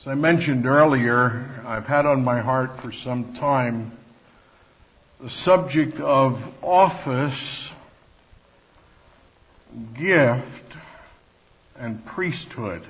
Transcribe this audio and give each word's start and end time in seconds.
As 0.00 0.06
I 0.06 0.14
mentioned 0.14 0.64
earlier, 0.64 1.62
I've 1.66 1.84
had 1.84 2.06
on 2.06 2.24
my 2.24 2.40
heart 2.40 2.80
for 2.80 2.90
some 2.90 3.34
time 3.34 3.92
the 5.20 5.28
subject 5.28 6.00
of 6.00 6.40
office, 6.62 7.68
gift, 9.94 10.74
and 11.76 12.02
priesthood. 12.06 12.82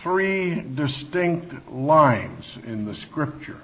Three 0.00 0.60
distinct 0.60 1.68
lines 1.68 2.56
in 2.64 2.84
the 2.84 2.94
scripture. 2.94 3.60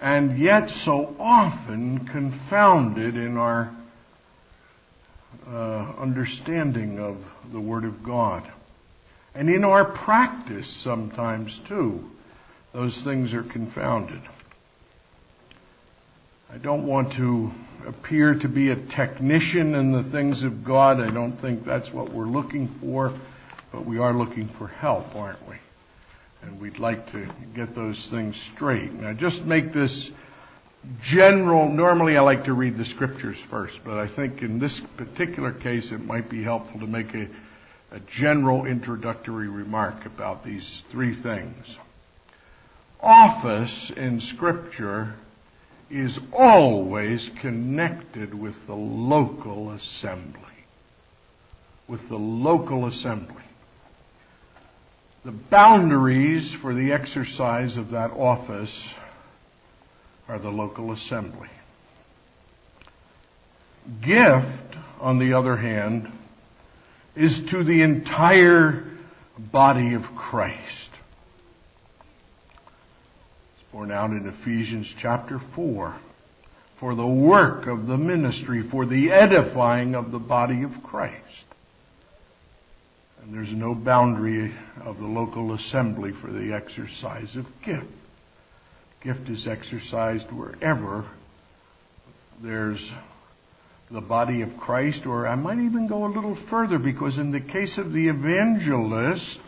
And 0.00 0.38
yet 0.38 0.70
so 0.70 1.16
often 1.18 2.06
confounded 2.06 3.16
in 3.16 3.36
our 3.38 3.74
uh, 5.48 5.94
understanding 5.98 7.00
of 7.00 7.16
the 7.50 7.60
Word 7.60 7.84
of 7.84 8.04
God. 8.04 8.48
And 9.34 9.48
in 9.48 9.64
our 9.64 9.84
practice 9.84 10.82
sometimes 10.82 11.58
too, 11.66 12.04
those 12.72 13.02
things 13.02 13.34
are 13.34 13.42
confounded. 13.42 14.20
I 16.50 16.58
don't 16.58 16.86
want 16.86 17.14
to 17.14 17.50
appear 17.86 18.34
to 18.34 18.48
be 18.48 18.70
a 18.70 18.76
technician 18.76 19.74
in 19.74 19.92
the 19.92 20.02
things 20.02 20.44
of 20.44 20.64
God. 20.64 21.00
I 21.00 21.10
don't 21.12 21.38
think 21.38 21.64
that's 21.64 21.90
what 21.92 22.12
we're 22.12 22.26
looking 22.26 22.68
for, 22.80 23.18
but 23.72 23.86
we 23.86 23.98
are 23.98 24.12
looking 24.12 24.48
for 24.58 24.68
help, 24.68 25.14
aren't 25.14 25.48
we? 25.48 25.56
And 26.42 26.60
we'd 26.60 26.78
like 26.78 27.06
to 27.12 27.26
get 27.54 27.74
those 27.74 28.08
things 28.10 28.36
straight. 28.54 28.92
Now 28.92 29.14
just 29.14 29.42
make 29.42 29.72
this 29.72 30.10
general, 31.00 31.70
normally 31.70 32.16
I 32.16 32.20
like 32.20 32.44
to 32.44 32.52
read 32.52 32.76
the 32.76 32.84
scriptures 32.84 33.38
first, 33.48 33.78
but 33.84 33.98
I 33.98 34.14
think 34.14 34.42
in 34.42 34.58
this 34.58 34.80
particular 34.96 35.52
case 35.52 35.90
it 35.90 36.00
might 36.00 36.28
be 36.28 36.42
helpful 36.42 36.80
to 36.80 36.86
make 36.86 37.14
a 37.14 37.28
a 37.92 38.00
general 38.00 38.64
introductory 38.64 39.48
remark 39.48 40.06
about 40.06 40.44
these 40.44 40.82
three 40.90 41.14
things. 41.14 41.76
Office 43.00 43.92
in 43.94 44.20
Scripture 44.20 45.12
is 45.90 46.18
always 46.32 47.30
connected 47.42 48.32
with 48.32 48.54
the 48.66 48.74
local 48.74 49.72
assembly. 49.72 50.40
With 51.86 52.08
the 52.08 52.16
local 52.16 52.86
assembly. 52.86 53.42
The 55.26 55.32
boundaries 55.32 56.54
for 56.62 56.74
the 56.74 56.92
exercise 56.92 57.76
of 57.76 57.90
that 57.90 58.12
office 58.12 58.94
are 60.28 60.38
the 60.38 60.50
local 60.50 60.92
assembly. 60.92 61.50
Gift, 64.00 64.76
on 64.98 65.18
the 65.18 65.34
other 65.34 65.56
hand, 65.56 66.10
is 67.14 67.40
to 67.50 67.62
the 67.62 67.82
entire 67.82 68.84
body 69.38 69.94
of 69.94 70.02
Christ. 70.16 70.90
It's 73.54 73.72
borne 73.72 73.90
out 73.90 74.10
in 74.10 74.26
Ephesians 74.26 74.92
chapter 74.98 75.40
4. 75.54 75.96
For 76.80 76.94
the 76.94 77.06
work 77.06 77.66
of 77.68 77.86
the 77.86 77.96
ministry, 77.96 78.68
for 78.68 78.86
the 78.86 79.12
edifying 79.12 79.94
of 79.94 80.10
the 80.10 80.18
body 80.18 80.62
of 80.64 80.72
Christ. 80.82 81.44
And 83.22 83.32
there's 83.32 83.52
no 83.52 83.74
boundary 83.74 84.52
of 84.84 84.98
the 84.98 85.06
local 85.06 85.54
assembly 85.54 86.12
for 86.12 86.32
the 86.32 86.54
exercise 86.54 87.36
of 87.36 87.46
gift. 87.64 87.86
Gift 89.00 89.28
is 89.28 89.46
exercised 89.46 90.30
wherever 90.32 91.06
there's 92.42 92.90
the 93.92 94.00
body 94.00 94.40
of 94.40 94.56
Christ, 94.56 95.04
or 95.04 95.28
I 95.28 95.34
might 95.34 95.58
even 95.58 95.86
go 95.86 96.06
a 96.06 96.08
little 96.08 96.34
further 96.34 96.78
because 96.78 97.18
in 97.18 97.30
the 97.30 97.40
case 97.40 97.76
of 97.76 97.92
the 97.92 98.08
evangelist, 98.08 99.40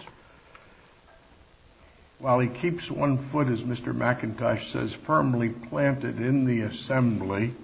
while 2.18 2.40
he 2.40 2.48
keeps 2.48 2.90
one 2.90 3.30
foot, 3.30 3.48
as 3.48 3.62
Mr. 3.62 3.94
Mackintosh 3.94 4.70
says, 4.70 4.94
firmly 5.06 5.48
planted 5.48 6.18
in 6.18 6.44
the 6.44 6.60
assembly, 6.60 7.54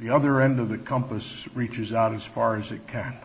the 0.00 0.10
other 0.10 0.40
end 0.40 0.58
of 0.58 0.70
the 0.70 0.78
compass 0.78 1.48
reaches 1.54 1.92
out 1.92 2.14
as 2.14 2.24
far 2.34 2.56
as 2.56 2.70
it 2.70 2.86
can. 2.88 3.16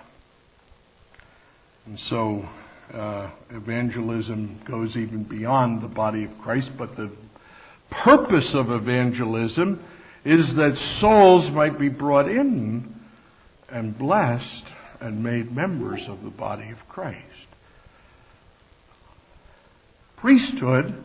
And 1.86 1.98
so 1.98 2.46
uh, 2.94 3.32
evangelism 3.50 4.60
goes 4.66 4.98
even 4.98 5.24
beyond 5.24 5.82
the 5.82 5.88
body 5.88 6.26
of 6.26 6.38
Christ, 6.40 6.72
but 6.78 6.98
the 6.98 7.12
purpose 7.90 8.54
of 8.54 8.70
evangelism 8.70 9.84
is 10.24 10.56
that 10.56 10.76
souls 11.00 11.50
might 11.50 11.80
be 11.80 11.90
brought 11.90 12.30
in 12.30 12.96
and 13.70 13.98
blessed 13.98 14.66
and 15.00 15.24
made 15.24 15.52
members 15.52 16.08
of 16.08 16.24
the 16.24 16.30
body 16.30 16.70
of 16.70 16.78
Christ. 16.88 17.26
Priesthood 20.18 21.04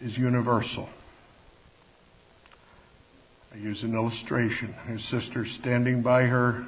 is 0.00 0.18
universal. 0.18 0.88
I 3.54 3.58
use 3.58 3.84
an 3.84 3.94
illustration. 3.94 4.72
Her 4.72 4.98
sister 4.98 5.46
standing 5.46 6.02
by 6.02 6.24
her 6.24 6.66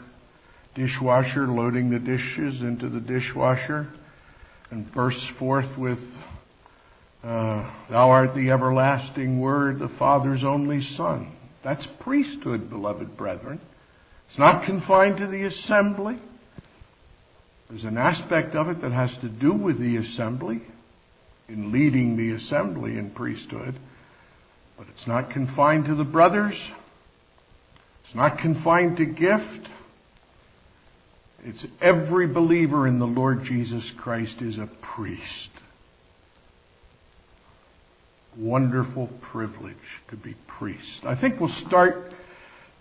dishwasher, 0.75 1.47
loading 1.47 1.91
the 1.91 1.99
dishes 1.99 2.61
into 2.61 2.89
the 2.89 3.01
dishwasher, 3.01 3.89
and 4.71 4.91
bursts 4.93 5.27
forth 5.39 5.77
with 5.77 5.99
uh, 7.25 7.73
thou 7.89 8.11
art 8.11 8.35
the 8.35 8.51
everlasting 8.51 9.41
Word, 9.41 9.79
the 9.79 9.89
Father's 9.89 10.45
only 10.45 10.83
Son. 10.83 11.33
That's 11.63 11.87
priesthood, 12.01 12.69
beloved 12.69 13.17
brethren. 13.17 13.61
It's 14.29 14.39
not 14.39 14.67
confined 14.67 15.19
to 15.19 15.27
the 15.27 15.45
assembly. 15.45 16.19
There's 17.71 17.85
an 17.85 17.97
aspect 17.97 18.55
of 18.55 18.69
it 18.69 18.83
that 18.83 18.93
has 18.93 19.17
to 19.19 19.29
do 19.29 19.55
with 19.55 19.79
the 19.79 19.97
assembly, 19.97 20.61
in 21.49 21.73
leading 21.73 22.19
the 22.19 22.33
assembly 22.33 22.99
in 22.99 23.11
priesthood, 23.11 23.75
but 24.77 24.87
it's 24.93 25.07
not 25.07 25.31
confined 25.31 25.87
to 25.87 25.95
the 25.95 26.05
brothers. 26.05 26.61
It's 28.05 28.15
not 28.15 28.39
confined 28.39 28.99
to 28.99 29.07
gift. 29.07 29.71
It's 31.43 31.67
every 31.81 32.27
believer 32.27 32.87
in 32.87 32.99
the 32.99 33.07
Lord 33.07 33.45
Jesus 33.45 33.91
Christ 33.97 34.43
is 34.43 34.59
a 34.59 34.69
priest 34.95 35.51
wonderful 38.37 39.09
privilege 39.21 39.77
to 40.09 40.17
be 40.17 40.35
priest. 40.47 41.01
I 41.05 41.19
think 41.19 41.41
we'll 41.41 41.49
start, 41.49 42.13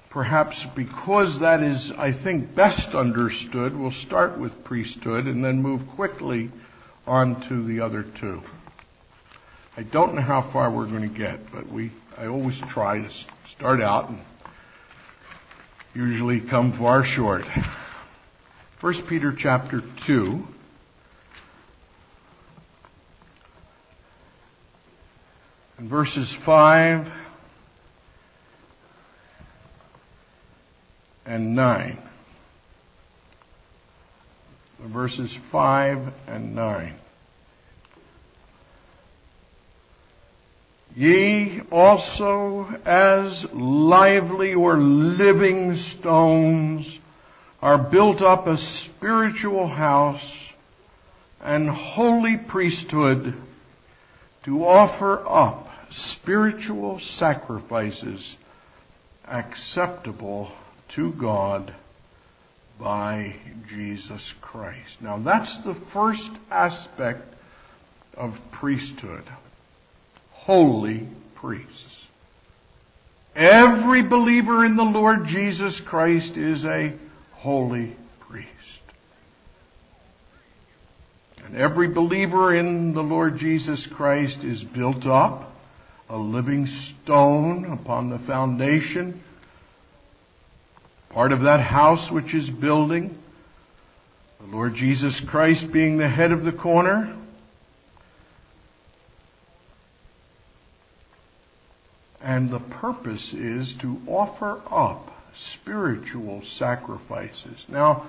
perhaps 0.10 0.66
because 0.76 1.40
that 1.42 1.62
is, 1.62 1.92
I 1.98 2.12
think, 2.12 2.56
best 2.56 2.90
understood, 2.90 3.78
we'll 3.78 3.92
start 3.92 4.40
with 4.40 4.64
priesthood 4.64 5.26
and 5.26 5.44
then 5.44 5.62
move 5.62 5.82
quickly 5.96 6.52
on 7.06 7.48
to 7.50 7.64
the 7.64 7.82
other 7.82 8.04
two. 8.04 8.42
I 9.76 9.84
don't 9.84 10.16
know 10.16 10.22
how 10.22 10.52
far 10.52 10.72
we're 10.72 10.88
going 10.88 11.10
to 11.10 11.18
get, 11.18 11.52
but 11.52 11.72
we, 11.72 11.92
I 12.18 12.28
always 12.28 12.62
try 12.70 13.00
to 13.00 13.10
start 13.50 13.82
out 13.82 14.10
and 14.10 14.20
usually 15.96 16.42
come 16.42 16.78
far 16.78 17.04
short. 17.04 17.46
1 18.82 19.08
Peter 19.08 19.34
chapter 19.36 19.82
2. 20.06 20.44
In 25.84 25.90
verses 25.90 26.34
5 26.46 27.12
and 31.26 31.56
9. 31.56 31.98
Verses 34.80 35.38
5 35.52 36.14
and 36.28 36.56
9. 36.56 36.94
Ye 40.96 41.62
also 41.72 42.66
as 42.86 43.46
lively 43.52 44.54
or 44.54 44.78
living 44.78 45.76
stones 45.76 47.00
are 47.62 47.78
built 47.78 48.22
up 48.22 48.48
a 48.48 48.58
spiritual 48.58 49.68
house 49.68 50.50
and 51.42 51.68
holy 51.68 52.38
priesthood 52.38 53.34
to 54.46 54.64
offer 54.66 55.22
up 55.28 55.73
spiritual 55.94 57.00
sacrifices 57.00 58.36
acceptable 59.26 60.52
to 60.96 61.14
God 61.14 61.74
by 62.80 63.36
Jesus 63.70 64.34
Christ. 64.42 65.02
Now 65.02 65.18
that's 65.18 65.64
the 65.64 65.76
first 65.94 66.30
aspect 66.50 67.22
of 68.16 68.38
priesthood. 68.52 69.24
Holy 70.32 71.08
priests. 71.36 71.98
Every 73.36 74.04
believer 74.04 74.66
in 74.66 74.76
the 74.76 74.84
Lord 74.84 75.26
Jesus 75.28 75.80
Christ 75.80 76.38
is 76.38 76.66
a 76.66 76.94
holy 77.32 77.96
priest. 78.20 78.50
And 81.46 81.56
every 81.56 81.88
believer 81.88 82.54
in 82.56 82.94
the 82.94 83.02
Lord 83.02 83.38
Jesus 83.38 83.88
Christ 83.88 84.44
is 84.44 84.64
built 84.64 85.06
up 85.06 85.53
a 86.14 86.18
living 86.18 86.68
stone 86.68 87.66
upon 87.66 88.12
the 88.12 88.20
foundation, 88.20 89.20
part 91.10 91.32
of 91.32 91.42
that 91.42 91.60
house 91.60 92.12
which 92.12 92.36
is 92.36 92.48
building, 92.52 93.10
The 94.40 94.56
Lord 94.56 94.76
Jesus 94.76 95.20
Christ 95.28 95.74
being 95.74 95.98
the 95.98 96.08
head 96.08 96.32
of 96.32 96.44
the 96.44 96.52
corner. 96.52 97.18
And 102.22 102.52
the 102.52 102.60
purpose 102.60 103.34
is 103.34 103.76
to 103.82 103.98
offer 104.08 104.62
up 104.70 105.08
spiritual 105.36 106.44
sacrifices. 106.46 107.66
Now, 107.68 108.08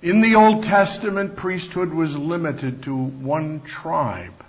in 0.00 0.20
the 0.20 0.36
Old 0.36 0.62
Testament, 0.62 1.36
priesthood 1.36 1.92
was 1.92 2.14
limited 2.14 2.84
to 2.84 2.94
one 2.94 3.62
tribe. 3.62 4.45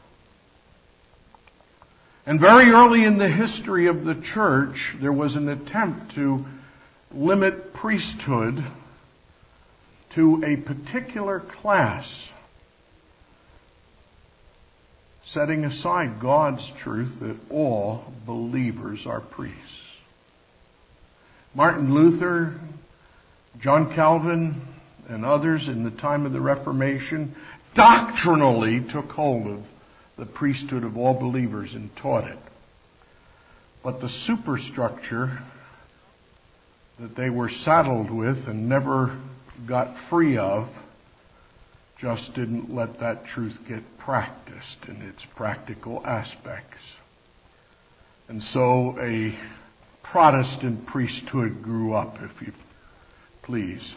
And 2.28 2.42
very 2.42 2.72
early 2.72 3.06
in 3.06 3.18
the 3.18 3.30
history 3.30 3.88
of 3.88 4.04
the 4.04 4.14
church, 4.14 4.94
there 5.00 5.14
was 5.14 5.38
an 5.38 5.48
attempt 5.48 6.16
to 6.16 6.46
limit 7.14 7.74
priesthood 7.74 8.62
to 10.16 10.44
a 10.46 10.58
particular 10.58 11.40
class, 11.40 12.28
setting 15.24 15.64
aside 15.64 16.20
God's 16.22 16.70
truth 16.80 17.18
that 17.22 17.38
all 17.50 18.12
believers 18.26 19.08
are 19.08 19.22
priests. 19.22 19.86
Martin 21.56 21.94
Luther, 21.94 22.60
John 23.58 23.96
Calvin, 23.96 24.64
and 25.08 25.24
others 25.24 25.70
in 25.70 25.86
the 25.86 25.92
time 25.92 26.26
of 26.26 26.34
the 26.34 26.42
Reformation 26.42 27.36
doctrinally 27.74 28.82
took 28.82 29.12
hold 29.12 29.48
of 29.48 29.64
the 30.18 30.26
priesthood 30.26 30.84
of 30.84 30.98
all 30.98 31.14
believers 31.14 31.74
and 31.76 31.96
taught 31.96 32.26
it. 32.28 32.40
But 33.84 34.02
the 34.02 34.10
superstructure 34.10 35.40
that 37.00 37.16
they 37.16 37.30
were 37.30 37.50
saddled 37.50 38.10
with 38.10 38.48
and 38.48 38.68
never 38.68 39.18
got 39.68 39.96
free 40.10 40.38
of 40.38 40.68
just 42.00 42.34
didn't 42.34 42.74
let 42.74 43.00
that 43.00 43.26
truth 43.26 43.58
get 43.68 43.84
practiced 43.98 44.86
in 44.88 45.02
its 45.02 45.26
practical 45.36 46.06
aspects. 46.06 46.78
And 48.28 48.42
so 48.42 48.98
a 49.00 49.38
Protestant 50.04 50.88
priesthood 50.88 51.62
grew 51.62 51.94
up, 51.94 52.18
if 52.22 52.42
you 52.42 52.54
please. 53.42 53.96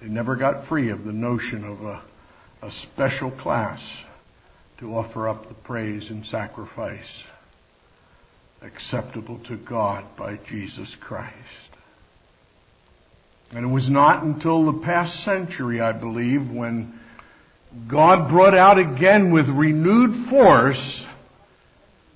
They 0.00 0.08
never 0.08 0.36
got 0.36 0.68
free 0.68 0.90
of 0.90 1.04
the 1.04 1.12
notion 1.12 1.64
of 1.64 1.82
a, 1.82 2.02
a 2.62 2.70
special 2.70 3.30
class 3.32 3.80
to 4.78 4.94
offer 4.94 5.28
up 5.28 5.48
the 5.48 5.54
praise 5.54 6.10
and 6.10 6.24
sacrifice 6.24 7.24
acceptable 8.62 9.38
to 9.44 9.56
God 9.56 10.04
by 10.16 10.36
Jesus 10.36 10.96
Christ. 11.00 11.34
And 13.50 13.64
it 13.64 13.68
was 13.68 13.88
not 13.88 14.22
until 14.22 14.70
the 14.70 14.84
past 14.84 15.24
century, 15.24 15.80
I 15.80 15.92
believe, 15.92 16.50
when 16.50 16.98
God 17.88 18.28
brought 18.28 18.54
out 18.54 18.78
again 18.78 19.32
with 19.32 19.48
renewed 19.48 20.28
force 20.28 21.06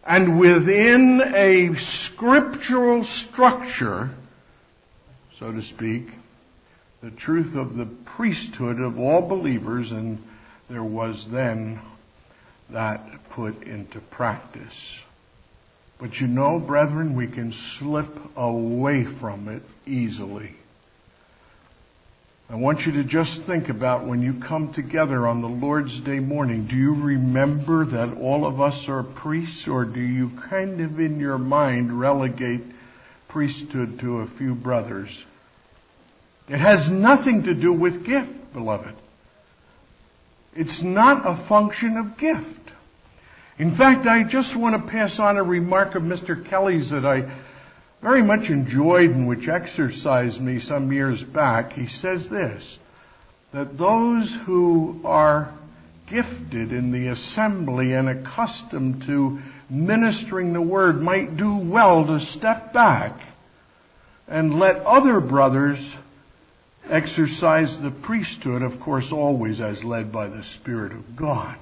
and 0.05 0.39
within 0.39 1.21
a 1.35 1.75
scriptural 1.77 3.05
structure, 3.05 4.11
so 5.39 5.53
to 5.53 5.63
speak, 5.63 6.07
the 7.03 7.11
truth 7.11 7.57
of 7.57 7.75
the 7.75 7.87
priesthood 8.17 8.81
of 8.81 8.99
all 8.99 9.29
believers, 9.29 9.91
and 9.91 10.23
there 10.69 10.85
was 10.85 11.27
then 11.31 11.81
that 12.73 13.01
put 13.31 13.63
into 13.63 14.01
practice. 14.01 14.99
But 15.99 16.17
you 16.17 16.27
know, 16.27 16.59
brethren, 16.59 17.17
we 17.17 17.29
can 17.29 17.53
slip 17.79 18.09
away 18.37 19.05
from 19.21 19.49
it 19.49 19.63
easily. 19.87 20.51
I 22.51 22.57
want 22.57 22.81
you 22.81 22.93
to 22.93 23.05
just 23.05 23.43
think 23.47 23.69
about 23.69 24.07
when 24.07 24.21
you 24.21 24.35
come 24.47 24.75
together 24.75 25.27
on 25.27 25.41
the 25.41 25.49
Lord's 25.49 26.01
Day 26.03 26.19
morning. 26.19 26.67
Do 26.69 26.77
you 26.77 26.95
remember 26.95 27.87
that 27.87 28.19
all 28.19 28.45
of 28.45 28.61
us 28.61 28.87
are 28.89 29.03
priests, 29.03 29.67
or 29.67 29.85
do 29.87 30.01
you 30.01 30.31
kind 30.51 30.81
of 30.81 31.01
in 31.01 31.19
your 31.19 31.39
mind 31.39 31.99
relegate 31.99 32.63
priesthood 33.29 34.01
to 34.01 34.19
a 34.19 34.27
few 34.27 34.55
brothers? 34.55 35.25
It 36.49 36.59
has 36.59 36.91
nothing 36.91 37.45
to 37.45 37.55
do 37.55 37.73
with 37.73 38.05
gift, 38.05 38.53
beloved. 38.53 38.95
It's 40.55 40.83
not 40.83 41.23
a 41.25 41.49
function 41.49 41.97
of 41.97 42.19
gift. 42.19 42.62
In 43.63 43.77
fact, 43.77 44.09
I 44.09 44.25
just 44.25 44.57
want 44.57 44.75
to 44.75 44.91
pass 44.91 45.21
on 45.21 45.37
a 45.37 45.43
remark 45.45 45.95
of 45.95 46.03
Mr. 46.03 46.45
Kelly's 46.51 46.91
that 46.91 47.07
I 47.07 47.33
very 48.03 48.21
much 48.21 48.51
enjoyed 48.51 49.11
and 49.11 49.29
which 49.29 49.47
exercised 49.47 50.41
me 50.41 50.59
some 50.59 50.93
years 50.93 51.23
back. 51.23 51.71
He 51.71 51.87
says 51.87 52.29
this, 52.29 52.77
that 53.53 53.79
those 53.79 54.37
who 54.47 55.01
are 55.05 55.57
gifted 56.11 56.73
in 56.73 56.91
the 56.91 57.07
assembly 57.13 57.93
and 57.93 58.09
accustomed 58.09 59.05
to 59.07 59.39
ministering 59.71 60.55
the 60.55 60.61
word 60.61 61.01
might 61.01 61.37
do 61.37 61.57
well 61.57 62.05
to 62.09 62.19
step 62.19 62.73
back 62.73 63.13
and 64.27 64.59
let 64.59 64.79
other 64.79 65.21
brothers 65.21 65.95
exercise 66.91 67.79
the 67.81 67.93
priesthood, 67.93 68.63
of 68.63 68.81
course, 68.81 69.13
always 69.13 69.61
as 69.61 69.85
led 69.85 70.11
by 70.11 70.27
the 70.27 70.43
Spirit 70.43 70.91
of 70.91 71.15
God. 71.15 71.57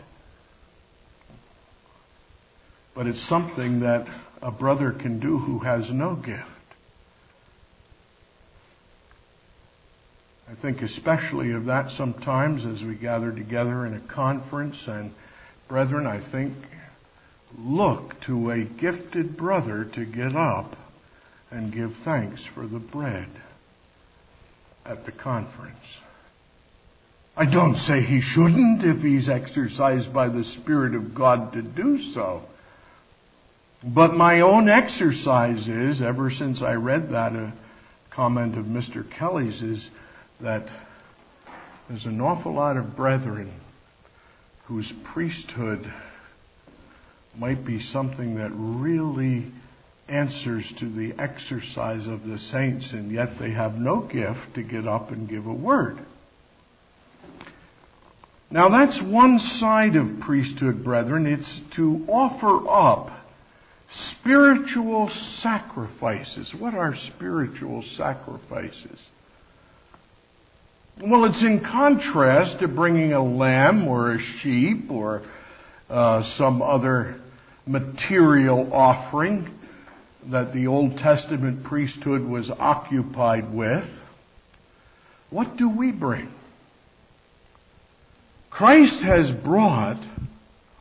But 2.94 3.06
it's 3.06 3.22
something 3.22 3.80
that 3.80 4.06
a 4.42 4.50
brother 4.50 4.92
can 4.92 5.20
do 5.20 5.38
who 5.38 5.60
has 5.60 5.90
no 5.90 6.14
gift. 6.16 6.44
I 10.50 10.54
think 10.60 10.82
especially 10.82 11.52
of 11.52 11.66
that 11.66 11.90
sometimes 11.90 12.66
as 12.66 12.82
we 12.82 12.96
gather 12.96 13.30
together 13.30 13.86
in 13.86 13.94
a 13.94 14.00
conference 14.00 14.88
and 14.88 15.12
brethren, 15.68 16.06
I 16.08 16.20
think 16.32 16.54
look 17.56 18.20
to 18.22 18.50
a 18.50 18.64
gifted 18.64 19.36
brother 19.36 19.84
to 19.84 20.04
get 20.04 20.34
up 20.34 20.76
and 21.50 21.72
give 21.72 21.94
thanks 22.04 22.44
for 22.44 22.66
the 22.66 22.80
bread 22.80 23.28
at 24.84 25.04
the 25.04 25.12
conference. 25.12 25.78
I 27.36 27.50
don't 27.50 27.76
say 27.76 28.00
he 28.02 28.20
shouldn't 28.20 28.82
if 28.82 29.02
he's 29.02 29.28
exercised 29.28 30.12
by 30.12 30.28
the 30.28 30.44
Spirit 30.44 30.94
of 30.96 31.14
God 31.14 31.52
to 31.52 31.62
do 31.62 31.98
so. 32.12 32.42
But 33.82 34.12
my 34.12 34.42
own 34.42 34.68
exercise 34.68 35.66
is, 35.66 36.02
ever 36.02 36.30
since 36.30 36.60
I 36.60 36.74
read 36.74 37.10
that 37.10 37.34
uh, 37.34 37.50
comment 38.10 38.58
of 38.58 38.66
Mr. 38.66 39.10
Kelly's, 39.10 39.62
is 39.62 39.88
that 40.40 40.66
there's 41.88 42.04
an 42.04 42.20
awful 42.20 42.52
lot 42.52 42.76
of 42.76 42.94
brethren 42.94 43.52
whose 44.66 44.92
priesthood 45.14 45.90
might 47.38 47.64
be 47.64 47.80
something 47.80 48.36
that 48.36 48.50
really 48.54 49.46
answers 50.08 50.70
to 50.78 50.86
the 50.86 51.14
exercise 51.18 52.06
of 52.06 52.26
the 52.26 52.36
saints, 52.36 52.92
and 52.92 53.10
yet 53.10 53.38
they 53.38 53.50
have 53.50 53.76
no 53.76 54.00
gift 54.00 54.56
to 54.56 54.62
get 54.62 54.86
up 54.86 55.10
and 55.10 55.26
give 55.26 55.46
a 55.46 55.54
word. 55.54 55.98
Now 58.50 58.68
that's 58.68 59.00
one 59.00 59.38
side 59.38 59.96
of 59.96 60.20
priesthood, 60.20 60.84
brethren. 60.84 61.26
It's 61.26 61.62
to 61.76 62.04
offer 62.08 62.68
up 62.68 63.19
spiritual 63.90 65.08
sacrifices. 65.08 66.54
What 66.54 66.74
are 66.74 66.94
spiritual 66.94 67.82
sacrifices? 67.82 68.98
Well, 71.02 71.24
it's 71.24 71.42
in 71.42 71.60
contrast 71.60 72.60
to 72.60 72.68
bringing 72.68 73.12
a 73.12 73.24
lamb 73.24 73.88
or 73.88 74.12
a 74.12 74.18
sheep 74.18 74.90
or 74.90 75.22
uh, 75.88 76.22
some 76.24 76.62
other 76.62 77.20
material 77.66 78.72
offering 78.72 79.48
that 80.26 80.52
the 80.52 80.66
Old 80.66 80.98
Testament 80.98 81.64
priesthood 81.64 82.22
was 82.22 82.50
occupied 82.50 83.54
with, 83.54 83.88
what 85.30 85.56
do 85.56 85.68
we 85.70 85.90
bring? 85.90 86.28
Christ 88.50 89.00
has 89.02 89.30
brought 89.30 90.02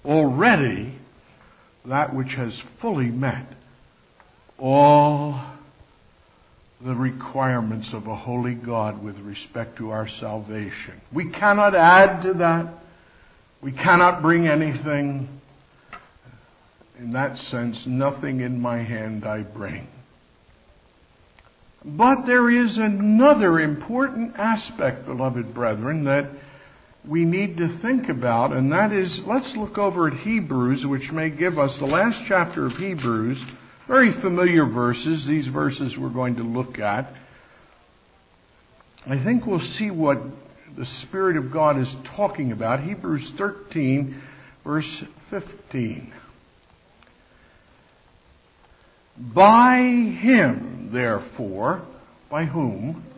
already 0.04 0.99
that 1.86 2.16
which 2.16 2.34
has 2.36 2.62
fully 2.82 3.08
met 3.08 3.46
all 4.58 5.42
the 6.82 6.96
requirements 6.96 7.94
of 7.94 8.08
a 8.08 8.16
holy 8.16 8.56
God 8.56 9.04
with 9.04 9.20
respect 9.20 9.78
to 9.78 9.92
our 9.92 10.08
salvation. 10.08 11.00
We 11.14 11.30
cannot 11.30 11.76
add 11.76 12.24
to 12.24 12.34
that. 12.36 12.74
We 13.62 13.72
cannot 13.72 14.22
bring 14.22 14.48
anything 14.48 15.28
in 17.00 17.14
that 17.14 17.38
sense, 17.38 17.86
nothing 17.88 18.42
in 18.42 18.60
my 18.60 18.80
hand 18.80 19.26
I 19.26 19.44
bring. 19.44 19.88
But 21.84 22.26
there 22.26 22.50
is 22.50 22.78
another 22.78 23.60
important 23.60 24.36
aspect, 24.36 25.06
beloved 25.06 25.54
brethren, 25.54 26.04
that 26.04 26.30
we 27.08 27.26
need 27.26 27.58
to 27.58 27.80
think 27.82 28.10
about, 28.10 28.52
and 28.52 28.72
that 28.72 28.92
is, 28.92 29.22
let's 29.26 29.56
look 29.56 29.78
over 29.78 30.08
at 30.08 30.14
Hebrews, 30.14 30.86
which 30.86 31.12
may 31.12 31.30
give 31.30 31.58
us 31.58 31.80
the 31.80 31.86
last 31.86 32.24
chapter 32.28 32.66
of 32.66 32.74
Hebrews, 32.74 33.42
very 33.88 34.12
familiar 34.12 34.66
verses, 34.66 35.26
these 35.26 35.48
verses 35.48 35.98
we're 35.98 36.10
going 36.10 36.36
to 36.36 36.44
look 36.44 36.78
at. 36.80 37.14
I 39.06 39.24
think 39.24 39.46
we'll 39.46 39.60
see 39.60 39.90
what 39.90 40.20
the 40.78 40.86
Spirit 40.86 41.38
of 41.38 41.52
God 41.52 41.78
is 41.78 41.94
talking 42.16 42.52
about. 42.52 42.82
Hebrews 42.82 43.32
13, 43.38 44.22
verse 44.64 45.04
15. 45.30 46.14
By 49.34 49.80
him, 49.80 50.90
therefore, 50.94 51.82
by 52.30 52.46
whom? 52.46 53.09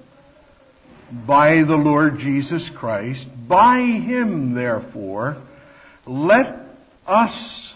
By 1.11 1.63
the 1.63 1.75
Lord 1.75 2.19
Jesus 2.19 2.69
Christ. 2.69 3.27
By 3.47 3.79
him, 3.79 4.53
therefore, 4.53 5.41
let 6.05 6.55
us 7.05 7.73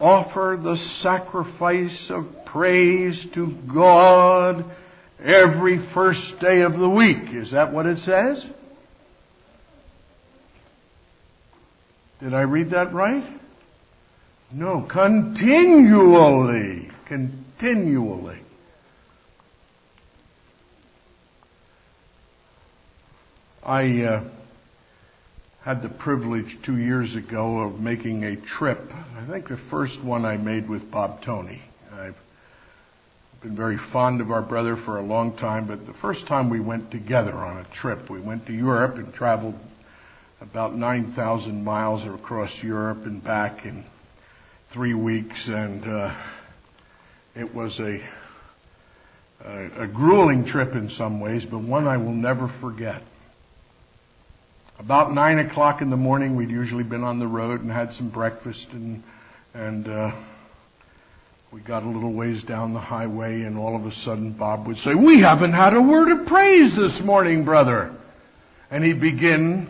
offer 0.00 0.58
the 0.62 0.76
sacrifice 0.76 2.10
of 2.10 2.24
praise 2.46 3.26
to 3.34 3.54
God 3.72 4.64
every 5.22 5.78
first 5.92 6.38
day 6.40 6.62
of 6.62 6.78
the 6.78 6.88
week. 6.88 7.34
Is 7.34 7.50
that 7.50 7.72
what 7.72 7.86
it 7.86 7.98
says? 7.98 8.46
Did 12.20 12.34
I 12.34 12.42
read 12.42 12.70
that 12.70 12.92
right? 12.92 13.24
No, 14.52 14.86
continually. 14.90 16.90
Continually. 17.06 18.40
I 23.68 24.02
uh, 24.02 24.24
had 25.60 25.82
the 25.82 25.90
privilege 25.90 26.56
two 26.64 26.78
years 26.78 27.14
ago 27.14 27.58
of 27.58 27.78
making 27.78 28.24
a 28.24 28.34
trip. 28.34 28.80
I 29.14 29.26
think 29.30 29.48
the 29.48 29.58
first 29.58 30.02
one 30.02 30.24
I 30.24 30.38
made 30.38 30.70
with 30.70 30.90
Bob 30.90 31.20
Tony. 31.22 31.60
I've 31.92 32.16
been 33.42 33.54
very 33.54 33.76
fond 33.76 34.22
of 34.22 34.30
our 34.30 34.40
brother 34.40 34.74
for 34.74 34.96
a 34.96 35.02
long 35.02 35.36
time, 35.36 35.66
but 35.66 35.84
the 35.84 35.92
first 35.92 36.26
time 36.26 36.48
we 36.48 36.60
went 36.60 36.90
together 36.90 37.34
on 37.34 37.58
a 37.58 37.64
trip, 37.74 38.08
we 38.08 38.22
went 38.22 38.46
to 38.46 38.54
Europe 38.54 38.94
and 38.94 39.12
traveled 39.12 39.56
about 40.40 40.74
9,000 40.74 41.62
miles 41.62 42.02
across 42.06 42.62
Europe 42.62 43.04
and 43.04 43.22
back 43.22 43.66
in 43.66 43.84
three 44.72 44.94
weeks, 44.94 45.46
and 45.46 45.84
uh, 45.84 46.18
it 47.36 47.54
was 47.54 47.78
a, 47.80 48.00
a, 49.44 49.82
a 49.82 49.86
grueling 49.86 50.46
trip 50.46 50.72
in 50.72 50.88
some 50.88 51.20
ways, 51.20 51.44
but 51.44 51.58
one 51.58 51.86
I 51.86 51.98
will 51.98 52.14
never 52.14 52.48
forget. 52.62 53.02
About 54.78 55.12
nine 55.12 55.38
o'clock 55.38 55.82
in 55.82 55.90
the 55.90 55.96
morning, 55.96 56.36
we'd 56.36 56.50
usually 56.50 56.84
been 56.84 57.04
on 57.04 57.18
the 57.18 57.26
road 57.26 57.60
and 57.60 57.70
had 57.70 57.92
some 57.92 58.10
breakfast, 58.10 58.68
and 58.72 59.02
and 59.52 59.88
uh, 59.88 60.12
we 61.52 61.60
got 61.60 61.82
a 61.82 61.88
little 61.88 62.12
ways 62.12 62.44
down 62.44 62.74
the 62.74 62.80
highway, 62.80 63.42
and 63.42 63.58
all 63.58 63.74
of 63.74 63.86
a 63.86 63.92
sudden, 63.92 64.32
Bob 64.32 64.66
would 64.66 64.78
say, 64.78 64.94
"We 64.94 65.20
haven't 65.20 65.52
had 65.52 65.74
a 65.74 65.82
word 65.82 66.12
of 66.12 66.26
praise 66.26 66.76
this 66.76 67.00
morning, 67.00 67.44
brother," 67.44 67.92
and 68.70 68.84
he'd 68.84 69.00
begin 69.00 69.68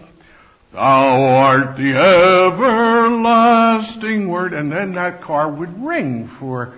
Thou 0.72 1.24
art 1.24 1.76
the 1.78 1.96
everlasting 1.96 4.28
word. 4.28 4.52
And 4.52 4.70
then 4.70 4.94
that 4.94 5.22
car 5.22 5.50
would 5.50 5.82
ring 5.82 6.28
for 6.38 6.74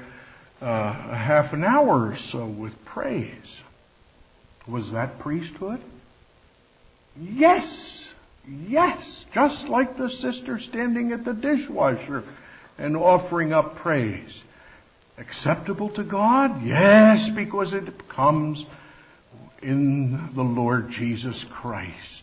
uh, 0.62 0.66
a 0.66 1.16
half 1.16 1.52
an 1.52 1.64
hour 1.64 2.12
or 2.12 2.16
so 2.16 2.46
with 2.46 2.72
praise. 2.84 3.60
Was 4.68 4.92
that 4.92 5.18
priesthood? 5.18 5.80
Yes. 7.18 7.89
Yes. 8.50 9.24
Just 9.32 9.68
like 9.68 9.96
the 9.96 10.10
sister 10.10 10.58
standing 10.58 11.12
at 11.12 11.24
the 11.24 11.34
dishwasher 11.34 12.24
and 12.78 12.96
offering 12.96 13.52
up 13.52 13.76
praise. 13.76 14.42
Acceptable 15.18 15.90
to 15.90 16.04
God? 16.04 16.62
Yes, 16.64 17.28
because 17.34 17.74
it 17.74 18.08
comes 18.08 18.64
in 19.62 20.30
the 20.34 20.42
Lord 20.42 20.88
Jesus 20.90 21.44
Christ 21.50 22.20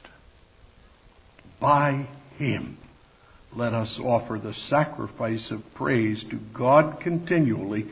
by 1.59 2.07
him. 2.37 2.77
Let 3.55 3.73
us 3.73 3.99
offer 4.03 4.39
the 4.39 4.53
sacrifice 4.53 5.51
of 5.51 5.61
praise 5.75 6.23
to 6.25 6.39
God 6.53 6.99
continually. 7.01 7.85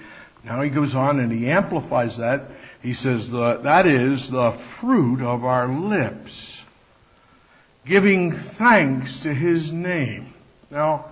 Now 0.44 0.62
he 0.62 0.70
goes 0.70 0.94
on 0.94 1.20
and 1.20 1.32
he 1.32 1.50
amplifies 1.50 2.18
that. 2.18 2.52
He 2.82 2.94
says 2.94 3.30
the, 3.30 3.62
that 3.64 3.88
is 3.88 4.30
the 4.30 4.60
fruit 4.80 5.22
of 5.22 5.44
our 5.44 5.68
lips, 5.68 6.55
giving 7.88 8.32
thanks 8.58 9.22
to 9.22 9.34
his 9.34 9.72
name. 9.72 10.34
Now, 10.72 11.12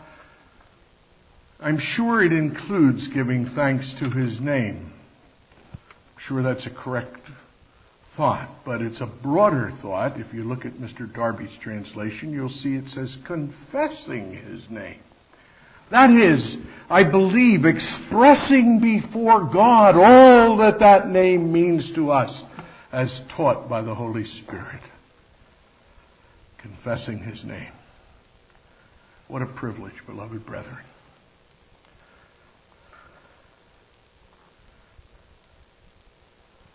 I'm 1.60 1.78
sure 1.78 2.24
it 2.24 2.34
includes 2.34 3.08
giving 3.08 3.46
thanks 3.46 3.94
to 4.00 4.10
his 4.10 4.40
name. 4.40 4.92
I'm 5.72 6.20
sure 6.20 6.44
that's 6.44 6.66
a 6.66 6.72
correct 6.72 7.20
thought, 8.18 8.50
but 8.66 8.82
it's 8.82 9.02
a 9.02 9.06
broader 9.06 9.72
thought. 9.82 10.20
If 10.20 10.34
you 10.34 10.44
look 10.44 10.66
at 10.66 10.74
Mr. 10.74 11.12
Darby's 11.12 11.58
translation, 11.62 12.32
you'll 12.32 12.50
see 12.50 12.76
it 12.76 12.90
says 12.90 13.18
confessing 13.26 14.34
his 14.34 14.70
name. 14.70 15.00
That 15.90 16.12
is, 16.12 16.58
I 16.90 17.04
believe, 17.04 17.66
expressing 17.66 18.80
before 18.80 19.44
God 19.52 19.96
all 19.96 20.58
that 20.58 20.80
that 20.80 21.08
name 21.10 21.52
means 21.52 21.94
to 21.94 22.10
us 22.10 22.44
as 22.92 23.22
taught 23.36 23.70
by 23.70 23.82
the 23.82 23.94
Holy 23.94 24.26
Spirit. 24.26 24.82
Confessing 26.64 27.20
his 27.20 27.44
name. 27.44 27.72
What 29.28 29.42
a 29.42 29.46
privilege, 29.46 29.94
beloved 30.06 30.46
brethren. 30.46 30.84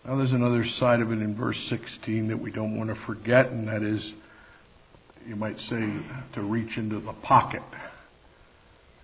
Now, 0.05 0.15
there's 0.15 0.31
another 0.31 0.63
side 0.63 1.01
of 1.01 1.11
it 1.11 1.21
in 1.21 1.35
verse 1.35 1.57
16 1.69 2.27
that 2.29 2.37
we 2.37 2.51
don't 2.51 2.77
want 2.77 2.89
to 2.89 2.95
forget, 2.95 3.47
and 3.47 3.67
that 3.67 3.81
is, 3.81 4.13
you 5.27 5.35
might 5.35 5.59
say, 5.59 5.91
to 6.33 6.41
reach 6.41 6.77
into 6.77 6.99
the 6.99 7.13
pocket. 7.13 7.63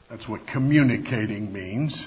That's 0.10 0.30
what 0.30 0.46
communicating 0.46 1.52
means. 1.52 2.06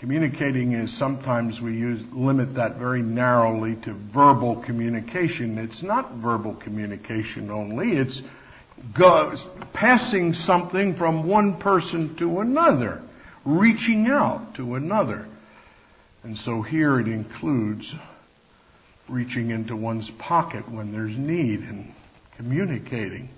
Communicating 0.00 0.72
is 0.72 0.96
sometimes 0.96 1.60
we 1.60 1.74
use, 1.74 2.02
limit 2.10 2.54
that 2.54 2.78
very 2.78 3.02
narrowly 3.02 3.76
to 3.84 3.92
verbal 3.92 4.64
communication. 4.64 5.58
It's 5.58 5.82
not 5.82 6.14
verbal 6.14 6.54
communication 6.54 7.50
only, 7.50 7.98
it's 7.98 8.22
goes, 8.98 9.46
passing 9.74 10.32
something 10.32 10.96
from 10.96 11.28
one 11.28 11.60
person 11.60 12.16
to 12.16 12.40
another, 12.40 13.02
reaching 13.44 14.06
out 14.06 14.54
to 14.54 14.74
another. 14.74 15.26
And 16.22 16.38
so 16.38 16.62
here 16.62 16.98
it 16.98 17.06
includes 17.06 17.94
reaching 19.06 19.50
into 19.50 19.76
one's 19.76 20.10
pocket 20.18 20.66
when 20.66 20.92
there's 20.92 21.18
need 21.18 21.60
and 21.60 21.92
communicating. 22.38 23.28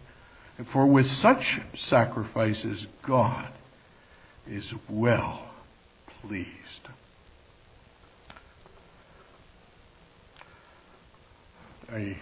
For 0.73 0.87
with 0.87 1.07
such 1.07 1.59
sacrifices, 1.75 2.87
God 3.05 3.51
is 4.47 4.73
well 4.89 5.49
pleased. 6.23 6.49
I 11.91 12.17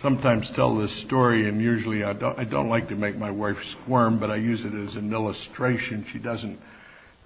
sometimes 0.00 0.50
tell 0.54 0.76
this 0.76 0.92
story, 1.02 1.48
and 1.48 1.60
usually 1.60 2.02
I 2.02 2.12
don't, 2.12 2.38
I 2.38 2.44
don't 2.44 2.68
like 2.68 2.88
to 2.88 2.96
make 2.96 3.16
my 3.16 3.30
wife 3.30 3.62
squirm, 3.82 4.18
but 4.18 4.30
I 4.30 4.36
use 4.36 4.64
it 4.64 4.74
as 4.74 4.96
an 4.96 5.12
illustration. 5.12 6.04
She 6.10 6.18
doesn't. 6.18 6.58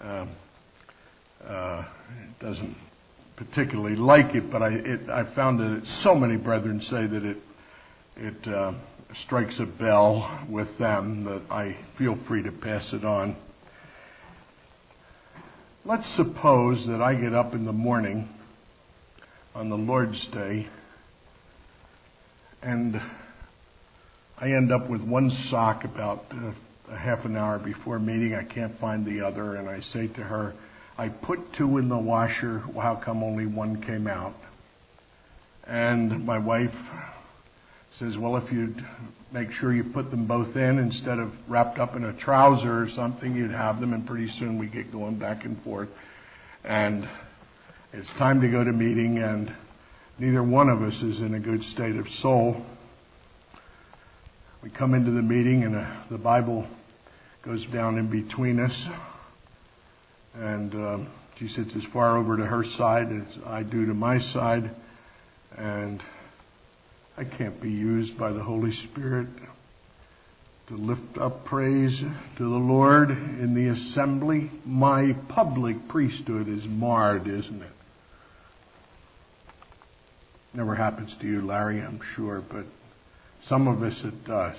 Um, 0.00 0.30
uh, 1.44 1.84
doesn't 2.40 2.76
particularly 3.36 3.96
like 3.96 4.34
it, 4.34 4.50
but 4.50 4.62
I, 4.62 4.74
it, 4.74 5.08
I 5.08 5.32
found 5.34 5.60
that 5.60 5.86
so 5.86 6.14
many 6.14 6.36
brethren 6.36 6.80
say 6.80 7.06
that 7.06 7.24
it, 7.24 7.36
it 8.16 8.48
uh, 8.48 8.74
strikes 9.14 9.60
a 9.60 9.66
bell 9.66 10.46
with 10.50 10.76
them 10.78 11.24
that 11.24 11.42
I 11.50 11.76
feel 11.96 12.16
free 12.26 12.42
to 12.42 12.52
pass 12.52 12.92
it 12.92 13.04
on. 13.04 13.36
Let's 15.84 16.08
suppose 16.16 16.86
that 16.88 17.00
I 17.00 17.14
get 17.14 17.34
up 17.34 17.54
in 17.54 17.64
the 17.64 17.72
morning 17.72 18.28
on 19.54 19.68
the 19.68 19.76
Lord's 19.76 20.26
Day 20.26 20.66
and 22.60 23.00
I 24.36 24.52
end 24.52 24.72
up 24.72 24.90
with 24.90 25.02
one 25.02 25.30
sock 25.30 25.84
about 25.84 26.24
uh, 26.32 26.52
a 26.90 26.96
half 26.96 27.24
an 27.24 27.36
hour 27.36 27.58
before 27.60 28.00
meeting. 28.00 28.34
I 28.34 28.44
can't 28.44 28.76
find 28.78 29.06
the 29.06 29.24
other, 29.24 29.54
and 29.54 29.68
I 29.68 29.80
say 29.80 30.08
to 30.08 30.20
her, 30.22 30.54
I 30.98 31.08
put 31.10 31.52
two 31.54 31.78
in 31.78 31.88
the 31.88 31.98
washer. 31.98 32.58
How 32.58 32.96
come 32.96 33.22
only 33.22 33.46
one 33.46 33.80
came 33.80 34.08
out? 34.08 34.34
And 35.64 36.26
my 36.26 36.38
wife 36.38 36.74
says, 37.98 38.16
well, 38.16 38.36
if 38.36 38.52
you'd 38.52 38.84
make 39.32 39.50
sure 39.50 39.72
you 39.72 39.82
put 39.82 40.10
them 40.12 40.26
both 40.26 40.54
in 40.54 40.78
instead 40.78 41.18
of 41.18 41.32
wrapped 41.48 41.80
up 41.80 41.96
in 41.96 42.04
a 42.04 42.12
trouser 42.12 42.82
or 42.82 42.88
something, 42.88 43.34
you'd 43.34 43.50
have 43.50 43.80
them, 43.80 43.92
and 43.92 44.06
pretty 44.06 44.28
soon 44.28 44.56
we 44.56 44.68
get 44.68 44.92
going 44.92 45.18
back 45.18 45.44
and 45.44 45.60
forth. 45.62 45.88
And 46.62 47.08
it's 47.92 48.12
time 48.12 48.40
to 48.42 48.48
go 48.48 48.62
to 48.62 48.72
meeting, 48.72 49.18
and 49.18 49.52
neither 50.16 50.44
one 50.44 50.68
of 50.68 50.80
us 50.82 51.02
is 51.02 51.20
in 51.20 51.34
a 51.34 51.40
good 51.40 51.64
state 51.64 51.96
of 51.96 52.08
soul. 52.08 52.64
We 54.62 54.70
come 54.70 54.94
into 54.94 55.10
the 55.10 55.22
meeting, 55.22 55.64
and 55.64 55.74
uh, 55.74 56.04
the 56.08 56.18
Bible 56.18 56.68
goes 57.42 57.66
down 57.66 57.98
in 57.98 58.08
between 58.10 58.60
us. 58.60 58.86
And 60.34 60.74
uh, 60.74 60.98
she 61.36 61.48
sits 61.48 61.74
as 61.74 61.84
far 61.84 62.16
over 62.16 62.36
to 62.36 62.46
her 62.46 62.62
side 62.62 63.10
as 63.10 63.38
I 63.44 63.64
do 63.64 63.86
to 63.86 63.94
my 63.94 64.20
side. 64.20 64.70
And 65.56 66.00
I 67.18 67.24
can't 67.24 67.60
be 67.60 67.72
used 67.72 68.16
by 68.16 68.30
the 68.30 68.44
Holy 68.44 68.70
Spirit 68.70 69.26
to 70.68 70.76
lift 70.76 71.18
up 71.18 71.46
praise 71.46 71.98
to 71.98 72.42
the 72.44 72.46
Lord 72.46 73.10
in 73.10 73.54
the 73.54 73.72
assembly. 73.72 74.52
My 74.64 75.16
public 75.28 75.88
priesthood 75.88 76.46
is 76.46 76.64
marred, 76.64 77.26
isn't 77.26 77.60
it? 77.60 77.72
Never 80.54 80.76
happens 80.76 81.16
to 81.20 81.26
you, 81.26 81.42
Larry, 81.42 81.80
I'm 81.80 82.00
sure, 82.14 82.40
but 82.40 82.66
some 83.46 83.66
of 83.66 83.82
us 83.82 84.00
it 84.04 84.24
does. 84.24 84.56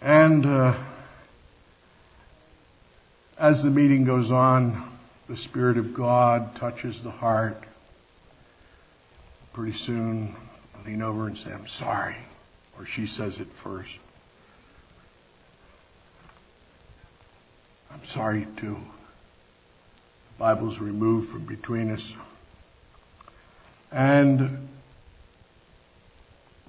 And 0.00 0.44
uh, 0.44 0.84
as 3.38 3.62
the 3.62 3.70
meeting 3.70 4.04
goes 4.04 4.32
on, 4.32 4.98
the 5.28 5.36
Spirit 5.36 5.78
of 5.78 5.94
God 5.94 6.56
touches 6.56 7.00
the 7.04 7.12
heart. 7.12 7.58
Pretty 9.52 9.78
soon, 9.78 10.34
lean 10.86 11.02
over 11.02 11.26
and 11.26 11.36
say, 11.36 11.50
I'm 11.50 11.68
sorry. 11.68 12.16
Or 12.78 12.86
she 12.86 13.06
says 13.06 13.38
it 13.38 13.48
first. 13.62 13.90
I'm 17.90 18.04
sorry 18.06 18.46
too. 18.56 18.76
The 18.76 20.38
Bible's 20.38 20.78
removed 20.78 21.30
from 21.30 21.44
between 21.44 21.90
us. 21.90 22.12
And 23.90 24.68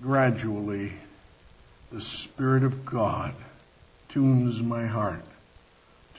gradually, 0.01 0.91
the 1.91 2.01
Spirit 2.01 2.63
of 2.63 2.85
God 2.85 3.33
tunes 4.09 4.61
my 4.61 4.85
heart 4.85 5.23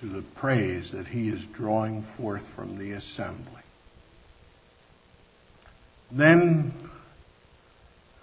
to 0.00 0.06
the 0.06 0.22
praise 0.22 0.92
that 0.92 1.06
He 1.06 1.28
is 1.28 1.44
drawing 1.46 2.02
forth 2.16 2.46
from 2.56 2.78
the 2.78 2.92
assembly. 2.92 3.62
Then, 6.10 6.72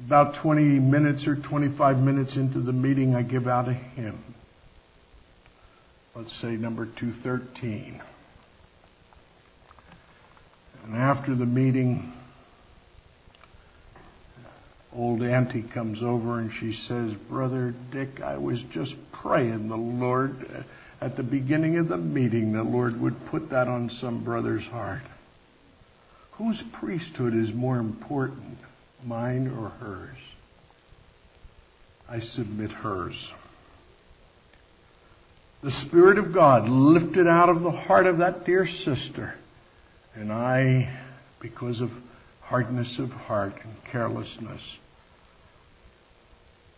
about 0.05 0.35
20 0.35 0.63
minutes 0.63 1.27
or 1.27 1.35
25 1.35 1.97
minutes 1.97 2.35
into 2.35 2.59
the 2.59 2.73
meeting, 2.73 3.15
I 3.15 3.21
give 3.21 3.47
out 3.47 3.67
a 3.67 3.73
hymn. 3.73 4.23
Let's 6.15 6.33
say 6.41 6.49
number 6.49 6.85
213. 6.85 8.01
And 10.83 10.95
after 10.95 11.35
the 11.35 11.45
meeting, 11.45 12.11
old 14.93 15.21
auntie 15.21 15.63
comes 15.63 16.03
over 16.03 16.39
and 16.39 16.51
she 16.51 16.73
says, 16.73 17.13
Brother 17.13 17.73
Dick, 17.91 18.21
I 18.21 18.37
was 18.37 18.61
just 18.71 18.95
praying 19.11 19.69
the 19.69 19.77
Lord 19.77 20.35
uh, 20.53 20.63
at 21.01 21.17
the 21.17 21.23
beginning 21.23 21.77
of 21.77 21.87
the 21.87 21.97
meeting, 21.97 22.53
the 22.53 22.63
Lord 22.63 23.01
would 23.01 23.25
put 23.27 23.49
that 23.49 23.67
on 23.67 23.89
some 23.89 24.23
brother's 24.23 24.65
heart. 24.65 25.01
Whose 26.33 26.63
priesthood 26.73 27.33
is 27.33 27.51
more 27.51 27.77
important, 27.77 28.59
mine 29.05 29.47
or 29.47 29.69
hers? 29.69 30.17
I 32.09 32.19
submit 32.19 32.71
hers. 32.71 33.31
The 35.63 35.71
Spirit 35.71 36.17
of 36.17 36.33
God 36.33 36.67
lifted 36.67 37.27
out 37.27 37.49
of 37.49 37.61
the 37.61 37.71
heart 37.71 38.07
of 38.07 38.17
that 38.17 38.45
dear 38.45 38.65
sister, 38.65 39.35
and 40.15 40.31
I, 40.31 40.99
because 41.39 41.81
of 41.81 41.91
hardness 42.41 42.99
of 42.99 43.11
heart 43.11 43.53
and 43.63 43.73
carelessness, 43.91 44.61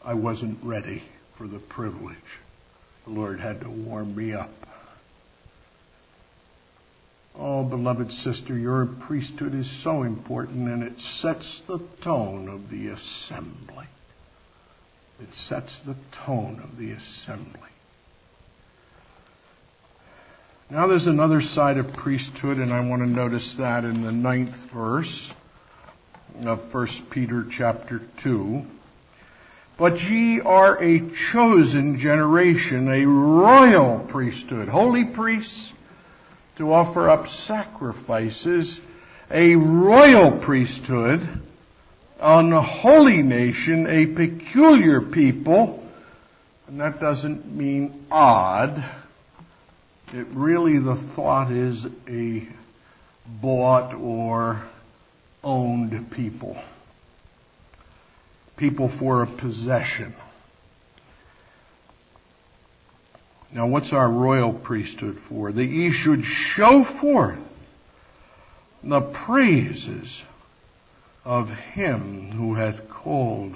I 0.04 0.14
wasn't 0.16 0.64
ready 0.64 1.04
for 1.38 1.48
the 1.48 1.60
privilege. 1.60 2.18
The 3.06 3.12
Lord 3.12 3.40
had 3.40 3.62
to 3.62 3.70
warm 3.70 4.16
me 4.16 4.34
up. 4.34 4.52
Oh, 7.36 7.64
beloved 7.64 8.12
sister, 8.12 8.58
your 8.58 8.86
priesthood 8.86 9.56
is 9.56 9.84
so 9.84 10.04
important 10.04 10.68
and 10.68 10.84
it 10.84 11.00
sets 11.00 11.62
the 11.68 11.80
tone 12.04 12.48
of 12.48 12.70
the 12.70 12.90
assembly. 12.90 13.88
It 15.20 15.34
sets 15.34 15.80
the 15.86 15.96
tone 16.26 16.62
of 16.64 16.78
the 16.78 16.92
assembly. 16.92 17.70
Now 20.70 20.88
there's 20.88 21.08
another 21.08 21.42
side 21.42 21.78
of 21.78 21.94
priesthood, 21.94 22.58
and 22.58 22.74
I 22.74 22.88
want 22.88 23.04
to 23.04 23.10
notice 23.10 23.58
that 23.58 23.84
in 23.84 24.02
the 24.02 24.12
ninth 24.12 24.56
verse 24.74 25.32
of 26.44 26.74
1 26.74 26.88
Peter 27.12 27.46
chapter 27.50 28.02
2. 28.24 28.64
But 29.78 30.02
ye 30.02 30.40
are 30.40 30.82
a 30.82 31.12
chosen 31.32 32.00
generation, 32.00 32.90
a 32.90 33.06
royal 33.06 34.08
priesthood, 34.10 34.68
holy 34.68 35.06
priests 35.06 35.72
to 36.58 36.72
offer 36.72 37.10
up 37.10 37.28
sacrifices, 37.28 38.80
a 39.32 39.56
royal 39.56 40.40
priesthood, 40.40 41.22
an 42.20 42.52
holy 42.52 43.22
nation, 43.22 43.88
a 43.88 44.06
peculiar 44.06 45.02
people, 45.02 45.88
and 46.68 46.80
that 46.80 47.00
doesn't 47.00 47.46
mean 47.46 48.06
odd. 48.12 48.84
It 50.14 50.28
really, 50.32 50.80
the 50.80 50.96
thought 51.16 51.52
is 51.52 51.86
a 52.08 52.48
bought 53.42 53.96
or 53.96 54.64
owned 55.44 56.12
people 56.12 56.62
people 58.58 58.90
for 59.00 59.24
a 59.24 59.28
possession. 59.28 60.14
Now, 63.54 63.68
what's 63.68 63.94
our 63.94 64.10
royal 64.10 64.54
priesthood 64.54 65.20
for? 65.30 65.52
That 65.52 65.66
ye 65.66 65.92
should 65.92 66.24
show 66.24 66.84
forth 66.84 67.40
the 68.84 69.02
praises 69.02 70.24
of 71.24 71.50
him 71.50 72.32
who 72.32 72.56
hath 72.56 72.90
called 72.90 73.56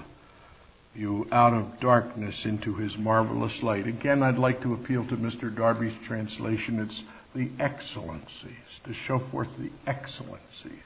you 0.96 1.28
out 1.32 1.54
of 1.54 1.80
darkness 1.80 2.46
into 2.46 2.76
his 2.76 2.98
marvelous 2.98 3.62
light. 3.62 3.88
Again, 3.88 4.24
I'd 4.24 4.38
like 4.38 4.62
to 4.62 4.74
appeal 4.74 5.06
to 5.08 5.18
Mr. 5.18 5.54
Darby's 5.54 5.98
translation. 6.06 6.80
It's 6.80 7.04
the 7.36 7.50
excellencies, 7.60 8.80
to 8.86 8.94
show 8.94 9.20
forth 9.20 9.50
the 9.58 9.70
excellencies 9.86 10.82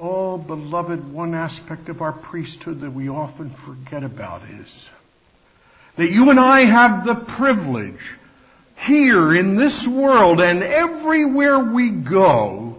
Oh, 0.00 0.38
beloved, 0.38 1.12
one 1.12 1.34
aspect 1.34 1.88
of 1.88 2.02
our 2.02 2.12
priesthood 2.12 2.80
that 2.82 2.92
we 2.92 3.08
often 3.08 3.50
forget 3.50 4.04
about 4.04 4.42
is 4.44 4.88
that 5.98 6.10
you 6.10 6.30
and 6.30 6.38
I 6.38 6.64
have 6.64 7.04
the 7.04 7.16
privilege 7.36 8.16
here 8.76 9.34
in 9.34 9.56
this 9.56 9.84
world 9.86 10.40
and 10.40 10.62
everywhere 10.62 11.58
we 11.74 11.90
go 11.90 12.76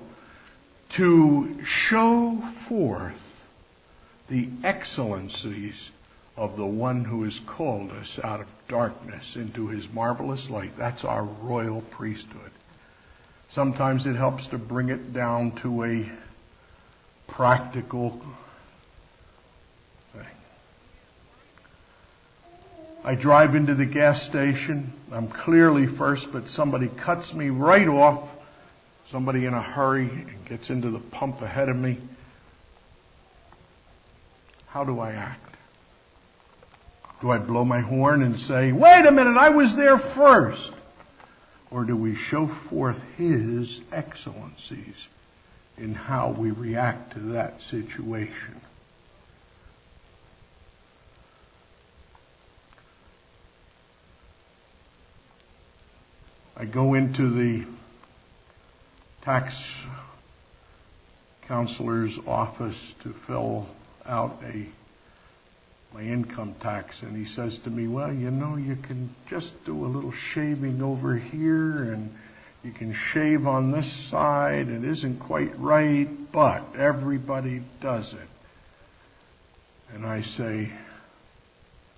to 0.95 1.55
show 1.65 2.41
forth 2.69 3.19
the 4.29 4.47
excellencies 4.63 5.91
of 6.38 6.55
the 6.55 6.65
one 6.65 7.03
who 7.03 7.23
has 7.23 7.38
called 7.45 7.91
us 7.91 8.17
out 8.23 8.39
of 8.39 8.47
darkness 8.69 9.36
into 9.36 9.67
his 9.67 9.86
marvelous 9.91 10.49
light. 10.49 10.71
That's 10.77 11.03
our 11.03 11.25
royal 11.25 11.82
priesthood. 11.91 12.51
Sometimes 13.49 14.08
it 14.08 14.15
helps 14.15 14.47
to 14.47 14.58
bring 14.58 14.88
it 14.88 15.12
down 15.12 15.60
to 15.63 15.84
a 15.84 16.10
practical 17.27 18.21
I 23.03 23.15
drive 23.15 23.55
into 23.55 23.75
the 23.75 23.85
gas 23.85 24.25
station. 24.25 24.93
I'm 25.12 25.29
clearly 25.29 25.88
first, 25.88 26.27
but 26.31 26.47
somebody 26.47 26.89
cuts 26.89 27.33
me 27.33 27.49
right 27.49 27.88
off. 27.88 28.29
Somebody 29.09 29.45
in 29.45 29.53
a 29.53 29.62
hurry 29.62 30.09
and 30.09 30.47
gets 30.47 30.69
into 30.69 30.91
the 30.91 30.99
pump 30.99 31.41
ahead 31.41 31.69
of 31.69 31.75
me. 31.75 31.97
How 34.67 34.83
do 34.83 34.99
I 34.99 35.13
act? 35.13 35.55
Do 37.21 37.31
I 37.31 37.39
blow 37.39 37.65
my 37.65 37.81
horn 37.81 38.21
and 38.21 38.39
say, 38.39 38.71
wait 38.71 39.05
a 39.05 39.12
minute, 39.12 39.38
I 39.38 39.49
was 39.49 39.75
there 39.75 39.97
first? 39.97 40.71
Or 41.71 41.85
do 41.85 41.95
we 41.95 42.15
show 42.15 42.47
forth 42.69 42.97
His 43.17 43.81
excellencies 43.91 44.95
in 45.77 45.93
how 45.93 46.35
we 46.38 46.51
react 46.51 47.13
to 47.13 47.19
that 47.33 47.62
situation. 47.62 48.62
I 56.59 56.65
go 56.65 56.93
into 56.93 57.29
the 57.29 57.65
tax 59.21 59.55
counselor's 61.47 62.19
office 62.27 62.93
to 63.03 63.13
fill 63.27 63.65
out 64.05 64.39
a 64.43 64.67
my 65.93 66.01
income 66.01 66.53
tax 66.61 67.01
and 67.01 67.15
he 67.15 67.31
says 67.33 67.57
to 67.59 67.69
me, 67.69 67.87
"Well, 67.87 68.13
you 68.13 68.29
know, 68.29 68.57
you 68.57 68.75
can 68.75 69.09
just 69.29 69.53
do 69.65 69.85
a 69.85 69.87
little 69.87 70.11
shaving 70.11 70.83
over 70.83 71.15
here 71.15 71.93
and 71.93 72.13
you 72.61 72.73
can 72.73 72.93
shave 72.93 73.47
on 73.47 73.71
this 73.71 74.09
side. 74.09 74.67
It 74.67 74.83
isn't 74.83 75.21
quite 75.21 75.57
right, 75.57 76.09
but 76.33 76.75
everybody 76.75 77.63
does 77.79 78.13
it. 78.13 78.29
And 79.93 80.05
I 80.05 80.23
say, 80.23 80.73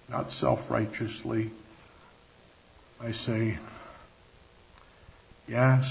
not 0.08 0.32
self-righteously, 0.32 1.50
I 3.02 3.12
say, 3.12 3.58
yes, 5.52 5.84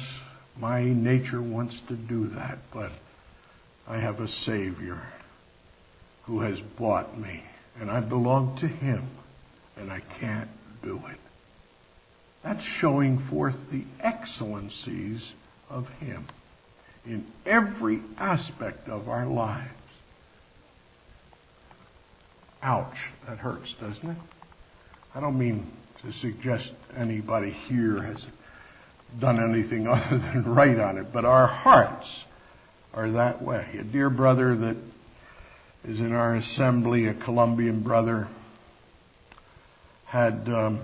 my 0.58 0.82
nature 0.82 1.42
wants 1.42 1.78
to 1.88 1.94
do 1.94 2.28
that, 2.28 2.58
but 2.72 2.90
I 3.86 3.98
have 3.98 4.18
a 4.20 4.28
Savior 4.28 5.00
who 6.24 6.40
has 6.40 6.58
bought 6.78 7.18
me, 7.18 7.42
and 7.78 7.90
I 7.90 8.00
belong 8.00 8.56
to 8.60 8.66
him, 8.66 9.06
and 9.76 9.90
I 9.90 10.00
can't 10.18 10.48
do 10.82 10.96
it. 10.96 11.18
That's 12.42 12.64
showing 12.64 13.18
forth 13.28 13.70
the 13.70 13.84
excellencies 14.00 15.30
of 15.68 15.88
him 16.00 16.26
in 17.04 17.26
every 17.44 18.00
aspect 18.16 18.88
of 18.88 19.08
our 19.08 19.26
lives. 19.26 19.68
Ouch, 22.62 22.96
that 23.26 23.38
hurts, 23.38 23.74
doesn't 23.78 24.08
it? 24.08 24.16
I 25.14 25.20
don't 25.20 25.38
mean 25.38 25.70
to 26.02 26.12
suggest 26.12 26.72
anybody 26.96 27.50
here 27.50 28.00
has 28.02 28.26
done 29.18 29.42
anything 29.42 29.86
other 29.88 30.18
than 30.18 30.44
right 30.44 30.78
on 30.78 30.98
it, 30.98 31.12
but 31.12 31.24
our 31.24 31.46
hearts 31.46 32.24
are 32.92 33.10
that 33.12 33.42
way. 33.42 33.66
A 33.78 33.84
dear 33.84 34.10
brother 34.10 34.56
that 34.56 34.76
is 35.84 36.00
in 36.00 36.12
our 36.12 36.34
assembly, 36.34 37.06
a 37.06 37.14
Colombian 37.14 37.82
brother, 37.82 38.28
had, 40.04 40.48
um, 40.48 40.80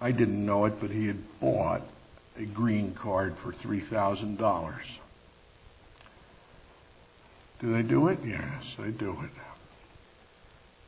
I 0.00 0.12
didn't 0.12 0.44
know 0.44 0.64
it, 0.64 0.74
but 0.80 0.90
he 0.90 1.06
had 1.08 1.18
bought 1.40 1.82
a 2.36 2.44
green 2.44 2.94
card 2.94 3.36
for 3.42 3.52
$3,000. 3.52 4.78
Do 7.60 7.72
they 7.72 7.82
do 7.82 8.06
it? 8.08 8.20
Yes, 8.24 8.76
they 8.78 8.90
do 8.92 9.10
it. 9.10 9.30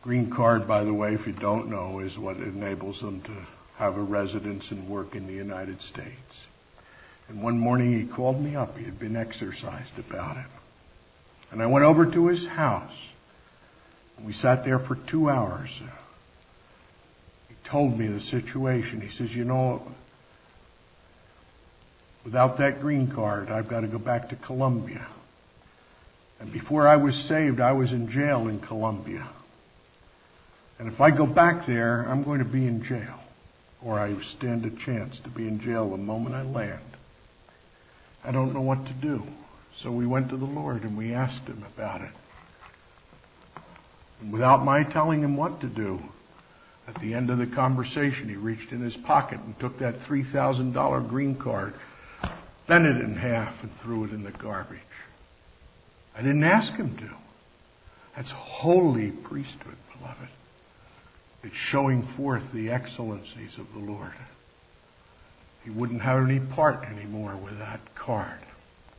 Green 0.02 0.30
card, 0.30 0.66
by 0.66 0.84
the 0.84 0.94
way, 0.94 1.14
if 1.14 1.26
you 1.26 1.32
don't 1.32 1.68
know, 1.68 1.98
is 1.98 2.16
what 2.16 2.36
enables 2.36 3.00
them 3.00 3.20
to 3.22 3.46
have 3.80 3.96
a 3.96 4.02
residence 4.02 4.70
and 4.70 4.90
work 4.90 5.14
in 5.14 5.26
the 5.26 5.32
United 5.32 5.80
States. 5.80 6.36
And 7.28 7.42
one 7.42 7.58
morning 7.58 7.98
he 7.98 8.06
called 8.06 8.38
me 8.38 8.54
up. 8.54 8.76
He 8.76 8.84
had 8.84 8.98
been 8.98 9.16
exercised 9.16 9.98
about 9.98 10.36
it. 10.36 10.44
And 11.50 11.62
I 11.62 11.66
went 11.66 11.86
over 11.86 12.04
to 12.04 12.26
his 12.26 12.46
house. 12.46 12.92
We 14.22 14.34
sat 14.34 14.66
there 14.66 14.78
for 14.78 14.98
two 15.08 15.30
hours. 15.30 15.70
He 17.48 17.54
told 17.70 17.98
me 17.98 18.06
the 18.06 18.20
situation. 18.20 19.00
He 19.00 19.10
says, 19.10 19.34
You 19.34 19.44
know, 19.44 19.80
without 22.22 22.58
that 22.58 22.82
green 22.82 23.10
card, 23.10 23.48
I've 23.48 23.70
got 23.70 23.80
to 23.80 23.88
go 23.88 23.98
back 23.98 24.28
to 24.28 24.36
Colombia. 24.36 25.06
And 26.38 26.52
before 26.52 26.86
I 26.86 26.96
was 26.96 27.16
saved, 27.16 27.60
I 27.60 27.72
was 27.72 27.92
in 27.92 28.10
jail 28.10 28.46
in 28.46 28.60
Colombia. 28.60 29.26
And 30.78 30.92
if 30.92 31.00
I 31.00 31.16
go 31.16 31.24
back 31.24 31.66
there, 31.66 32.02
I'm 32.06 32.24
going 32.24 32.40
to 32.40 32.44
be 32.44 32.66
in 32.66 32.84
jail. 32.84 33.19
Or 33.84 33.98
I 33.98 34.20
stand 34.20 34.66
a 34.66 34.70
chance 34.70 35.18
to 35.20 35.30
be 35.30 35.48
in 35.48 35.60
jail 35.60 35.90
the 35.90 35.96
moment 35.96 36.34
I 36.34 36.42
land. 36.42 36.80
I 38.22 38.32
don't 38.32 38.52
know 38.52 38.60
what 38.60 38.86
to 38.86 38.92
do. 38.92 39.22
So 39.78 39.90
we 39.90 40.06
went 40.06 40.28
to 40.30 40.36
the 40.36 40.44
Lord 40.44 40.82
and 40.82 40.96
we 40.96 41.14
asked 41.14 41.46
Him 41.46 41.64
about 41.74 42.02
it. 42.02 42.12
And 44.20 44.32
without 44.32 44.64
my 44.64 44.84
telling 44.84 45.22
him 45.22 45.36
what 45.36 45.60
to 45.62 45.66
do, 45.66 45.98
at 46.86 47.00
the 47.00 47.14
end 47.14 47.30
of 47.30 47.38
the 47.38 47.46
conversation, 47.46 48.28
he 48.28 48.36
reached 48.36 48.72
in 48.72 48.80
his 48.80 48.96
pocket 48.96 49.40
and 49.40 49.58
took 49.58 49.78
that 49.78 49.96
$3,000 49.98 51.08
green 51.08 51.36
card, 51.36 51.74
bent 52.66 52.86
it 52.86 53.00
in 53.00 53.14
half, 53.14 53.62
and 53.62 53.72
threw 53.76 54.04
it 54.04 54.10
in 54.10 54.24
the 54.24 54.32
garbage. 54.32 54.78
I 56.16 56.22
didn't 56.22 56.44
ask 56.44 56.72
him 56.74 56.96
to. 56.98 57.10
That's 58.16 58.30
holy 58.30 59.12
priesthood, 59.12 59.76
beloved. 59.96 60.28
It's 61.42 61.54
showing 61.54 62.02
forth 62.16 62.52
the 62.52 62.70
excellencies 62.70 63.58
of 63.58 63.72
the 63.72 63.78
Lord. 63.78 64.12
He 65.64 65.70
wouldn't 65.70 66.02
have 66.02 66.28
any 66.28 66.40
part 66.40 66.84
anymore 66.84 67.36
with 67.36 67.58
that 67.58 67.80
card. 67.94 68.38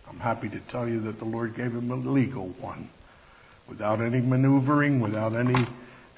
I'm 0.08 0.20
happy 0.20 0.50
to 0.50 0.60
tell 0.60 0.88
you 0.88 1.02
that 1.02 1.20
the 1.20 1.26
Lord 1.26 1.56
gave 1.56 1.72
him 1.72 1.90
a 1.92 1.96
legal 1.96 2.50
one. 2.60 2.90
Without 3.70 4.02
any 4.02 4.22
maneuvering, 4.22 5.00
without 5.00 5.36
any 5.36 5.66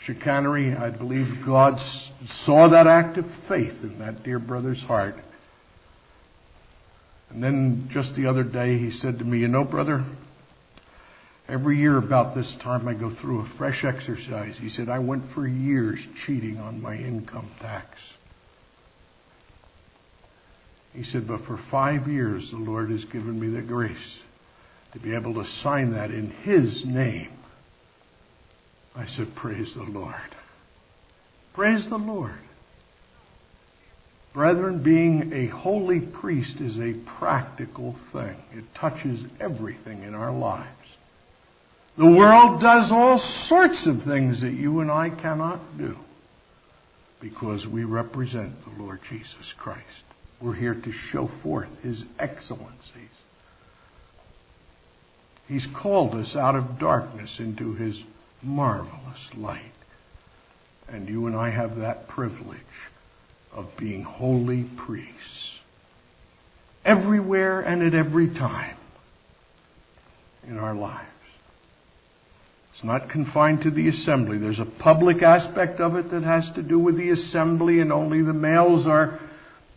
chicanery, 0.01 0.73
I 0.73 0.89
believe 0.89 1.45
God 1.45 1.79
saw 2.27 2.69
that 2.69 2.87
act 2.87 3.17
of 3.17 3.25
faith 3.47 3.83
in 3.83 3.99
that 3.99 4.23
dear 4.23 4.39
brother's 4.39 4.81
heart. 4.81 5.15
And 7.29 7.43
then 7.43 7.89
just 7.91 8.15
the 8.15 8.27
other 8.27 8.43
day, 8.43 8.77
he 8.77 8.91
said 8.91 9.19
to 9.19 9.25
me, 9.25 9.39
You 9.39 9.47
know, 9.47 9.63
brother, 9.63 10.03
every 11.47 11.77
year 11.77 11.97
about 11.97 12.35
this 12.35 12.55
time 12.61 12.87
I 12.87 12.93
go 12.93 13.09
through 13.09 13.41
a 13.41 13.49
fresh 13.57 13.83
exercise. 13.83 14.57
He 14.57 14.69
said, 14.69 14.89
I 14.89 14.99
went 14.99 15.29
for 15.33 15.47
years 15.47 16.05
cheating 16.25 16.57
on 16.57 16.81
my 16.81 16.95
income 16.95 17.49
tax. 17.59 17.99
He 20.93 21.03
said, 21.03 21.27
but 21.27 21.41
for 21.41 21.57
five 21.71 22.07
years 22.07 22.51
the 22.51 22.57
Lord 22.57 22.91
has 22.91 23.05
given 23.05 23.39
me 23.39 23.47
the 23.47 23.61
grace 23.63 24.19
to 24.93 24.99
be 24.99 25.15
able 25.15 25.33
to 25.35 25.45
sign 25.45 25.93
that 25.93 26.11
in 26.11 26.29
His 26.29 26.85
name. 26.85 27.31
I 28.95 29.07
said, 29.07 29.35
Praise 29.35 29.73
the 29.73 29.83
Lord. 29.83 30.15
Praise 31.53 31.89
the 31.89 31.97
Lord. 31.97 32.39
Brethren, 34.33 34.81
being 34.81 35.33
a 35.33 35.47
holy 35.47 35.99
priest 35.99 36.59
is 36.59 36.79
a 36.79 36.93
practical 37.19 37.95
thing. 38.11 38.35
It 38.51 38.65
touches 38.75 39.23
everything 39.39 40.03
in 40.03 40.15
our 40.15 40.31
lives. 40.31 40.82
The 41.95 42.07
world 42.07 42.59
does 42.59 42.91
all 42.91 43.19
sorts 43.19 43.85
of 43.85 44.01
things 44.01 44.41
that 44.41 44.53
you 44.53 44.79
and 44.79 44.89
I 44.89 45.09
cannot 45.11 45.77
do 45.77 45.95
because 47.19 47.67
we 47.67 47.83
represent 47.83 48.53
the 48.65 48.83
Lord 48.83 48.99
Jesus 49.07 49.53
Christ. 49.57 49.85
We're 50.41 50.55
here 50.55 50.73
to 50.73 50.91
show 50.91 51.29
forth 51.43 51.81
His 51.83 52.03
excellencies. 52.17 53.09
He's 55.47 55.67
called 55.67 56.15
us 56.15 56.35
out 56.35 56.55
of 56.55 56.79
darkness 56.79 57.39
into 57.39 57.73
His 57.73 58.01
marvelous 58.41 59.29
light. 59.37 59.61
And 60.89 61.07
you 61.07 61.27
and 61.27 61.35
I 61.35 61.51
have 61.51 61.77
that 61.77 62.07
privilege 62.07 62.59
of 63.51 63.77
being 63.77 64.01
holy 64.03 64.63
priests. 64.63 65.59
Everywhere 66.83 67.61
and 67.61 67.83
at 67.83 67.93
every 67.93 68.27
time 68.27 68.75
in 70.47 70.57
our 70.57 70.73
lives. 70.73 71.12
Not 72.83 73.09
confined 73.09 73.61
to 73.61 73.71
the 73.71 73.87
assembly. 73.87 74.37
There's 74.37 74.59
a 74.59 74.65
public 74.65 75.21
aspect 75.21 75.79
of 75.79 75.95
it 75.95 76.11
that 76.11 76.23
has 76.23 76.51
to 76.51 76.61
do 76.61 76.77
with 76.77 76.97
the 76.97 77.11
assembly, 77.11 77.79
and 77.79 77.91
only 77.91 78.21
the 78.21 78.33
males 78.33 78.85
are 78.85 79.19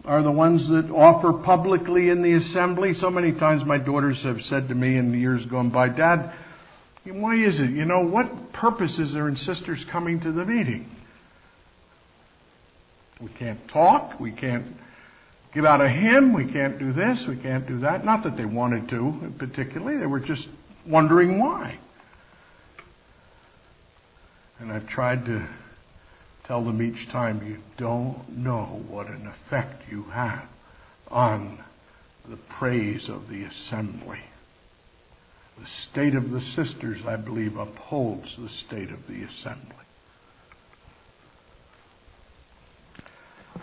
are 0.07 0.23
the 0.23 0.33
ones 0.33 0.69
that 0.69 0.89
offer 0.91 1.33
publicly 1.33 2.11
in 2.11 2.23
the 2.23 2.35
assembly. 2.35 2.95
So 2.95 3.11
many 3.11 3.33
times 3.33 3.65
my 3.65 3.79
daughters 3.79 4.23
have 4.23 4.41
said 4.41 4.69
to 4.69 4.75
me 4.75 4.97
in 4.97 5.11
the 5.11 5.19
years 5.19 5.45
gone 5.45 5.71
by, 5.71 5.89
Dad, 5.89 6.33
why 7.05 7.37
is 7.37 7.61
it? 7.61 7.71
You 7.71 7.85
know, 7.85 8.07
what 8.07 8.53
purpose 8.53 8.99
is 8.99 9.13
there 9.13 9.29
in 9.29 9.37
sisters 9.37 9.85
coming 9.91 10.21
to 10.21 10.31
the 10.33 10.45
meeting? 10.45 10.89
We 13.21 13.31
can't 13.31 13.69
talk. 13.69 14.21
We 14.21 14.31
can't 14.31 14.67
give 15.53 15.65
out 15.65 15.81
a 15.81 15.89
hymn. 15.89 16.33
We 16.33 16.53
can't 16.53 16.79
do 16.79 16.93
this. 16.93 17.27
We 17.29 17.37
can't 17.37 17.67
do 17.67 17.81
that. 17.81 18.05
Not 18.05 18.25
that 18.25 18.37
they 18.37 18.45
wanted 18.45 18.89
to, 18.91 19.33
particularly. 19.39 19.99
They 19.99 20.07
were 20.07 20.21
just 20.21 20.49
wondering 20.87 21.41
why. 21.41 21.79
And 24.59 24.73
I've 24.73 24.89
tried 24.89 25.27
to 25.27 25.47
Tell 26.47 26.63
them 26.63 26.81
each 26.81 27.09
time 27.09 27.45
you 27.45 27.57
don't 27.77 28.39
know 28.39 28.81
what 28.89 29.09
an 29.09 29.27
effect 29.27 29.83
you 29.91 30.05
have 30.05 30.47
on 31.09 31.59
the 32.29 32.37
praise 32.37 33.09
of 33.09 33.29
the 33.29 33.43
assembly. 33.43 34.21
The 35.59 35.67
state 35.67 36.15
of 36.15 36.31
the 36.31 36.41
sisters, 36.41 36.99
I 37.05 37.17
believe, 37.17 37.57
upholds 37.57 38.37
the 38.37 38.49
state 38.49 38.91
of 38.91 39.09
the 39.09 39.25
assembly. 39.25 39.75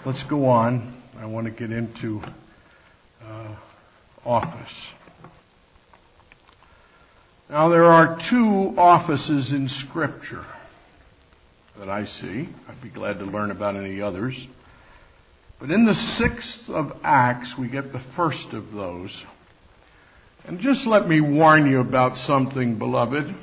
Let's 0.05 0.23
go 0.23 0.47
on. 0.47 1.01
I 1.17 1.27
want 1.27 1.45
to 1.45 1.51
get 1.51 1.71
into 1.71 2.21
uh, 3.25 3.55
office. 4.25 4.87
Now, 7.49 7.69
there 7.69 7.85
are 7.85 8.19
two 8.29 8.73
offices 8.77 9.53
in 9.53 9.69
Scripture 9.69 10.43
that 11.77 11.89
I 11.89 12.05
see. 12.05 12.49
I'd 12.67 12.81
be 12.81 12.89
glad 12.89 13.19
to 13.19 13.25
learn 13.25 13.51
about 13.51 13.75
any 13.75 14.01
others. 14.01 14.47
But 15.59 15.71
in 15.71 15.85
the 15.85 15.95
sixth 15.95 16.69
of 16.69 16.91
Acts, 17.03 17.55
we 17.57 17.69
get 17.69 17.91
the 17.91 18.03
first 18.15 18.53
of 18.53 18.71
those. 18.71 19.23
And 20.45 20.59
just 20.59 20.85
let 20.85 21.07
me 21.07 21.21
warn 21.21 21.69
you 21.69 21.79
about 21.79 22.17
something, 22.17 22.77
beloved. 22.77 23.33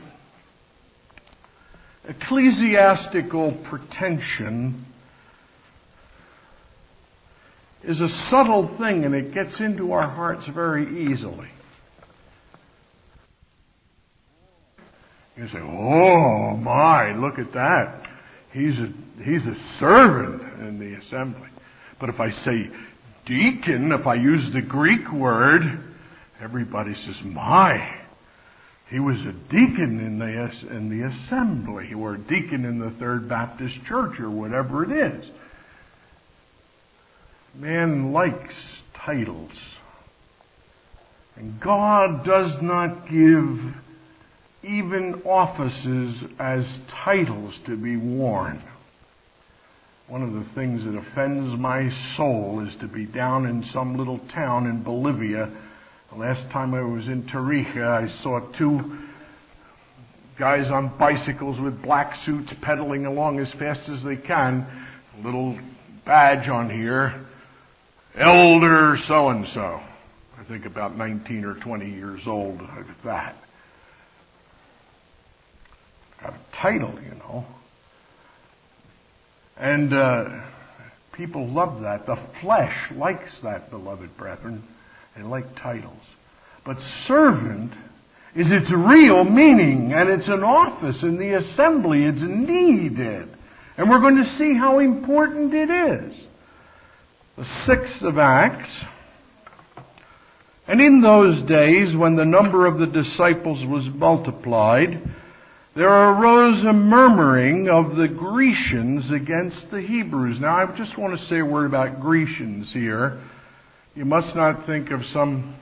Ecclesiastical 2.07 3.53
pretension 3.69 4.85
is 7.83 8.01
a 8.01 8.09
subtle 8.09 8.77
thing 8.77 9.05
and 9.05 9.15
it 9.15 9.33
gets 9.33 9.61
into 9.61 9.93
our 9.93 10.09
hearts 10.09 10.47
very 10.47 10.87
easily. 11.11 11.49
You 15.37 15.49
say, 15.49 15.59
oh 15.59 16.57
my, 16.57 17.13
look 17.17 17.39
at 17.39 17.55
that. 17.55 18.10
He's 18.53 18.79
a, 18.79 18.93
he's 19.23 19.47
a 19.47 19.57
servant 19.79 20.43
in 20.61 20.79
the 20.79 20.95
assembly. 20.95 21.49
But 21.99 22.09
if 22.09 22.19
I 22.19 22.31
say 22.31 22.71
deacon, 23.27 23.93
if 23.93 24.07
I 24.07 24.15
use 24.15 24.53
the 24.53 24.63
Greek 24.63 25.13
word, 25.13 25.63
everybody 26.41 26.95
says, 26.95 27.23
my, 27.23 27.97
He 28.89 28.99
was 28.99 29.21
a 29.21 29.33
deacon 29.33 30.01
in 30.01 30.19
the, 30.19 30.51
in 30.75 30.89
the 30.89 31.07
assembly 31.07 31.95
or 31.95 32.15
a 32.15 32.19
deacon 32.19 32.65
in 32.65 32.81
the 32.81 32.91
Third 32.91 33.29
Baptist 33.29 33.85
Church 33.85 34.19
or 34.19 34.31
whatever 34.31 34.83
it 34.83 34.91
is. 34.91 35.31
Man 37.55 38.13
likes 38.13 38.55
titles. 38.95 39.53
And 41.37 41.61
God 41.61 42.25
does 42.25 42.61
not 42.61 43.09
give 43.09 43.75
even 44.63 45.23
offices 45.25 46.23
as 46.39 46.67
titles 46.89 47.59
to 47.67 47.77
be 47.77 47.97
worn. 47.97 48.63
One 50.09 50.23
of 50.23 50.33
the 50.33 50.45
things 50.55 50.85
that 50.85 50.97
offends 50.97 51.59
my 51.59 51.91
soul 52.17 52.67
is 52.67 52.75
to 52.77 52.89
be 52.89 53.07
down 53.07 53.47
in 53.47 53.65
some 53.65 53.97
little 53.97 54.19
town 54.19 54.67
in 54.67 54.83
Bolivia 54.83 55.51
the 56.11 56.17
last 56.17 56.51
time 56.51 56.75
I 56.75 56.83
was 56.83 57.07
in 57.07 57.23
Tarija, 57.23 57.87
I 57.87 58.09
saw 58.09 58.41
two 58.41 58.99
guys 60.37 60.69
on 60.69 60.89
bicycles 60.99 61.61
with 61.61 61.81
black 61.81 62.17
suits 62.25 62.53
pedaling 62.61 63.07
along 63.07 63.39
as 63.39 63.53
fast 63.53 63.89
as 63.89 64.03
they 64.03 64.17
can. 64.17 64.67
A 65.17 65.25
little 65.25 65.57
badge 66.05 66.49
on 66.49 66.69
here. 66.69 67.15
Elder 68.17 68.97
so 69.07 69.29
and 69.29 69.47
so. 69.47 69.81
I 70.37 70.43
think 70.49 70.67
about 70.67 70.97
19 70.97 71.45
or 71.45 71.55
20 71.55 71.89
years 71.89 72.27
old 72.27 72.61
at 72.61 72.87
that. 73.05 73.37
Got 76.23 76.35
a 76.35 76.57
title, 76.57 76.95
you 77.03 77.15
know. 77.15 77.45
And 79.57 79.93
uh, 79.93 80.43
people 81.13 81.47
love 81.49 81.83
that. 81.83 82.07
The 82.07 82.19
flesh 82.41 82.91
likes 82.93 83.41
that, 83.43 83.71
beloved 83.71 84.17
brethren. 84.17 84.63
They 85.17 85.23
like 85.23 85.57
titles. 85.57 86.03
But 86.65 86.79
servant 87.07 87.73
is 88.35 88.51
its 88.51 88.71
real 88.71 89.25
meaning, 89.25 89.93
and 89.93 90.09
it's 90.09 90.29
an 90.29 90.45
office 90.45 91.03
in 91.03 91.19
the 91.19 91.35
assembly. 91.35 92.05
It's 92.05 92.23
needed. 92.23 93.29
And 93.77 93.91
we're 93.91 94.01
going 94.01 94.23
to 94.23 94.37
see 94.37 94.55
how 94.55 94.79
important 94.79 95.55
it 95.55 95.71
is. 95.71 96.15
The 97.37 97.47
sixth 97.67 98.03
of 98.03 98.19
Acts. 98.19 98.71
And 100.69 100.81
in 100.81 101.01
those 101.01 101.41
days, 101.43 101.97
when 101.97 102.15
the 102.15 102.25
number 102.25 102.67
of 102.67 102.79
the 102.79 102.87
disciples 102.87 103.65
was 103.65 103.89
multiplied, 103.89 105.03
there 105.75 105.89
arose 105.89 106.65
a 106.65 106.73
murmuring 106.73 107.69
of 107.69 107.95
the 107.95 108.09
Grecians 108.09 109.13
against 109.13 109.71
the 109.71 109.81
Hebrews. 109.81 110.41
Now, 110.41 110.57
I 110.57 110.77
just 110.77 110.99
want 110.99 111.19
to 111.19 111.25
say 111.27 111.39
a 111.39 111.45
word 111.45 111.67
about 111.67 112.01
Grecians 112.01 112.73
here. 112.73 113.21
You 113.95 114.05
must 114.05 114.35
not 114.35 114.67
think 114.67 114.91
of 114.91 115.05
some 115.07 115.55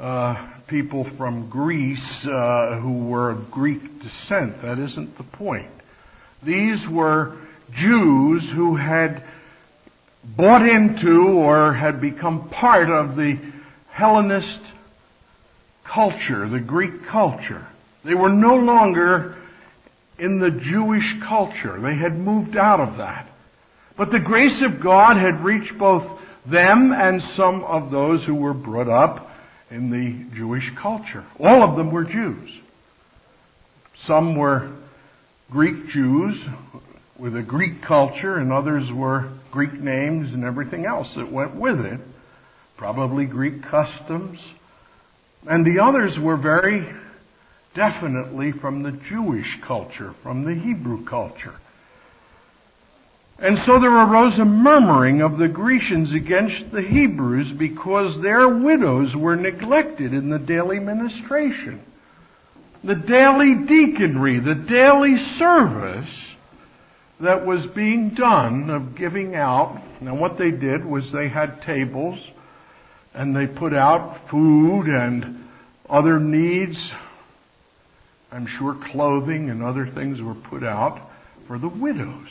uh, 0.00 0.50
people 0.66 1.08
from 1.16 1.48
Greece 1.50 2.26
uh, 2.26 2.80
who 2.80 3.06
were 3.06 3.30
of 3.30 3.50
Greek 3.52 4.00
descent. 4.00 4.60
That 4.62 4.80
isn't 4.80 5.16
the 5.16 5.22
point. 5.24 5.70
These 6.44 6.84
were 6.88 7.36
Jews 7.72 8.50
who 8.50 8.74
had 8.74 9.22
bought 10.24 10.68
into 10.68 11.28
or 11.28 11.72
had 11.72 12.00
become 12.00 12.48
part 12.48 12.90
of 12.90 13.14
the 13.14 13.38
Hellenist 13.90 14.60
culture, 15.84 16.48
the 16.48 16.58
Greek 16.58 17.06
culture. 17.06 17.68
They 18.04 18.14
were 18.14 18.30
no 18.30 18.56
longer 18.56 19.36
in 20.18 20.38
the 20.38 20.50
Jewish 20.50 21.14
culture. 21.26 21.80
They 21.80 21.94
had 21.94 22.18
moved 22.18 22.56
out 22.56 22.80
of 22.80 22.98
that. 22.98 23.28
But 23.96 24.10
the 24.10 24.20
grace 24.20 24.62
of 24.62 24.80
God 24.80 25.16
had 25.16 25.40
reached 25.40 25.78
both 25.78 26.20
them 26.46 26.92
and 26.92 27.22
some 27.22 27.62
of 27.64 27.90
those 27.90 28.24
who 28.24 28.34
were 28.34 28.54
brought 28.54 28.88
up 28.88 29.30
in 29.70 29.90
the 29.90 30.36
Jewish 30.36 30.70
culture. 30.80 31.24
All 31.38 31.62
of 31.62 31.76
them 31.76 31.92
were 31.92 32.04
Jews. 32.04 32.50
Some 34.04 34.36
were 34.36 34.72
Greek 35.50 35.86
Jews 35.88 36.42
with 37.18 37.36
a 37.36 37.42
Greek 37.42 37.82
culture, 37.82 38.36
and 38.36 38.52
others 38.52 38.90
were 38.92 39.30
Greek 39.52 39.74
names 39.74 40.32
and 40.34 40.44
everything 40.44 40.86
else 40.86 41.14
that 41.14 41.30
went 41.30 41.54
with 41.54 41.80
it. 41.80 42.00
Probably 42.76 43.26
Greek 43.26 43.62
customs. 43.62 44.40
And 45.46 45.64
the 45.64 45.82
others 45.82 46.18
were 46.18 46.36
very 46.36 46.88
definitely 47.74 48.52
from 48.52 48.82
the 48.82 48.92
Jewish 48.92 49.60
culture, 49.62 50.14
from 50.22 50.44
the 50.44 50.54
Hebrew 50.54 51.04
culture. 51.04 51.54
And 53.38 53.58
so 53.58 53.80
there 53.80 53.90
arose 53.90 54.38
a 54.38 54.44
murmuring 54.44 55.20
of 55.20 55.36
the 55.36 55.48
Grecians 55.48 56.14
against 56.14 56.70
the 56.70 56.82
Hebrews 56.82 57.50
because 57.52 58.22
their 58.22 58.48
widows 58.48 59.16
were 59.16 59.36
neglected 59.36 60.14
in 60.14 60.30
the 60.30 60.38
daily 60.38 60.78
ministration. 60.78 61.82
The 62.84 62.94
daily 62.94 63.54
deaconry, 63.54 64.44
the 64.44 64.54
daily 64.54 65.16
service 65.16 66.10
that 67.20 67.46
was 67.46 67.66
being 67.66 68.10
done 68.10 68.70
of 68.70 68.96
giving 68.96 69.34
out. 69.34 69.80
Now 70.00 70.16
what 70.16 70.38
they 70.38 70.50
did 70.50 70.84
was 70.84 71.10
they 71.10 71.28
had 71.28 71.62
tables 71.62 72.24
and 73.14 73.34
they 73.34 73.46
put 73.46 73.72
out 73.72 74.28
food 74.28 74.86
and 74.86 75.48
other 75.88 76.18
needs. 76.18 76.92
I'm 78.32 78.46
sure 78.46 78.74
clothing 78.74 79.50
and 79.50 79.62
other 79.62 79.86
things 79.86 80.20
were 80.20 80.34
put 80.34 80.64
out 80.64 81.00
for 81.46 81.58
the 81.58 81.68
widows 81.68 82.28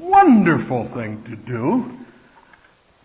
wonderful 0.00 0.88
thing 0.92 1.22
to 1.24 1.36
do. 1.36 1.98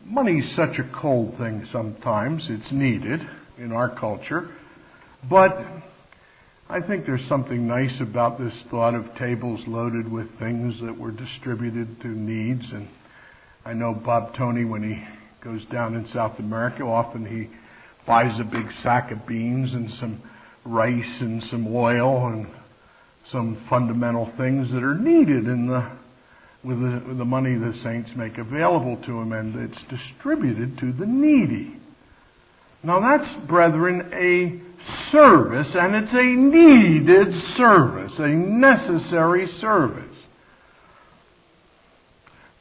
Money's 0.03 0.55
such 0.55 0.79
a 0.79 0.83
cold 0.83 1.37
thing 1.37 1.65
sometimes. 1.65 2.49
It's 2.49 2.71
needed 2.71 3.27
in 3.57 3.71
our 3.71 3.89
culture. 3.89 4.49
But 5.27 5.65
I 6.69 6.81
think 6.81 7.05
there's 7.05 7.25
something 7.25 7.67
nice 7.67 7.99
about 8.01 8.39
this 8.39 8.53
thought 8.69 8.95
of 8.95 9.15
tables 9.15 9.67
loaded 9.67 10.11
with 10.11 10.39
things 10.39 10.81
that 10.81 10.97
were 10.97 11.11
distributed 11.11 12.01
to 12.01 12.07
needs. 12.07 12.71
And 12.71 12.87
I 13.65 13.73
know 13.73 13.93
Bob 13.93 14.35
Tony, 14.35 14.65
when 14.65 14.83
he 14.83 15.03
goes 15.41 15.65
down 15.65 15.95
in 15.95 16.07
South 16.07 16.39
America, 16.39 16.83
often 16.83 17.25
he 17.25 17.49
buys 18.05 18.39
a 18.39 18.43
big 18.43 18.71
sack 18.83 19.11
of 19.11 19.25
beans 19.27 19.73
and 19.73 19.91
some 19.91 20.21
rice 20.65 21.21
and 21.21 21.43
some 21.43 21.67
oil 21.73 22.27
and 22.27 22.47
some 23.29 23.63
fundamental 23.69 24.25
things 24.37 24.71
that 24.71 24.83
are 24.83 24.95
needed 24.95 25.47
in 25.47 25.67
the 25.67 25.89
with 26.63 26.79
the, 26.79 27.07
with 27.07 27.17
the 27.19 27.25
money 27.25 27.55
the 27.55 27.73
saints 27.73 28.09
make 28.15 28.39
available 28.39 28.97
to 29.03 29.21
him, 29.21 29.31
and 29.31 29.55
it's 29.55 29.83
distributed 29.83 30.79
to 30.79 30.91
the 30.91 31.05
needy. 31.05 31.77
Now 32.81 32.99
that's, 32.99 33.31
brethren, 33.45 34.09
a 34.13 34.59
service, 35.11 35.75
and 35.75 35.95
it's 35.95 36.13
a 36.13 36.23
needed 36.23 37.33
service, 37.55 38.17
a 38.17 38.27
necessary 38.27 39.47
service. 39.47 40.03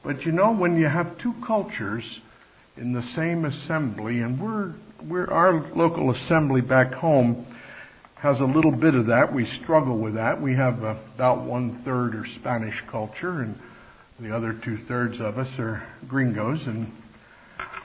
But 0.03 0.27
you 0.27 0.33
know, 0.33 0.53
when 0.53 0.79
you 0.79 0.87
have 0.87 1.19
two 1.19 1.35
cultures 1.47 2.21
in 2.77 2.93
the 2.93 3.03
same 3.03 3.47
assembly, 3.47 4.21
and 4.21 4.39
we're, 4.39 4.75
we're, 5.03 5.31
our 5.31 5.71
local 5.75 6.11
assembly 6.11 6.61
back 6.61 6.93
home 6.93 7.47
has 8.25 8.41
a 8.41 8.47
little 8.47 8.71
bit 8.71 8.95
of 8.95 9.09
that. 9.09 9.35
We 9.35 9.45
struggle 9.45 9.99
with 9.99 10.15
that. 10.15 10.41
We 10.41 10.55
have 10.55 10.83
about 10.83 11.43
one 11.43 11.83
third 11.83 12.15
or 12.15 12.25
Spanish 12.27 12.83
culture, 12.91 13.43
and 13.43 13.55
the 14.19 14.35
other 14.35 14.55
two 14.55 14.79
thirds 14.79 15.21
of 15.21 15.37
us 15.37 15.59
are 15.59 15.87
gringos, 16.09 16.67
and 16.67 16.91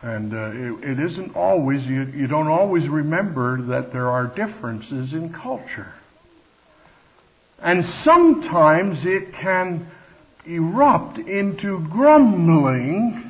and 0.01 0.33
uh, 0.33 0.51
it, 0.53 0.91
it 0.91 0.99
isn't 1.01 1.35
always 1.35 1.85
you, 1.85 2.03
you 2.15 2.27
don't 2.27 2.47
always 2.47 2.87
remember 2.87 3.61
that 3.63 3.91
there 3.91 4.09
are 4.09 4.27
differences 4.27 5.11
in 5.11 5.33
culture, 5.33 5.91
and 7.61 7.83
sometimes 8.05 9.05
it 9.05 9.33
can 9.33 9.87
erupt 10.45 11.17
into 11.17 11.85
grumbling. 11.89 13.29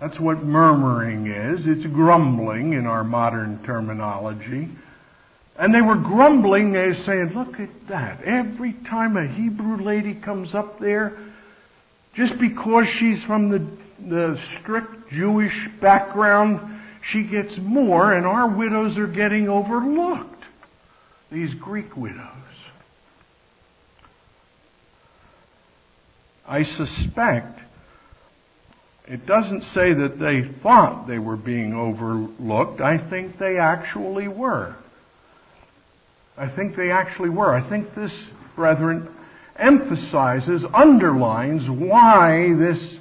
That's 0.00 0.18
what 0.18 0.42
murmuring 0.42 1.28
is. 1.28 1.68
It's 1.68 1.86
grumbling 1.86 2.72
in 2.72 2.88
our 2.88 3.04
modern 3.04 3.62
terminology. 3.62 4.68
And 5.58 5.74
they 5.74 5.82
were 5.82 5.96
grumbling, 5.96 6.72
were 6.72 7.04
saying, 7.04 7.32
look 7.34 7.60
at 7.60 7.88
that. 7.88 8.22
Every 8.24 8.72
time 8.72 9.16
a 9.16 9.26
Hebrew 9.26 9.82
lady 9.82 10.14
comes 10.14 10.54
up 10.54 10.78
there, 10.78 11.16
just 12.14 12.38
because 12.38 12.86
she's 12.86 13.22
from 13.22 13.50
the, 13.50 13.66
the 14.08 14.40
strict 14.58 15.10
Jewish 15.10 15.68
background, 15.80 16.80
she 17.02 17.24
gets 17.24 17.56
more, 17.58 18.12
and 18.12 18.26
our 18.26 18.48
widows 18.48 18.96
are 18.96 19.06
getting 19.06 19.48
overlooked. 19.48 20.28
These 21.30 21.54
Greek 21.54 21.96
widows. 21.96 22.28
I 26.46 26.64
suspect 26.64 27.58
it 29.08 29.26
doesn't 29.26 29.62
say 29.62 29.92
that 29.94 30.18
they 30.18 30.42
thought 30.42 31.06
they 31.06 31.18
were 31.18 31.36
being 31.36 31.74
overlooked. 31.74 32.80
I 32.80 32.98
think 32.98 33.38
they 33.38 33.58
actually 33.58 34.28
were. 34.28 34.76
I 36.36 36.48
think 36.48 36.76
they 36.76 36.90
actually 36.90 37.28
were. 37.28 37.54
I 37.54 37.66
think 37.68 37.94
this, 37.94 38.12
brethren, 38.56 39.08
emphasizes, 39.56 40.64
underlines 40.72 41.68
why 41.68 42.54
this 42.54 42.96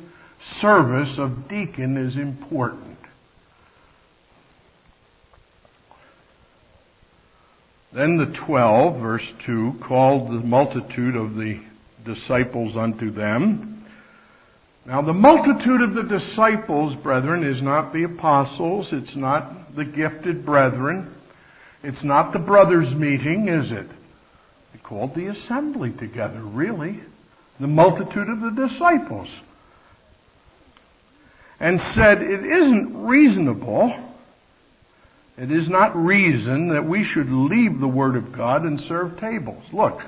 service 0.59 1.17
of 1.17 1.47
deacon 1.47 1.97
is 1.97 2.17
important. 2.17 2.97
Then 7.93 8.17
the 8.17 8.25
twelve, 8.25 9.01
verse 9.01 9.33
2, 9.45 9.79
called 9.81 10.29
the 10.29 10.45
multitude 10.45 11.15
of 11.15 11.35
the 11.35 11.59
disciples 12.05 12.77
unto 12.77 13.11
them. 13.11 13.85
Now 14.85 15.01
the 15.01 15.13
multitude 15.13 15.81
of 15.81 15.93
the 15.93 16.03
disciples, 16.03 16.95
brethren, 16.95 17.43
is 17.43 17.61
not 17.61 17.93
the 17.93 18.03
apostles, 18.03 18.93
it's 18.93 19.15
not 19.15 19.75
the 19.75 19.85
gifted 19.85 20.45
brethren, 20.45 21.13
it's 21.83 22.03
not 22.03 22.33
the 22.33 22.39
brothers 22.39 22.93
meeting, 22.93 23.47
is 23.47 23.71
it? 23.71 23.87
They 24.73 24.79
called 24.83 25.15
the 25.15 25.27
assembly 25.27 25.91
together, 25.91 26.41
really. 26.41 26.99
The 27.59 27.67
multitude 27.67 28.29
of 28.29 28.41
the 28.41 28.67
disciples. 28.67 29.29
And 31.59 31.79
said, 31.79 32.21
it 32.21 32.45
isn't 32.45 33.05
reasonable 33.05 33.95
it 35.41 35.51
is 35.51 35.67
not 35.69 35.95
reason 35.95 36.69
that 36.69 36.87
we 36.87 37.03
should 37.03 37.31
leave 37.31 37.79
the 37.79 37.87
Word 37.87 38.15
of 38.15 38.31
God 38.31 38.61
and 38.63 38.79
serve 38.81 39.19
tables. 39.19 39.63
Look, 39.73 40.01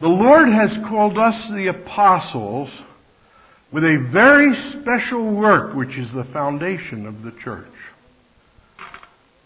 the 0.00 0.08
Lord 0.08 0.48
has 0.48 0.76
called 0.86 1.16
us 1.16 1.48
the 1.48 1.68
apostles 1.68 2.68
with 3.72 3.84
a 3.84 4.06
very 4.12 4.54
special 4.54 5.34
work, 5.34 5.74
which 5.74 5.96
is 5.96 6.12
the 6.12 6.24
foundation 6.24 7.06
of 7.06 7.22
the 7.22 7.32
church. 7.32 7.66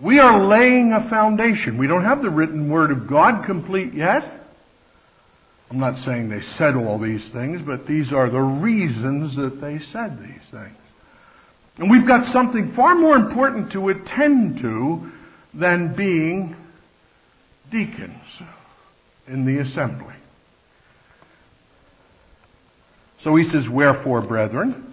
We 0.00 0.18
are 0.18 0.46
laying 0.46 0.92
a 0.92 1.08
foundation. 1.08 1.76
We 1.76 1.86
don't 1.86 2.04
have 2.04 2.22
the 2.22 2.30
written 2.30 2.70
Word 2.70 2.90
of 2.90 3.06
God 3.06 3.44
complete 3.44 3.92
yet. 3.92 4.24
I'm 5.70 5.78
not 5.78 5.98
saying 6.04 6.30
they 6.30 6.40
said 6.40 6.74
all 6.74 6.98
these 6.98 7.28
things, 7.30 7.62
but 7.62 7.86
these 7.86 8.12
are 8.12 8.28
the 8.28 8.40
reasons 8.40 9.36
that 9.36 9.60
they 9.60 9.78
said 9.78 10.18
these 10.18 10.42
things. 10.50 10.76
And 11.76 11.90
we've 11.90 12.06
got 12.06 12.32
something 12.32 12.72
far 12.72 12.94
more 12.94 13.14
important 13.14 13.72
to 13.72 13.88
attend 13.90 14.60
to 14.60 15.10
than 15.54 15.94
being 15.94 16.56
deacons 17.70 18.22
in 19.28 19.44
the 19.44 19.58
assembly. 19.58 20.14
So 23.22 23.36
he 23.36 23.48
says, 23.48 23.68
Wherefore, 23.68 24.22
brethren, 24.22 24.92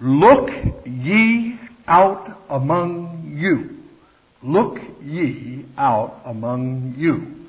look 0.00 0.50
ye 0.84 1.58
out 1.86 2.38
among 2.48 3.34
you. 3.36 3.79
Look 4.42 4.80
ye 5.02 5.66
out 5.76 6.20
among 6.24 6.94
you. 6.96 7.46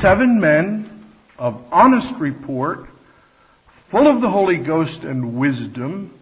Seven 0.00 0.40
men 0.40 1.04
of 1.38 1.62
honest 1.70 2.14
report, 2.14 2.86
full 3.90 4.06
of 4.06 4.22
the 4.22 4.30
Holy 4.30 4.56
Ghost 4.56 5.02
and 5.02 5.36
wisdom, 5.36 6.18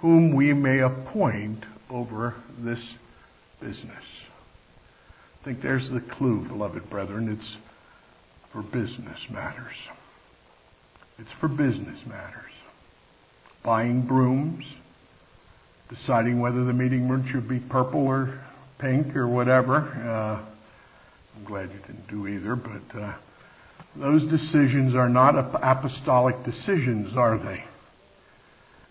whom 0.00 0.34
we 0.34 0.52
may 0.52 0.80
appoint 0.80 1.64
over 1.88 2.34
this 2.58 2.82
business. 3.60 4.04
I 5.40 5.44
think 5.44 5.62
there's 5.62 5.88
the 5.88 6.00
clue, 6.00 6.40
beloved 6.40 6.90
brethren. 6.90 7.28
It's 7.28 7.56
for 8.52 8.62
business 8.62 9.20
matters. 9.30 9.76
It's 11.18 11.30
for 11.32 11.48
business 11.48 12.04
matters. 12.06 12.50
Buying 13.62 14.02
brooms, 14.02 14.64
deciding 15.88 16.40
whether 16.40 16.64
the 16.64 16.72
meeting 16.72 17.08
room 17.08 17.26
should 17.26 17.46
be 17.46 17.58
purple 17.58 18.06
or 18.06 18.40
pink 18.80 19.14
or 19.16 19.28
whatever. 19.28 19.76
Uh, 19.76 20.40
I'm 21.36 21.44
glad 21.44 21.70
you 21.70 21.78
didn't 21.86 22.08
do 22.08 22.26
either, 22.26 22.56
but 22.56 22.98
uh, 22.98 23.14
those 23.96 24.24
decisions 24.24 24.94
are 24.94 25.08
not 25.08 25.36
apostolic 25.36 26.42
decisions, 26.44 27.16
are 27.16 27.38
they? 27.38 27.64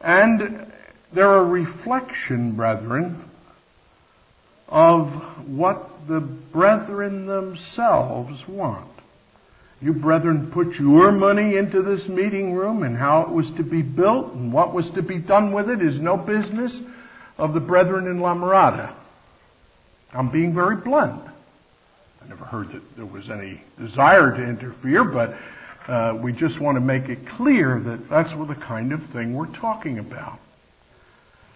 And 0.02 0.72
they're 1.12 1.36
a 1.36 1.44
reflection, 1.44 2.54
brethren, 2.54 3.24
of 4.68 5.10
what 5.48 6.08
the 6.08 6.20
brethren 6.20 7.26
themselves 7.26 8.48
want. 8.48 8.88
You 9.82 9.94
brethren 9.94 10.52
put 10.52 10.76
your 10.76 11.12
money 11.12 11.56
into 11.56 11.82
this 11.82 12.08
meeting 12.08 12.54
room 12.54 12.84
and 12.84 12.98
how 12.98 13.22
it 13.22 13.30
was 13.30 13.50
to 13.52 13.64
be 13.64 13.82
built 13.82 14.34
and 14.34 14.52
what 14.52 14.74
was 14.74 14.90
to 14.92 15.02
be 15.02 15.18
done 15.18 15.54
with 15.54 15.70
it 15.70 15.82
is 15.82 16.00
no 16.00 16.18
business 16.18 16.78
of 17.38 17.54
the 17.54 17.62
brethren 17.62 18.06
in 18.08 18.20
La 18.20 18.36
Mirada. 18.36 18.94
I'm 20.14 20.30
being 20.30 20.54
very 20.54 20.76
blunt. 20.76 21.22
I 22.24 22.28
never 22.28 22.46
heard 22.46 22.72
that 22.74 22.96
there 22.96 23.06
was 23.06 23.30
any 23.30 23.62
desire 23.78 24.36
to 24.36 24.44
interfere, 24.44 25.04
but 25.04 25.36
uh, 25.88 26.18
we 26.22 26.34
just 26.34 26.60
want 26.60 26.76
to 26.76 26.82
make 26.82 27.10
it 27.10 27.28
clear 27.28 27.80
that 27.80 28.10
that's 28.10 28.34
what 28.34 28.48
the 28.48 28.56
kind 28.56 28.92
of 28.92 29.04
thing 29.08 29.34
we're 29.34 29.48
talking 29.48 30.00
about. 30.00 30.40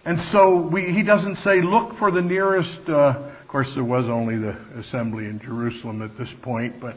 And 0.04 0.20
so 0.30 0.56
we, 0.56 0.92
he 0.92 1.02
doesn't 1.02 1.36
say, 1.36 1.62
look 1.62 1.96
for 1.98 2.10
the 2.10 2.20
nearest, 2.20 2.88
uh, 2.88 3.16
of 3.40 3.48
course 3.48 3.72
there 3.74 3.84
was 3.84 4.06
only 4.06 4.36
the 4.36 4.56
assembly 4.78 5.26
in 5.26 5.40
Jerusalem 5.40 6.02
at 6.02 6.18
this 6.18 6.30
point, 6.42 6.78
but 6.80 6.96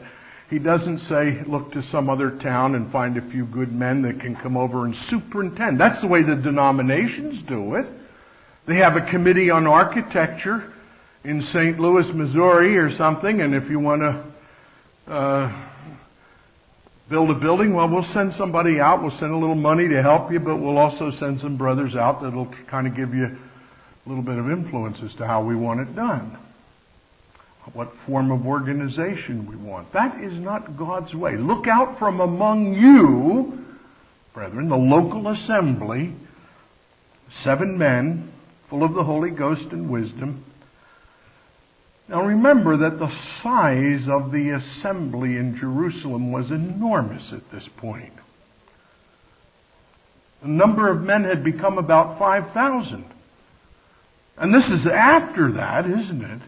he 0.50 0.58
doesn't 0.58 1.00
say, 1.00 1.42
look 1.44 1.72
to 1.72 1.82
some 1.82 2.08
other 2.08 2.30
town 2.30 2.74
and 2.74 2.90
find 2.90 3.16
a 3.16 3.22
few 3.22 3.44
good 3.44 3.72
men 3.72 4.02
that 4.02 4.20
can 4.20 4.34
come 4.36 4.56
over 4.56 4.84
and 4.84 4.94
superintend. 4.94 5.80
That's 5.80 6.00
the 6.00 6.06
way 6.06 6.22
the 6.22 6.36
denominations 6.36 7.42
do 7.42 7.74
it. 7.76 7.86
They 8.66 8.76
have 8.76 8.96
a 8.96 9.02
committee 9.02 9.50
on 9.50 9.66
architecture 9.66 10.72
in 11.24 11.42
St. 11.42 11.78
Louis, 11.78 12.08
Missouri 12.12 12.76
or 12.76 12.90
something, 12.90 13.40
and 13.40 13.54
if 13.54 13.68
you 13.68 13.78
want 13.78 14.02
to 14.02 15.12
uh, 15.12 15.68
build 17.08 17.30
a 17.30 17.34
building? 17.34 17.74
Well, 17.74 17.88
we'll 17.88 18.04
send 18.04 18.34
somebody 18.34 18.80
out. 18.80 19.02
We'll 19.02 19.10
send 19.10 19.32
a 19.32 19.36
little 19.36 19.54
money 19.54 19.88
to 19.88 20.02
help 20.02 20.30
you, 20.30 20.40
but 20.40 20.56
we'll 20.56 20.78
also 20.78 21.10
send 21.10 21.40
some 21.40 21.56
brothers 21.56 21.94
out 21.94 22.22
that'll 22.22 22.52
kind 22.68 22.86
of 22.86 22.94
give 22.94 23.14
you 23.14 23.26
a 23.26 24.08
little 24.08 24.22
bit 24.22 24.38
of 24.38 24.50
influence 24.50 25.02
as 25.02 25.14
to 25.16 25.26
how 25.26 25.42
we 25.44 25.54
want 25.54 25.80
it 25.80 25.94
done. 25.94 26.38
What 27.74 27.92
form 28.06 28.30
of 28.30 28.46
organization 28.46 29.46
we 29.46 29.56
want. 29.56 29.92
That 29.92 30.22
is 30.22 30.32
not 30.32 30.78
God's 30.78 31.14
way. 31.14 31.36
Look 31.36 31.66
out 31.66 31.98
from 31.98 32.18
among 32.18 32.72
you, 32.72 33.62
brethren, 34.32 34.70
the 34.70 34.76
local 34.78 35.28
assembly, 35.28 36.14
seven 37.42 37.76
men 37.76 38.32
full 38.70 38.84
of 38.84 38.94
the 38.94 39.04
Holy 39.04 39.30
Ghost 39.30 39.70
and 39.72 39.90
wisdom, 39.90 40.44
now 42.08 42.24
remember 42.24 42.78
that 42.78 42.98
the 42.98 43.14
size 43.42 44.08
of 44.08 44.32
the 44.32 44.50
assembly 44.50 45.36
in 45.36 45.56
Jerusalem 45.56 46.32
was 46.32 46.50
enormous 46.50 47.32
at 47.32 47.50
this 47.50 47.68
point. 47.76 48.12
The 50.42 50.48
number 50.48 50.88
of 50.88 51.02
men 51.02 51.24
had 51.24 51.44
become 51.44 51.78
about 51.78 52.18
5,000. 52.18 53.04
And 54.38 54.54
this 54.54 54.68
is 54.70 54.86
after 54.86 55.52
that, 55.52 55.86
isn't 55.86 56.22
it? 56.22 56.40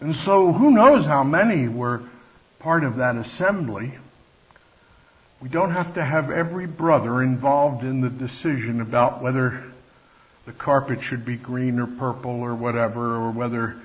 And 0.00 0.14
so 0.14 0.52
who 0.52 0.70
knows 0.70 1.04
how 1.04 1.24
many 1.24 1.66
were 1.66 2.02
part 2.58 2.84
of 2.84 2.96
that 2.96 3.16
assembly. 3.16 3.92
We 5.42 5.48
don't 5.48 5.72
have 5.72 5.94
to 5.94 6.04
have 6.04 6.30
every 6.30 6.66
brother 6.66 7.22
involved 7.22 7.82
in 7.82 8.02
the 8.02 8.10
decision 8.10 8.80
about 8.80 9.22
whether 9.22 9.64
the 10.44 10.52
carpet 10.52 11.02
should 11.02 11.24
be 11.24 11.36
green 11.36 11.80
or 11.80 11.86
purple 11.86 12.40
or 12.42 12.54
whatever, 12.54 13.16
or 13.16 13.30
whether 13.30 13.76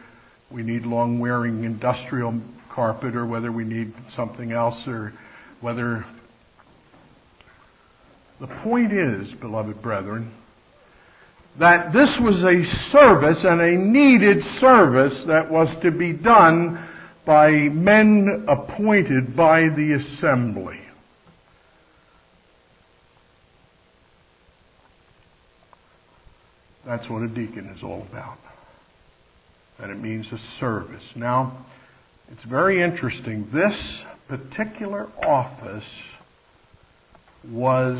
we 0.52 0.64
need 0.64 0.86
long 0.86 1.20
wearing 1.20 1.64
industrial 1.64 2.40
carpet 2.70 3.16
or 3.16 3.26
whether 3.26 3.52
we 3.52 3.64
need 3.64 3.94
something 4.16 4.52
else 4.52 4.88
or 4.88 5.14
whether 5.62 6.06
the 8.40 8.48
point 8.48 8.92
is, 8.92 9.32
beloved 9.34 9.82
brethren, 9.82 10.32
that 11.58 11.94
this 11.94 12.18
was 12.20 12.44
a 12.44 12.66
service 12.92 13.44
and 13.46 13.62
a 13.62 13.78
needed 13.78 14.44
service 14.60 15.24
that 15.26 15.50
was 15.50 15.74
to 15.82 15.90
be 15.90 16.12
done 16.12 16.86
by 17.26 17.52
men 17.52 18.46
appointed 18.48 19.36
by 19.36 19.70
the 19.70 19.94
assembly. 19.94 20.80
That's 26.86 27.10
what 27.10 27.24
a 27.24 27.28
deacon 27.28 27.68
is 27.68 27.82
all 27.82 28.06
about 28.12 28.38
and 29.80 29.92
it 29.92 29.98
means 29.98 30.32
a 30.32 30.38
service. 30.60 31.04
Now, 31.16 31.66
it's 32.32 32.44
very 32.44 32.82
interesting. 32.82 33.50
This 33.52 33.76
particular 34.28 35.08
office 35.24 35.86
was 37.50 38.00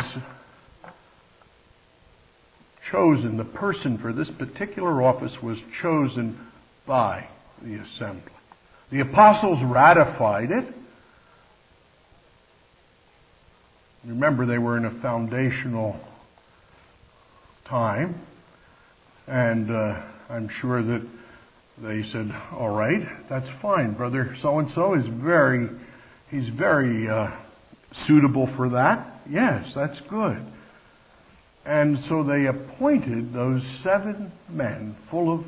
chosen, 2.90 3.38
the 3.38 3.46
person 3.46 3.98
for 3.98 4.14
this 4.14 4.30
particular 4.30 5.02
office 5.02 5.42
was 5.42 5.62
chosen 5.82 6.40
by 6.86 7.28
the 7.62 7.76
assembly. 7.76 8.32
The 8.92 9.02
apostles 9.02 9.62
ratified 9.64 10.52
it. 10.52 10.66
Remember, 14.06 14.46
they 14.46 14.60
were 14.60 14.78
in 14.78 14.86
a 14.86 14.92
foundational 14.92 16.00
time, 17.66 18.22
and 19.28 19.72
uh, 19.72 20.02
I'm 20.30 20.48
sure 20.48 20.84
that 20.84 21.02
they 21.78 22.04
said, 22.04 22.34
all 22.52 22.70
right, 22.70 23.08
that's 23.30 23.50
fine. 23.62 23.94
Brother 23.94 24.36
so-and-so 24.42 24.94
is 24.94 25.06
very, 25.08 25.70
he's 26.32 26.48
very 26.48 27.10
uh, 27.10 27.32
suitable 28.06 28.48
for 28.56 28.70
that. 28.70 29.22
Yes, 29.30 29.74
that's 29.74 30.00
good. 30.02 30.42
And 31.66 32.00
so 32.06 32.24
they 32.24 32.46
appointed 32.46 33.34
those 33.34 33.64
seven 33.82 34.32
men 34.50 34.96
full 35.10 35.34
of 35.34 35.46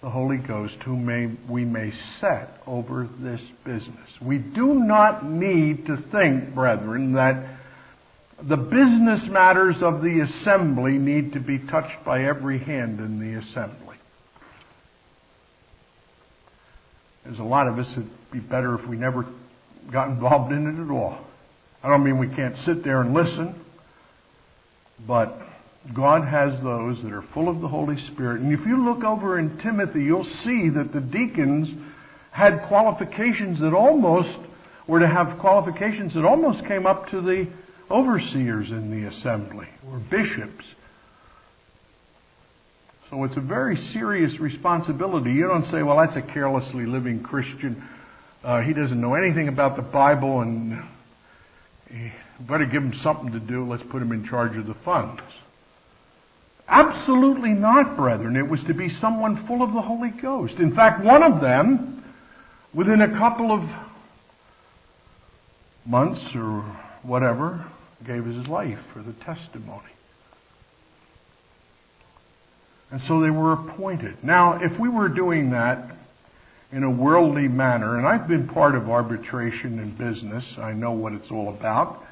the 0.00 0.08
Holy 0.08 0.38
Ghost 0.38 0.82
whom 0.82 1.04
may, 1.04 1.30
we 1.48 1.64
may 1.64 1.92
set 2.18 2.48
over 2.66 3.06
this 3.18 3.42
business. 3.64 4.08
We 4.20 4.38
do 4.38 4.74
not 4.74 5.24
need 5.24 5.86
to 5.86 5.98
think, 5.98 6.54
brethren, 6.54 7.12
that 7.12 7.58
the 8.42 8.56
business 8.56 9.26
matters 9.26 9.82
of 9.82 10.00
the 10.00 10.20
assembly 10.20 10.92
need 10.92 11.34
to 11.34 11.40
be 11.40 11.58
touched 11.58 12.02
by 12.04 12.24
every 12.24 12.58
hand 12.58 12.98
in 13.00 13.20
the 13.20 13.38
assembly. 13.38 13.96
There's 17.24 17.38
a 17.38 17.44
lot 17.44 17.68
of 17.68 17.78
us 17.78 17.90
it'd 17.92 18.08
be 18.30 18.38
better 18.38 18.74
if 18.74 18.86
we 18.86 18.96
never 18.96 19.26
got 19.90 20.08
involved 20.08 20.52
in 20.52 20.66
it 20.66 20.82
at 20.82 20.90
all. 20.90 21.18
I 21.82 21.88
don't 21.88 22.04
mean 22.04 22.18
we 22.18 22.28
can't 22.28 22.56
sit 22.58 22.82
there 22.84 23.00
and 23.00 23.14
listen, 23.14 23.54
but 25.06 25.36
God 25.94 26.24
has 26.24 26.60
those 26.60 27.02
that 27.02 27.12
are 27.12 27.22
full 27.22 27.48
of 27.48 27.60
the 27.60 27.68
Holy 27.68 27.98
Spirit. 27.98 28.40
And 28.40 28.52
if 28.52 28.66
you 28.66 28.84
look 28.84 29.02
over 29.02 29.38
in 29.38 29.58
Timothy, 29.58 30.04
you'll 30.04 30.24
see 30.24 30.68
that 30.70 30.92
the 30.92 31.00
deacons 31.00 31.70
had 32.30 32.62
qualifications 32.64 33.60
that 33.60 33.74
almost 33.74 34.38
were 34.86 35.00
to 35.00 35.06
have 35.06 35.38
qualifications 35.38 36.14
that 36.14 36.24
almost 36.24 36.64
came 36.66 36.86
up 36.86 37.08
to 37.10 37.20
the 37.20 37.48
overseers 37.90 38.70
in 38.70 38.90
the 38.90 39.08
assembly, 39.08 39.68
or 39.90 39.98
bishops. 39.98 40.64
So 43.10 43.24
it's 43.24 43.36
a 43.36 43.40
very 43.40 43.76
serious 43.76 44.38
responsibility. 44.38 45.32
You 45.32 45.48
don't 45.48 45.66
say, 45.66 45.82
well, 45.82 45.96
that's 45.96 46.14
a 46.14 46.22
carelessly 46.22 46.86
living 46.86 47.24
Christian. 47.24 47.82
Uh, 48.44 48.62
he 48.62 48.72
doesn't 48.72 49.00
know 49.00 49.14
anything 49.14 49.48
about 49.48 49.74
the 49.74 49.82
Bible 49.82 50.40
and 50.40 50.80
better 52.38 52.64
give 52.66 52.84
him 52.84 52.94
something 52.94 53.32
to 53.32 53.40
do. 53.40 53.66
Let's 53.66 53.82
put 53.82 54.00
him 54.00 54.12
in 54.12 54.24
charge 54.24 54.56
of 54.56 54.68
the 54.68 54.74
funds. 54.74 55.20
Absolutely 56.68 57.50
not, 57.50 57.96
brethren. 57.96 58.36
It 58.36 58.48
was 58.48 58.62
to 58.64 58.74
be 58.74 58.88
someone 58.88 59.44
full 59.44 59.62
of 59.62 59.72
the 59.72 59.82
Holy 59.82 60.10
Ghost. 60.10 60.58
In 60.58 60.72
fact, 60.72 61.02
one 61.02 61.24
of 61.24 61.40
them, 61.40 62.04
within 62.72 63.02
a 63.02 63.08
couple 63.08 63.50
of 63.50 63.68
months 65.84 66.22
or 66.36 66.60
whatever, 67.02 67.64
gave 68.06 68.24
his 68.24 68.46
life 68.46 68.78
for 68.92 69.02
the 69.02 69.12
testimony. 69.14 69.82
And 72.90 73.00
so 73.02 73.20
they 73.20 73.30
were 73.30 73.52
appointed. 73.52 74.22
Now, 74.22 74.62
if 74.62 74.78
we 74.78 74.88
were 74.88 75.08
doing 75.08 75.50
that 75.50 75.90
in 76.72 76.82
a 76.82 76.90
worldly 76.90 77.48
manner, 77.48 77.96
and 77.96 78.06
I've 78.06 78.28
been 78.28 78.48
part 78.48 78.74
of 78.74 78.90
arbitration 78.90 79.78
in 79.78 79.90
business, 79.90 80.44
I 80.58 80.72
know 80.72 80.92
what 80.92 81.12
it's 81.12 81.30
all 81.30 81.48
about. 81.48 82.04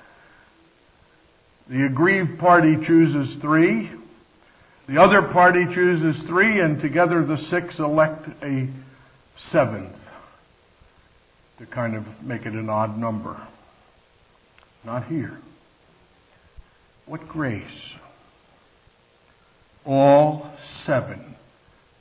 The 1.68 1.84
aggrieved 1.84 2.38
party 2.38 2.76
chooses 2.84 3.36
three, 3.36 3.90
the 4.88 5.02
other 5.02 5.20
party 5.20 5.66
chooses 5.66 6.18
three, 6.22 6.60
and 6.60 6.80
together 6.80 7.22
the 7.22 7.36
six 7.36 7.78
elect 7.78 8.26
a 8.42 8.68
seventh 9.36 9.94
to 11.58 11.66
kind 11.66 11.94
of 11.94 12.22
make 12.22 12.46
it 12.46 12.54
an 12.54 12.70
odd 12.70 12.96
number. 12.96 13.36
Not 14.84 15.06
here. 15.06 15.36
What 17.04 17.28
grace? 17.28 17.62
All 19.84 20.50
seven 20.88 21.34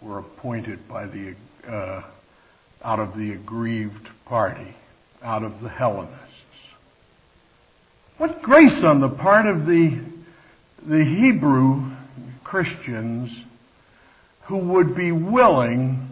were 0.01 0.19
appointed 0.19 0.88
by 0.88 1.05
the 1.05 1.35
uh, 1.67 2.01
out 2.81 2.99
of 2.99 3.17
the 3.17 3.33
aggrieved 3.33 4.07
party, 4.23 4.73
out 5.21 5.43
of 5.43 5.59
the 5.59 5.67
Hellenists. 5.67 6.15
What 8.17 8.41
grace 8.41 8.81
on 8.85 9.01
the 9.01 9.09
part 9.09 9.45
of 9.45 9.65
the 9.65 9.99
the 10.88 11.03
Hebrew 11.03 11.91
Christians 12.45 13.38
who 14.43 14.55
would 14.55 14.95
be 14.95 15.11
willing 15.11 16.07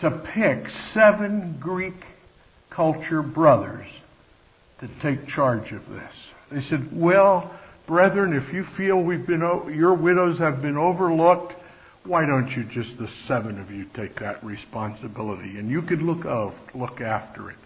to 0.00 0.10
pick 0.10 0.68
seven 0.92 1.56
Greek 1.60 2.04
culture 2.68 3.22
brothers 3.22 3.86
to 4.80 4.88
take 5.00 5.26
charge 5.28 5.72
of 5.72 5.88
this. 5.88 6.12
They 6.50 6.60
said, 6.60 6.90
well, 6.92 7.58
brethren, 7.86 8.32
if 8.32 8.52
you 8.52 8.64
feel 8.64 9.00
we've 9.00 9.26
been, 9.26 9.40
your 9.40 9.94
widows 9.94 10.38
have 10.38 10.62
been 10.62 10.76
overlooked, 10.76 11.54
why 12.04 12.26
don't 12.26 12.50
you 12.50 12.64
just 12.64 12.98
the 12.98 13.08
seven 13.26 13.58
of 13.58 13.70
you 13.70 13.86
take 13.94 14.20
that 14.20 14.44
responsibility 14.44 15.58
and 15.58 15.70
you 15.70 15.82
could 15.82 16.02
look 16.02 16.26
out, 16.26 16.54
look 16.74 17.00
after 17.00 17.50
it. 17.50 17.56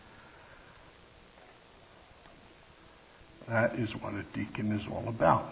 That 3.48 3.76
is 3.76 3.90
what 3.92 4.14
a 4.14 4.22
deacon 4.34 4.72
is 4.72 4.86
all 4.86 5.08
about. 5.08 5.46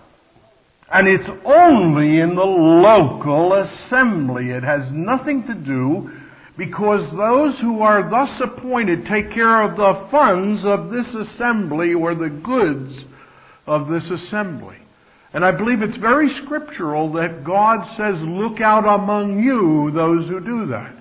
And 0.92 1.08
it's 1.08 1.28
only 1.44 2.20
in 2.20 2.36
the 2.36 2.44
local 2.44 3.54
assembly. 3.54 4.50
It 4.50 4.62
has 4.62 4.92
nothing 4.92 5.46
to 5.48 5.54
do 5.54 6.12
because 6.56 7.10
those 7.16 7.58
who 7.58 7.80
are 7.80 8.08
thus 8.08 8.40
appointed 8.40 9.06
take 9.06 9.32
care 9.32 9.62
of 9.62 9.76
the 9.76 10.08
funds 10.10 10.64
of 10.64 10.90
this 10.90 11.12
assembly 11.14 11.94
or 11.94 12.14
the 12.14 12.30
goods 12.30 13.04
of 13.66 13.88
this 13.88 14.10
assembly. 14.10 14.76
And 15.32 15.44
I 15.44 15.50
believe 15.50 15.82
it's 15.82 15.96
very 15.96 16.30
scriptural 16.30 17.12
that 17.14 17.44
God 17.44 17.86
says, 17.96 18.20
look 18.22 18.60
out 18.60 18.86
among 18.86 19.42
you 19.42 19.90
those 19.90 20.28
who 20.28 20.40
do 20.40 20.66
that. 20.66 20.92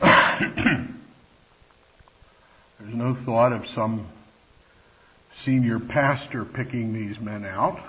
There's 2.80 2.94
no 2.94 3.14
thought 3.14 3.52
of 3.52 3.66
some 3.68 4.06
senior 5.44 5.80
pastor 5.80 6.44
picking 6.44 6.92
these 6.92 7.18
men 7.18 7.44
out. 7.44 7.80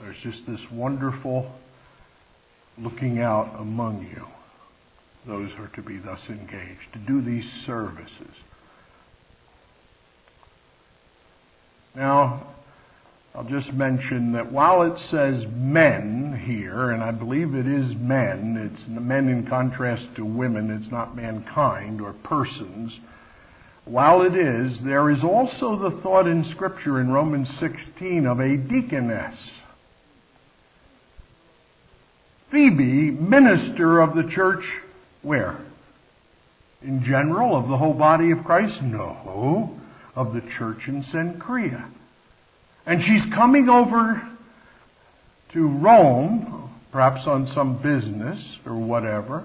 There's 0.00 0.18
just 0.18 0.46
this 0.46 0.60
wonderful 0.70 1.50
looking 2.76 3.20
out 3.20 3.54
among 3.58 4.02
you. 4.02 4.26
Those 5.26 5.50
are 5.58 5.68
to 5.68 5.82
be 5.82 5.96
thus 5.96 6.20
engaged, 6.28 6.92
to 6.92 6.98
do 6.98 7.20
these 7.20 7.50
services. 7.64 8.34
Now, 11.94 12.46
I'll 13.34 13.44
just 13.44 13.72
mention 13.72 14.32
that 14.32 14.52
while 14.52 14.82
it 14.82 14.98
says 15.10 15.44
men 15.46 16.40
here, 16.46 16.90
and 16.90 17.02
I 17.02 17.10
believe 17.10 17.54
it 17.54 17.66
is 17.66 17.94
men, 17.94 18.56
it's 18.56 18.86
men 18.86 19.28
in 19.28 19.46
contrast 19.46 20.14
to 20.16 20.24
women, 20.24 20.70
it's 20.70 20.90
not 20.90 21.16
mankind 21.16 22.00
or 22.00 22.12
persons. 22.12 22.98
While 23.86 24.22
it 24.22 24.36
is, 24.36 24.80
there 24.80 25.10
is 25.10 25.24
also 25.24 25.76
the 25.76 25.90
thought 25.90 26.26
in 26.26 26.44
Scripture 26.44 27.00
in 27.00 27.10
Romans 27.10 27.50
16 27.58 28.26
of 28.26 28.40
a 28.40 28.56
deaconess. 28.56 29.36
Phoebe, 32.50 33.10
minister 33.10 34.00
of 34.00 34.14
the 34.14 34.24
church, 34.24 34.64
where? 35.24 35.56
In 36.82 37.02
general, 37.02 37.56
of 37.56 37.68
the 37.68 37.76
whole 37.76 37.94
body 37.94 38.30
of 38.30 38.44
Christ? 38.44 38.82
No, 38.82 39.78
of 40.14 40.34
the 40.34 40.42
church 40.42 40.86
in 40.86 41.02
Cenchrea. 41.02 41.88
And 42.86 43.02
she's 43.02 43.24
coming 43.26 43.68
over 43.68 44.22
to 45.52 45.66
Rome, 45.66 46.70
perhaps 46.92 47.26
on 47.26 47.46
some 47.46 47.78
business 47.78 48.58
or 48.66 48.74
whatever, 48.74 49.44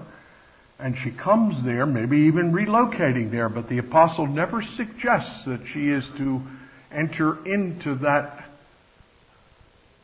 and 0.78 0.96
she 0.96 1.10
comes 1.10 1.62
there, 1.62 1.86
maybe 1.86 2.18
even 2.20 2.52
relocating 2.52 3.30
there, 3.30 3.48
but 3.48 3.68
the 3.68 3.78
apostle 3.78 4.26
never 4.26 4.62
suggests 4.62 5.44
that 5.44 5.66
she 5.66 5.88
is 5.88 6.08
to 6.16 6.42
enter 6.90 7.46
into 7.46 7.94
that 7.96 8.44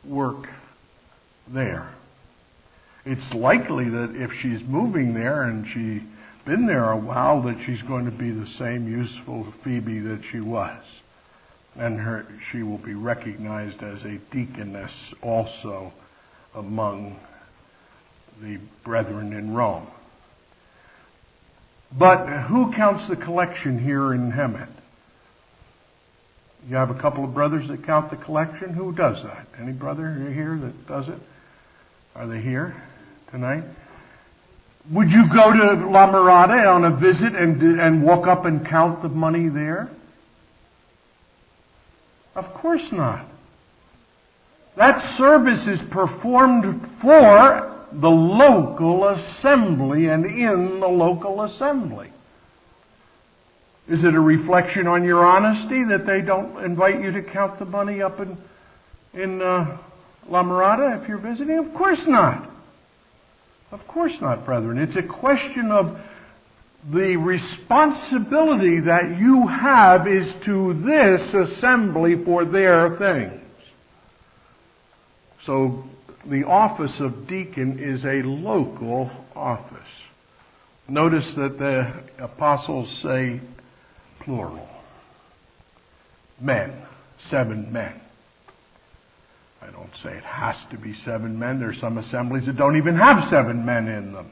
work 0.05 0.47
there. 1.47 1.89
It's 3.07 3.33
likely 3.33 3.87
that 3.87 4.17
if 4.17 4.33
she's 4.33 4.61
moving 4.61 5.13
there 5.13 5.43
and 5.43 5.65
she's 5.65 6.01
been 6.43 6.65
there 6.65 6.91
a 6.91 6.97
while, 6.97 7.41
that 7.43 7.61
she's 7.65 7.81
going 7.81 8.03
to 8.03 8.11
be 8.11 8.31
the 8.31 8.47
same 8.47 8.91
useful 8.91 9.47
Phoebe 9.63 9.99
that 9.99 10.25
she 10.25 10.41
was. 10.41 10.83
And 11.77 12.01
her, 12.01 12.25
she 12.51 12.63
will 12.63 12.79
be 12.79 12.95
recognized 12.95 13.81
as 13.81 14.03
a 14.03 14.17
deaconess 14.31 14.91
also 15.21 15.93
among 16.53 17.17
the 18.41 18.59
brethren 18.83 19.31
in 19.31 19.53
Rome. 19.53 19.87
But 21.97 22.25
who 22.27 22.73
counts 22.73 23.07
the 23.07 23.15
collection 23.15 23.79
here 23.79 24.13
in 24.13 24.33
Hemet? 24.33 24.67
You 26.67 26.75
have 26.75 26.89
a 26.89 26.99
couple 26.99 27.23
of 27.23 27.33
brothers 27.33 27.69
that 27.69 27.85
count 27.85 28.09
the 28.09 28.17
collection. 28.17 28.73
Who 28.73 28.91
does 28.91 29.23
that? 29.23 29.47
Any 29.57 29.71
brother 29.71 30.13
here 30.29 30.57
that 30.57 30.87
does 30.89 31.07
it? 31.07 31.19
Are 32.13 32.27
they 32.27 32.41
here 32.41 32.75
tonight? 33.31 33.63
Would 34.91 35.11
you 35.11 35.27
go 35.33 35.51
to 35.51 35.87
La 35.89 36.07
Mirada 36.11 36.73
on 36.73 36.85
a 36.85 36.95
visit 36.95 37.35
and, 37.35 37.61
and 37.79 38.03
walk 38.03 38.27
up 38.27 38.45
and 38.45 38.65
count 38.65 39.01
the 39.01 39.09
money 39.09 39.49
there? 39.49 39.89
Of 42.35 42.53
course 42.53 42.91
not. 42.91 43.25
That 44.75 45.17
service 45.17 45.67
is 45.67 45.81
performed 45.89 46.87
for 47.01 47.85
the 47.91 48.09
local 48.09 49.07
assembly 49.07 50.07
and 50.07 50.25
in 50.25 50.79
the 50.79 50.87
local 50.87 51.41
assembly. 51.41 52.11
Is 53.89 54.03
it 54.03 54.13
a 54.13 54.19
reflection 54.19 54.87
on 54.87 55.03
your 55.03 55.25
honesty 55.25 55.83
that 55.85 56.05
they 56.05 56.21
don't 56.21 56.63
invite 56.63 57.01
you 57.01 57.11
to 57.11 57.23
count 57.23 57.57
the 57.59 57.65
money 57.65 58.01
up 58.01 58.19
in 58.19 58.37
in 59.13 59.41
uh, 59.41 59.77
La 60.29 60.43
Mirada, 60.43 61.01
if 61.01 61.07
you're 61.07 61.17
visiting? 61.17 61.57
Of 61.57 61.73
course 61.73 62.05
not. 62.05 62.47
Of 63.71 63.87
course 63.87 64.19
not, 64.21 64.45
brethren. 64.45 64.77
It's 64.77 64.95
a 64.95 65.03
question 65.03 65.71
of 65.71 65.99
the 66.89 67.17
responsibility 67.17 68.81
that 68.81 69.17
you 69.19 69.47
have 69.47 70.07
is 70.07 70.33
to 70.45 70.73
this 70.73 71.33
assembly 71.33 72.23
for 72.23 72.45
their 72.45 72.95
things. 72.97 73.41
So 75.45 75.83
the 76.25 76.45
office 76.45 76.99
of 76.99 77.27
deacon 77.27 77.79
is 77.79 78.05
a 78.05 78.21
local 78.21 79.11
office. 79.35 79.77
Notice 80.87 81.33
that 81.35 81.59
the 81.59 81.93
apostles 82.17 82.89
say 83.01 83.41
plural. 84.19 84.67
Men. 86.39 86.73
Seven 87.29 87.73
men. 87.73 87.99
I 89.67 89.71
don't 89.71 89.95
say 90.01 90.15
it 90.15 90.23
has 90.23 90.55
to 90.69 90.77
be 90.77 90.93
seven 90.93 91.39
men. 91.39 91.59
There's 91.59 91.79
some 91.79 91.97
assemblies 91.97 92.45
that 92.45 92.55
don't 92.55 92.77
even 92.77 92.95
have 92.95 93.29
seven 93.29 93.65
men 93.65 93.87
in 93.87 94.13
them. 94.13 94.31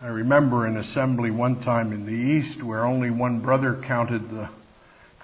I 0.00 0.06
remember 0.06 0.64
an 0.64 0.76
assembly 0.76 1.30
one 1.30 1.60
time 1.60 1.92
in 1.92 2.06
the 2.06 2.12
East 2.12 2.62
where 2.62 2.84
only 2.84 3.10
one 3.10 3.40
brother 3.40 3.74
counted 3.74 4.30
the 4.30 4.48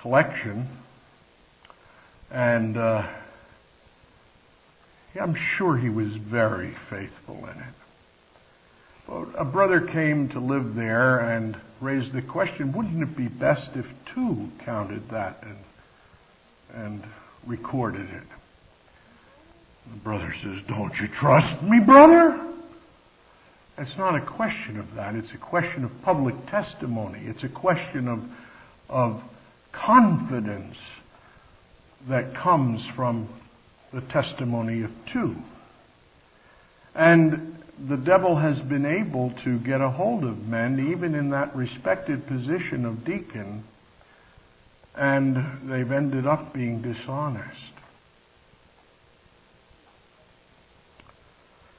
collection. 0.00 0.68
And 2.30 2.76
uh, 2.76 3.06
I'm 5.18 5.36
sure 5.36 5.76
he 5.76 5.88
was 5.88 6.08
very 6.08 6.74
faithful 6.90 7.36
in 7.44 7.58
it. 7.60 7.74
But 9.06 9.40
a 9.40 9.44
brother 9.44 9.80
came 9.80 10.28
to 10.30 10.40
live 10.40 10.74
there 10.74 11.20
and 11.20 11.56
raised 11.80 12.12
the 12.12 12.22
question, 12.22 12.72
wouldn't 12.72 13.02
it 13.02 13.16
be 13.16 13.28
best 13.28 13.76
if 13.76 13.86
two 14.14 14.50
counted 14.64 15.08
that 15.10 15.42
and, 15.42 15.58
and 16.74 17.04
recorded 17.46 18.08
it? 18.08 18.22
The 19.92 19.98
brother 19.98 20.34
says, 20.42 20.58
don't 20.66 20.98
you 20.98 21.08
trust 21.08 21.62
me, 21.62 21.80
brother? 21.80 22.40
It's 23.76 23.96
not 23.98 24.14
a 24.14 24.20
question 24.20 24.78
of 24.78 24.94
that. 24.94 25.14
It's 25.14 25.32
a 25.32 25.38
question 25.38 25.84
of 25.84 26.02
public 26.02 26.46
testimony. 26.46 27.20
It's 27.26 27.42
a 27.42 27.48
question 27.48 28.08
of, 28.08 28.24
of 28.88 29.22
confidence 29.72 30.76
that 32.08 32.34
comes 32.34 32.84
from 32.86 33.28
the 33.92 34.00
testimony 34.00 34.82
of 34.82 34.90
two. 35.06 35.36
And 36.94 37.56
the 37.88 37.96
devil 37.96 38.36
has 38.36 38.60
been 38.60 38.86
able 38.86 39.32
to 39.42 39.58
get 39.58 39.80
a 39.80 39.90
hold 39.90 40.24
of 40.24 40.46
men, 40.46 40.92
even 40.92 41.14
in 41.14 41.30
that 41.30 41.56
respected 41.56 42.26
position 42.26 42.84
of 42.84 43.04
deacon, 43.04 43.64
and 44.96 45.70
they've 45.70 45.90
ended 45.90 46.26
up 46.26 46.52
being 46.52 46.82
dishonest. 46.82 47.60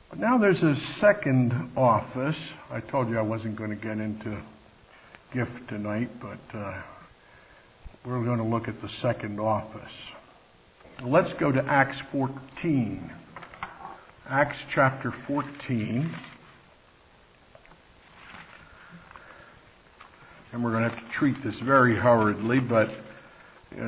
But 0.09 0.19
now 0.19 0.37
there's 0.37 0.63
a 0.63 0.75
second 0.99 1.71
office. 1.75 2.37
I 2.69 2.79
told 2.79 3.09
you 3.09 3.17
I 3.17 3.21
wasn't 3.21 3.55
going 3.55 3.69
to 3.69 3.75
get 3.75 3.99
into 3.99 4.37
gift 5.33 5.67
tonight, 5.67 6.09
but 6.21 6.57
uh, 6.57 6.81
we're 8.05 8.23
going 8.23 8.37
to 8.37 8.43
look 8.43 8.67
at 8.67 8.81
the 8.81 8.89
second 8.89 9.39
office. 9.39 9.91
Let's 11.03 11.33
go 11.33 11.51
to 11.51 11.63
Acts 11.65 11.99
14. 12.11 13.11
Acts 14.29 14.57
chapter 14.69 15.11
14. 15.11 16.09
And 20.53 20.63
we're 20.63 20.71
going 20.71 20.83
to 20.83 20.89
have 20.89 21.05
to 21.05 21.11
treat 21.11 21.43
this 21.43 21.59
very 21.59 21.95
hurriedly, 21.95 22.61
but 22.61 22.89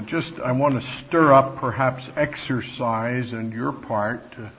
just 0.06 0.34
I 0.40 0.52
want 0.52 0.82
to 0.82 0.88
stir 1.06 1.34
up 1.34 1.58
perhaps 1.58 2.04
exercise 2.16 3.34
on 3.34 3.52
your 3.52 3.72
part 3.72 4.32
to, 4.34 4.52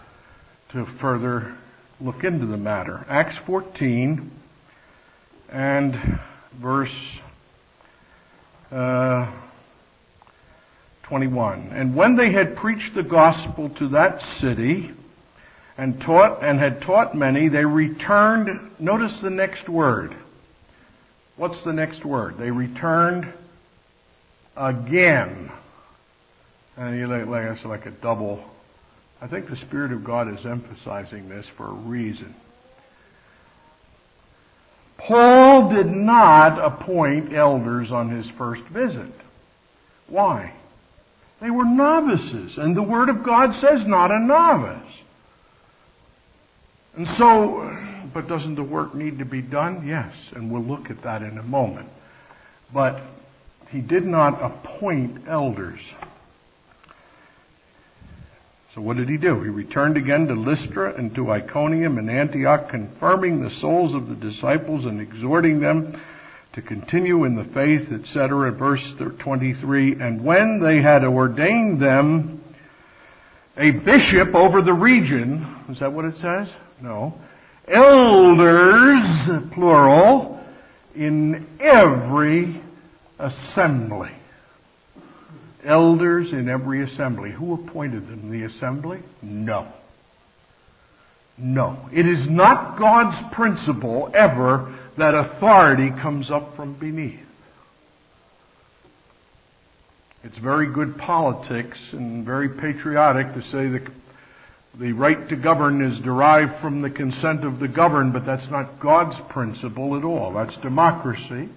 to 0.71 0.87
further 1.01 1.55
look 2.01 2.25
into 2.25 2.47
the 2.47 2.57
matter. 2.57 3.05
Acts 3.09 3.37
14 3.39 4.31
and 5.51 6.21
verse 6.55 6.95
uh, 8.71 9.31
21. 11.05 11.71
And 11.73 11.95
when 11.95 12.17
they 12.17 12.31
had 12.31 12.57
preached 12.57 12.95
the 12.95 13.03
gospel 13.03 13.71
to 13.71 13.89
that 13.89 14.23
city 14.41 14.93
and 15.77 16.01
taught 16.01 16.43
and 16.43 16.59
had 16.59 16.83
taught 16.83 17.15
many, 17.15 17.49
they 17.49 17.65
returned. 17.65 18.71
Notice 18.79 19.21
the 19.21 19.31
next 19.31 19.69
word. 19.69 20.15
What's 21.37 21.63
the 21.63 21.73
next 21.73 22.05
word? 22.05 22.37
They 22.37 22.51
returned 22.51 23.33
again. 24.59 25.51
And 26.77 26.99
you 26.99 27.07
like, 27.07 27.27
like 27.27 27.45
that's 27.45 27.65
like 27.65 27.87
a 27.87 27.91
double. 27.91 28.45
I 29.21 29.27
think 29.27 29.49
the 29.49 29.57
Spirit 29.57 29.93
of 29.93 30.05
God 30.05 30.33
is 30.33 30.45
emphasizing 30.45 31.29
this 31.29 31.47
for 31.57 31.67
a 31.67 31.73
reason. 31.73 32.35
Paul 34.97 35.71
did 35.71 35.87
not 35.87 36.59
appoint 36.59 37.33
elders 37.33 37.93
on 37.93 38.11
his 38.11 38.29
first 38.31 38.63
visit. 38.65 39.13
Why? 40.09 40.53
They 41.41 41.51
were 41.51 41.65
novices, 41.65 42.59
and 42.59 42.77
the 42.77 42.83
Word 42.83 43.09
of 43.09 43.23
God 43.23 43.55
says 43.55 43.87
not 43.87 44.11
a 44.11 44.19
novice. 44.19 44.93
And 46.97 47.07
so, 47.17 47.77
but 48.13 48.27
doesn't 48.27 48.57
the 48.57 48.65
work 48.65 48.95
need 48.95 49.21
to 49.21 49.25
be 49.25 49.41
done? 49.41 49.87
Yes, 49.87 50.13
and 50.35 50.51
we'll 50.51 50.65
look 50.65 50.91
at 50.91 51.03
that 51.03 51.23
in 51.23 51.39
a 51.39 51.45
moment. 51.45 51.89
But 52.73 53.01
he 53.71 53.81
did 53.81 54.05
not 54.07 54.43
appoint 54.43 55.29
elders. 55.29 55.81
So 58.75 58.83
what 58.83 58.97
did 58.97 59.09
he 59.09 59.17
do? 59.17 59.41
He 59.43 59.49
returned 59.49 59.97
again 59.97 60.29
to 60.29 60.35
Lystra 60.35 60.95
and 60.95 61.15
to 61.17 61.31
Iconium 61.31 61.99
and 61.99 62.11
Antioch, 62.11 62.69
confirming 62.69 63.43
the 63.43 63.51
souls 63.51 63.95
of 63.95 64.09
the 64.09 64.15
disciples 64.15 64.85
and 64.85 65.01
exhorting 65.01 65.61
them 65.61 66.01
to 66.53 66.63
continue 66.63 67.25
in 67.25 67.35
the 67.35 67.45
faith, 67.45 67.91
etc. 67.93 68.53
Verse 68.53 68.85
23, 69.19 70.01
and 70.01 70.25
when 70.25 70.61
they 70.61 70.81
had 70.81 71.05
ordained 71.05 71.81
them 71.81 72.43
a 73.57 73.71
bishop 73.71 74.35
over 74.35 74.63
the 74.63 74.73
region, 74.73 75.47
is 75.69 75.81
that 75.81 75.93
what 75.93 76.05
it 76.05 76.17
says? 76.19 76.49
No. 76.81 77.15
Elders, 77.67 79.51
plural, 79.53 80.41
in 80.95 81.47
every 81.61 82.61
assembly. 83.19 84.11
Elders 85.65 86.33
in 86.33 86.49
every 86.49 86.83
assembly. 86.83 87.31
Who 87.31 87.55
appointed 87.55 88.09
them? 88.09 88.31
The 88.31 88.45
assembly? 88.45 89.01
No. 89.23 89.67
No. 91.37 91.89
It 91.93 92.07
is 92.07 92.29
not 92.29 92.79
God's 92.79 93.35
principle 93.35 94.11
ever 94.15 94.75
that 94.97 95.15
authority 95.15 95.91
comes 95.91 96.31
up 96.31 96.57
from 96.57 96.75
beneath. 96.75 97.21
It's 100.25 100.39
very 100.39 100.67
good 100.67 100.99
politics 100.99 101.79
and 101.93 102.25
very 102.25 102.49
patriotic 102.49 103.35
to 103.35 103.43
say 103.43 103.69
that 103.69 103.89
the 104.79 104.93
right 104.93 105.29
to 105.29 105.37
govern 105.37 105.81
is 105.83 105.99
derived 106.01 106.61
from 106.61 106.83
the 106.83 106.91
consent 106.91 107.45
of 107.45 107.59
the 107.59 107.69
governed, 107.69 108.13
but 108.13 108.27
that's 108.27 108.49
not 108.51 108.81
God's 108.81 109.19
principle 109.29 109.97
at 109.97 110.05
all. 110.05 110.33
That's 110.33 110.57
democracy. 110.57 111.49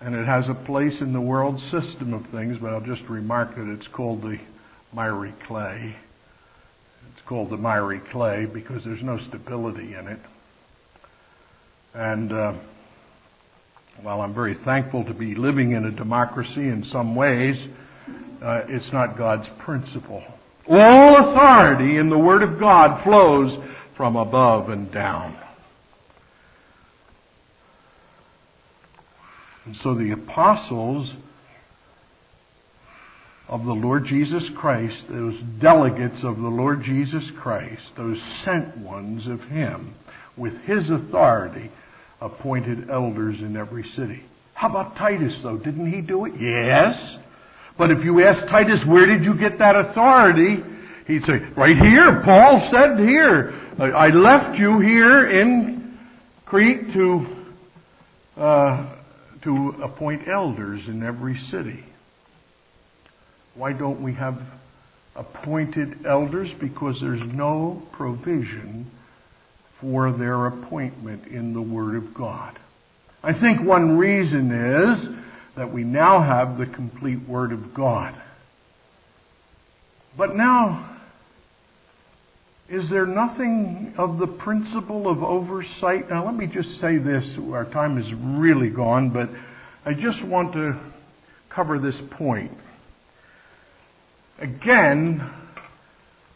And 0.00 0.14
it 0.14 0.26
has 0.26 0.48
a 0.48 0.54
place 0.54 1.00
in 1.00 1.12
the 1.12 1.20
world 1.20 1.60
system 1.60 2.12
of 2.12 2.26
things, 2.26 2.58
but 2.58 2.72
I'll 2.72 2.80
just 2.80 3.08
remark 3.08 3.56
that 3.56 3.72
it's 3.72 3.88
called 3.88 4.22
the 4.22 4.38
miry 4.92 5.32
clay. 5.46 5.96
It's 7.12 7.26
called 7.26 7.50
the 7.50 7.56
miry 7.56 8.00
clay 8.00 8.44
because 8.44 8.84
there's 8.84 9.02
no 9.02 9.18
stability 9.18 9.94
in 9.94 10.08
it. 10.08 10.20
And 11.94 12.30
uh, 12.30 12.54
while 14.02 14.20
I'm 14.20 14.34
very 14.34 14.54
thankful 14.54 15.04
to 15.04 15.14
be 15.14 15.34
living 15.34 15.72
in 15.72 15.86
a 15.86 15.90
democracy 15.90 16.68
in 16.68 16.84
some 16.84 17.14
ways, 17.14 17.58
uh, 18.42 18.64
it's 18.68 18.92
not 18.92 19.16
God's 19.16 19.48
principle. 19.58 20.22
All 20.68 21.16
authority 21.16 21.96
in 21.96 22.10
the 22.10 22.18
Word 22.18 22.42
of 22.42 22.58
God 22.58 23.02
flows 23.02 23.56
from 23.96 24.16
above 24.16 24.68
and 24.68 24.92
down. 24.92 25.36
And 29.66 29.76
so 29.76 29.94
the 29.94 30.12
apostles 30.12 31.12
of 33.48 33.64
the 33.64 33.74
Lord 33.74 34.06
Jesus 34.06 34.48
Christ, 34.50 35.04
those 35.08 35.38
delegates 35.58 36.22
of 36.24 36.38
the 36.38 36.48
Lord 36.48 36.82
Jesus 36.82 37.30
Christ, 37.30 37.84
those 37.96 38.22
sent 38.44 38.76
ones 38.78 39.26
of 39.26 39.42
Him, 39.44 39.94
with 40.36 40.56
His 40.62 40.90
authority, 40.90 41.70
appointed 42.20 42.90
elders 42.90 43.40
in 43.40 43.56
every 43.56 43.84
city. 43.84 44.22
How 44.54 44.70
about 44.70 44.96
Titus 44.96 45.38
though? 45.42 45.58
Didn't 45.58 45.92
he 45.92 46.00
do 46.00 46.24
it? 46.24 46.40
Yes. 46.40 47.18
But 47.76 47.90
if 47.90 48.04
you 48.04 48.24
ask 48.24 48.46
Titus, 48.46 48.84
where 48.86 49.04
did 49.04 49.24
you 49.24 49.34
get 49.34 49.58
that 49.58 49.76
authority? 49.76 50.62
He'd 51.06 51.24
say, 51.24 51.38
right 51.56 51.76
here. 51.76 52.22
Paul 52.24 52.66
said 52.70 52.98
here. 52.98 53.54
I 53.78 54.08
left 54.08 54.58
you 54.58 54.78
here 54.78 55.28
in 55.28 55.98
Crete 56.46 56.92
to, 56.94 57.26
uh, 58.38 58.95
to 59.42 59.76
appoint 59.82 60.28
elders 60.28 60.86
in 60.86 61.02
every 61.02 61.36
city. 61.36 61.84
Why 63.54 63.72
don't 63.72 64.02
we 64.02 64.12
have 64.14 64.40
appointed 65.14 66.04
elders 66.04 66.52
because 66.52 67.00
there's 67.00 67.22
no 67.22 67.82
provision 67.92 68.90
for 69.80 70.12
their 70.12 70.46
appointment 70.46 71.26
in 71.26 71.52
the 71.52 71.62
Word 71.62 71.96
of 71.96 72.14
God. 72.14 72.58
I 73.22 73.32
think 73.32 73.60
one 73.60 73.96
reason 73.96 74.52
is 74.52 75.08
that 75.56 75.72
we 75.72 75.84
now 75.84 76.20
have 76.20 76.58
the 76.58 76.66
complete 76.66 77.20
Word 77.20 77.52
of 77.52 77.74
God. 77.74 78.14
But 80.16 80.36
now, 80.36 80.95
is 82.68 82.90
there 82.90 83.06
nothing 83.06 83.94
of 83.96 84.18
the 84.18 84.26
principle 84.26 85.08
of 85.08 85.22
oversight? 85.22 86.10
Now 86.10 86.24
let 86.26 86.34
me 86.34 86.46
just 86.46 86.80
say 86.80 86.98
this, 86.98 87.38
our 87.52 87.64
time 87.64 87.96
is 87.96 88.12
really 88.12 88.70
gone, 88.70 89.10
but 89.10 89.28
I 89.84 89.94
just 89.94 90.22
want 90.24 90.54
to 90.54 90.76
cover 91.48 91.78
this 91.78 92.00
point. 92.10 92.50
Again, 94.38 95.22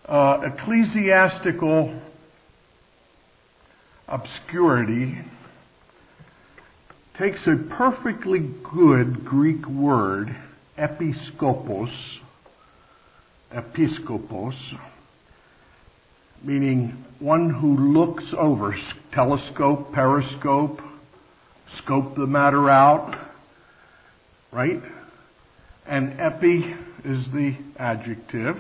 uh, 0.07 0.43
ecclesiastical 0.45 2.01
obscurity 4.07 5.19
takes 7.19 7.45
a 7.47 7.57
perfectly 7.57 8.39
good 8.39 9.25
Greek 9.25 9.67
word, 9.67 10.35
episkopos, 10.79 11.93
episkopos, 13.53 14.55
meaning 16.43 17.05
one 17.19 17.51
who 17.51 17.77
looks 17.77 18.33
over, 18.37 18.77
telescope, 19.13 19.93
periscope, 19.93 20.81
scope 21.77 22.15
the 22.17 22.27
matter 22.27 22.69
out, 22.69 23.19
right? 24.53 24.83
And 25.87 26.21
epi 26.21 26.75
is 27.05 27.31
the 27.31 27.57
adjective, 27.79 28.59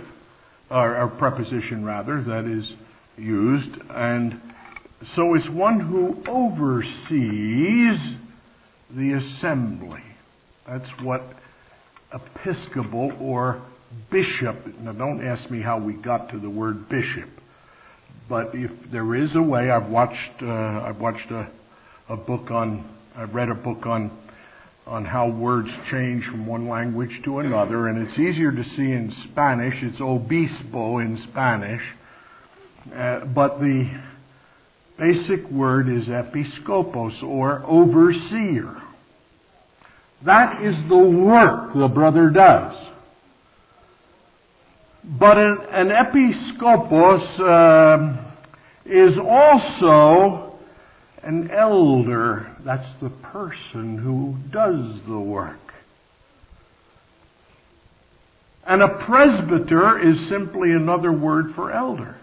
or, 0.70 0.96
or 0.96 1.08
preposition 1.08 1.84
rather, 1.84 2.22
that 2.22 2.44
is 2.44 2.72
used, 3.16 3.70
and 3.90 4.40
so 5.14 5.34
it's 5.34 5.48
one 5.48 5.80
who 5.80 6.22
oversees 6.28 7.98
the 8.90 9.12
assembly. 9.12 10.02
That's 10.66 10.88
what 11.00 11.22
episcopal 12.12 13.12
or 13.20 13.62
bishop, 14.10 14.66
now 14.80 14.92
don't 14.92 15.24
ask 15.24 15.50
me 15.50 15.60
how 15.60 15.78
we 15.78 15.94
got 15.94 16.30
to 16.30 16.38
the 16.38 16.50
word 16.50 16.88
bishop, 16.88 17.28
but 18.30 18.54
if 18.54 18.70
there 18.92 19.16
is 19.16 19.34
a 19.34 19.42
way, 19.42 19.72
I've 19.72 19.88
watched, 19.88 20.40
uh, 20.40 20.46
I've 20.46 21.00
watched 21.00 21.32
a, 21.32 21.48
a 22.08 22.16
book 22.16 22.52
on, 22.52 22.88
I've 23.16 23.34
read 23.34 23.48
a 23.48 23.56
book 23.56 23.86
on, 23.86 24.16
on 24.86 25.04
how 25.04 25.28
words 25.28 25.68
change 25.90 26.26
from 26.26 26.46
one 26.46 26.68
language 26.68 27.22
to 27.24 27.40
another, 27.40 27.88
and 27.88 28.06
it's 28.06 28.16
easier 28.20 28.52
to 28.52 28.62
see 28.62 28.92
in 28.92 29.10
Spanish, 29.10 29.82
it's 29.82 30.00
obispo 30.00 30.98
in 30.98 31.18
Spanish, 31.18 31.82
uh, 32.94 33.24
but 33.24 33.60
the 33.60 33.90
basic 34.96 35.50
word 35.50 35.88
is 35.88 36.08
episcopos 36.08 37.24
or 37.24 37.64
overseer. 37.66 38.80
That 40.22 40.62
is 40.62 40.76
the 40.88 40.96
work 40.96 41.74
the 41.74 41.88
brother 41.88 42.30
does. 42.30 42.89
But 45.02 45.38
an, 45.38 45.58
an 45.70 45.90
uh, 47.40 48.16
is 48.84 49.18
also 49.18 50.58
an 51.22 51.50
elder. 51.50 52.50
That's 52.64 52.92
the 53.00 53.10
person 53.10 53.98
who 53.98 54.36
does 54.50 55.02
the 55.02 55.18
work. 55.18 55.58
And 58.66 58.82
a 58.82 58.88
presbyter 58.88 59.98
is 59.98 60.28
simply 60.28 60.72
another 60.72 61.10
word 61.10 61.54
for 61.54 61.72
elder. 61.72 62.16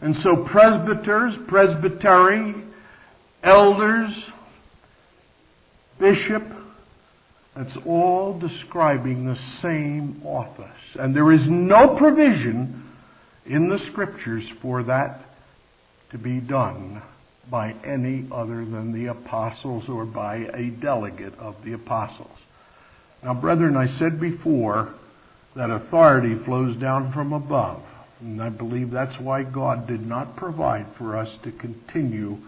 And 0.00 0.16
so 0.16 0.36
presbyters, 0.44 1.36
presbytery, 1.48 2.54
elders, 3.42 4.24
bishop, 5.98 6.44
that's 7.60 7.76
all 7.84 8.38
describing 8.38 9.26
the 9.26 9.38
same 9.60 10.22
office. 10.24 10.96
And 10.98 11.14
there 11.14 11.30
is 11.30 11.46
no 11.46 11.94
provision 11.94 12.84
in 13.44 13.68
the 13.68 13.78
scriptures 13.78 14.48
for 14.62 14.84
that 14.84 15.20
to 16.10 16.16
be 16.16 16.40
done 16.40 17.02
by 17.50 17.74
any 17.84 18.24
other 18.32 18.64
than 18.64 18.92
the 18.92 19.08
apostles 19.08 19.90
or 19.90 20.06
by 20.06 20.36
a 20.54 20.70
delegate 20.70 21.38
of 21.38 21.62
the 21.62 21.74
apostles. 21.74 22.30
Now, 23.22 23.34
brethren, 23.34 23.76
I 23.76 23.88
said 23.88 24.18
before 24.18 24.94
that 25.54 25.68
authority 25.68 26.36
flows 26.36 26.76
down 26.76 27.12
from 27.12 27.34
above. 27.34 27.82
And 28.22 28.40
I 28.40 28.48
believe 28.48 28.90
that's 28.90 29.20
why 29.20 29.42
God 29.42 29.86
did 29.86 30.06
not 30.06 30.34
provide 30.36 30.86
for 30.96 31.14
us 31.14 31.36
to 31.42 31.52
continue 31.52 32.38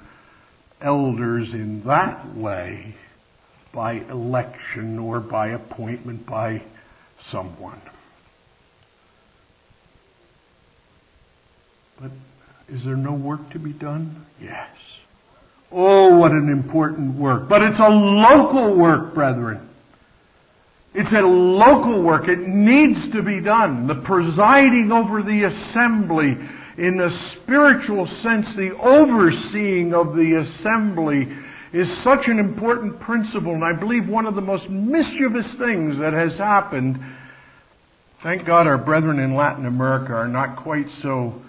elders 0.81 1.53
in 1.53 1.83
that 1.85 2.35
way 2.35 2.95
by 3.73 3.95
election 3.95 4.99
or 4.99 5.21
by 5.21 5.49
appointment 5.49 6.27
by 6.27 6.63
someone. 7.31 7.81
But 12.01 12.11
is 12.69 12.85
there 12.85 12.97
no 12.97 13.13
work 13.13 13.51
to 13.51 13.59
be 13.59 13.73
done? 13.73 14.27
Yes. 14.41 14.69
Oh, 15.71 16.19
what 16.19 16.33
an 16.33 16.51
important 16.51 17.17
work. 17.17 17.49
But 17.49 17.63
it's 17.63 17.79
a 17.79 17.89
local 17.89 18.77
work, 18.77 19.15
brethren. 19.15 19.69
It's 20.95 21.13
a 21.13 21.23
local 21.23 22.03
work. 22.03 22.29
It 22.29 22.41
needs 22.41 23.11
to 23.13 23.23
be 23.23 23.41
done. 23.41 23.87
The 23.87 23.95
presiding 23.95 24.93
over 24.93 25.23
the 25.23 25.45
assembly, 25.45 26.37
in 26.77 27.01
a 27.01 27.11
spiritual 27.33 28.07
sense, 28.07 28.55
the 28.55 28.77
overseeing 28.77 29.95
of 29.95 30.15
the 30.15 30.35
assembly 30.35 31.35
is 31.73 31.91
such 32.03 32.29
an 32.29 32.39
important 32.39 33.01
principle, 33.01 33.55
and 33.55 33.65
I 33.65 33.73
believe 33.73 34.09
one 34.09 34.27
of 34.27 34.35
the 34.35 34.43
most 34.43 34.69
mischievous 34.69 35.53
things 35.55 35.99
that 35.99 36.13
has 36.13 36.37
happened. 36.37 37.03
Thank 38.23 38.45
God 38.45 38.67
our 38.67 38.79
brethren 38.79 39.19
in 39.19 39.35
Latin 39.35 39.67
America 39.67 40.13
are 40.13 40.29
not 40.29 40.57
quite 40.57 40.91
so 41.01 41.41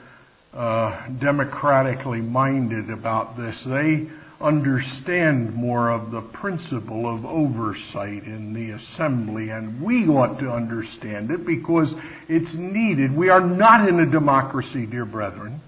uh, 0.53 1.07
democratically 1.19 2.21
minded 2.21 2.89
about 2.89 3.37
this. 3.37 3.61
They 3.65 4.07
understand 4.39 5.53
more 5.53 5.89
of 5.89 6.11
the 6.11 6.21
principle 6.21 7.07
of 7.07 7.25
oversight 7.25 8.23
in 8.23 8.53
the 8.53 8.71
assembly, 8.71 9.49
and 9.49 9.81
we 9.81 10.07
ought 10.07 10.39
to 10.39 10.51
understand 10.51 11.31
it 11.31 11.45
because 11.45 11.93
it's 12.27 12.53
needed. 12.53 13.15
We 13.15 13.29
are 13.29 13.41
not 13.41 13.87
in 13.87 13.99
a 13.99 14.05
democracy, 14.05 14.85
dear 14.85 15.05
brethren. 15.05 15.61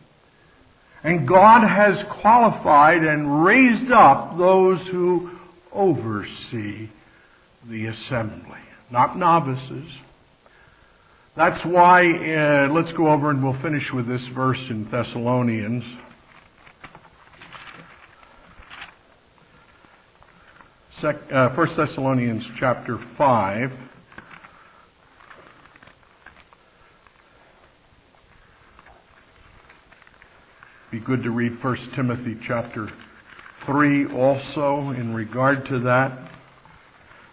And 1.06 1.28
God 1.28 1.60
has 1.68 2.04
qualified 2.20 3.04
and 3.04 3.46
raised 3.46 3.92
up 3.92 4.40
those 4.40 4.88
who 4.88 5.30
oversee 5.72 6.90
the 7.64 7.86
assembly, 7.86 8.58
not 8.90 9.16
novices. 9.16 9.88
That's 11.36 11.64
why, 11.64 12.12
uh, 12.12 12.70
let's 12.74 12.92
go 12.92 13.12
over 13.12 13.30
and 13.30 13.44
we'll 13.44 13.54
finish 13.62 13.94
with 13.94 14.08
this 14.08 14.26
verse 14.30 14.72
in 14.72 14.90
Thessalonians. 14.90 15.84
Sec, 21.02 21.18
uh, 21.32 21.50
1 21.50 21.76
Thessalonians 21.78 22.50
chapter 22.58 22.98
5. 22.98 23.72
Be 30.96 31.02
good 31.02 31.24
to 31.24 31.32
read 31.32 31.62
1 31.62 31.78
Timothy 31.94 32.38
chapter 32.42 32.90
3 33.66 34.14
also 34.14 34.92
in 34.92 35.14
regard 35.14 35.66
to 35.66 35.80
that. 35.80 36.18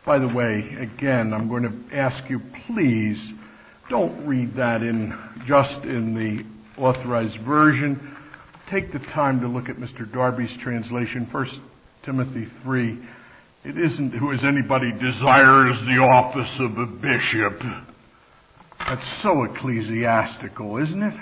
By 0.05 0.19
the 0.19 0.27
way, 0.27 0.75
again, 0.81 1.33
I'm 1.33 1.49
going 1.49 1.63
to 1.63 1.97
ask 1.97 2.29
you, 2.29 2.41
please 2.67 3.21
don't 3.89 4.27
read 4.27 4.55
that 4.55 4.83
in 4.83 5.17
just 5.47 5.85
in 5.85 6.17
the 6.17 6.45
authorized 6.77 7.37
version. 7.37 8.17
Take 8.69 8.91
the 8.91 8.99
time 8.99 9.43
to 9.43 9.47
look 9.47 9.69
at 9.69 9.77
Mr. 9.77 10.13
Darby's 10.13 10.57
translation, 10.57 11.29
1 11.31 11.61
Timothy 12.03 12.49
3 12.65 12.99
it 13.65 13.79
isn't 13.79 14.11
who 14.11 14.33
as 14.33 14.45
anybody 14.45 14.91
desires 14.91 15.79
the 15.83 15.99
office 15.99 16.59
of 16.59 16.79
a 16.79 16.87
bishop. 16.87 17.63
That's 18.81 19.23
so 19.23 19.45
ecclesiastical, 19.45 20.79
isn't 20.79 21.01
it? 21.01 21.15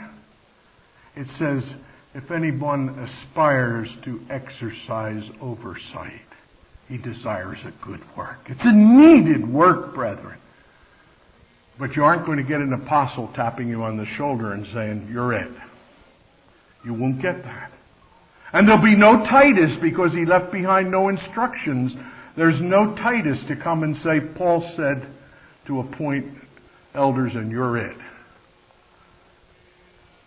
It 1.16 1.26
says, 1.36 1.68
if 2.14 2.30
anyone 2.30 2.90
aspires 2.98 3.88
to 4.04 4.20
exercise 4.28 5.24
oversight, 5.40 6.20
he 6.88 6.98
desires 6.98 7.58
a 7.64 7.72
good 7.84 8.00
work. 8.16 8.38
It's 8.46 8.64
a 8.64 8.72
needed 8.72 9.48
work, 9.48 9.94
brethren. 9.94 10.38
But 11.78 11.96
you 11.96 12.04
aren't 12.04 12.26
going 12.26 12.38
to 12.38 12.44
get 12.44 12.60
an 12.60 12.72
apostle 12.72 13.28
tapping 13.34 13.68
you 13.68 13.84
on 13.84 13.96
the 13.96 14.06
shoulder 14.06 14.52
and 14.52 14.66
saying, 14.66 15.08
you're 15.10 15.32
it. 15.32 15.50
You 16.84 16.94
won't 16.94 17.22
get 17.22 17.44
that. 17.44 17.70
And 18.52 18.66
there'll 18.66 18.82
be 18.82 18.96
no 18.96 19.24
Titus 19.24 19.76
because 19.76 20.12
he 20.12 20.24
left 20.24 20.50
behind 20.50 20.90
no 20.90 21.08
instructions 21.08 21.96
there's 22.36 22.60
no 22.60 22.94
Titus 22.94 23.44
to 23.46 23.56
come 23.56 23.82
and 23.82 23.96
say, 23.96 24.20
Paul 24.20 24.62
said 24.76 25.06
to 25.66 25.80
appoint 25.80 26.32
elders 26.94 27.34
and 27.34 27.50
you're 27.50 27.76
it. 27.76 27.96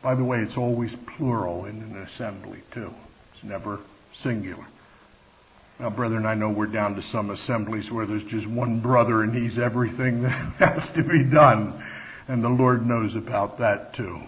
By 0.03 0.15
the 0.15 0.23
way, 0.23 0.39
it's 0.39 0.57
always 0.57 0.93
plural 1.15 1.63
in 1.63 1.81
an 1.81 1.95
assembly 1.95 2.59
too. 2.71 2.93
It's 3.33 3.43
never 3.43 3.79
singular. 4.19 4.65
Now, 5.79 5.89
brethren, 5.89 6.25
I 6.25 6.35
know 6.35 6.49
we're 6.49 6.67
down 6.67 6.95
to 6.95 7.01
some 7.01 7.29
assemblies 7.29 7.89
where 7.89 8.05
there's 8.05 8.25
just 8.25 8.45
one 8.45 8.81
brother 8.81 9.23
and 9.23 9.33
he's 9.33 9.57
everything 9.57 10.21
that 10.23 10.33
has 10.59 10.89
to 10.91 11.03
be 11.03 11.23
done. 11.23 11.81
And 12.27 12.43
the 12.43 12.49
Lord 12.49 12.85
knows 12.85 13.15
about 13.15 13.59
that 13.59 13.93
too. 13.93 14.21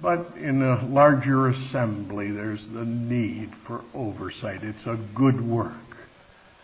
But 0.00 0.36
in 0.36 0.62
a 0.62 0.86
larger 0.86 1.48
assembly, 1.48 2.30
there's 2.30 2.64
the 2.68 2.84
need 2.84 3.52
for 3.66 3.82
oversight. 3.94 4.62
It's 4.62 4.86
a 4.86 4.98
good 5.14 5.40
work, 5.46 5.74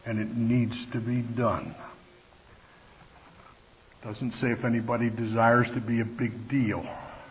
and 0.06 0.18
it 0.18 0.34
needs 0.34 0.86
to 0.92 0.98
be 0.98 1.20
done. 1.20 1.74
Doesn't 4.02 4.32
say 4.32 4.52
if 4.52 4.64
anybody 4.64 5.10
desires 5.10 5.68
to 5.72 5.80
be 5.80 6.00
a 6.00 6.04
big 6.04 6.48
deal 6.48 6.86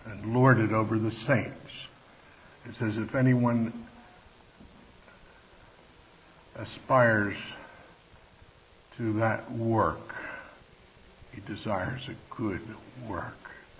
and 0.05 0.33
lord 0.33 0.59
it 0.59 0.71
over 0.71 0.97
the 0.97 1.11
saints. 1.11 1.71
It 2.67 2.75
says 2.75 2.97
if 2.97 3.15
anyone 3.15 3.73
aspires 6.55 7.35
to 8.97 9.13
that 9.13 9.51
work, 9.51 10.15
he 11.33 11.41
desires 11.41 12.01
a 12.07 12.35
good 12.35 12.61
work. 13.07 13.33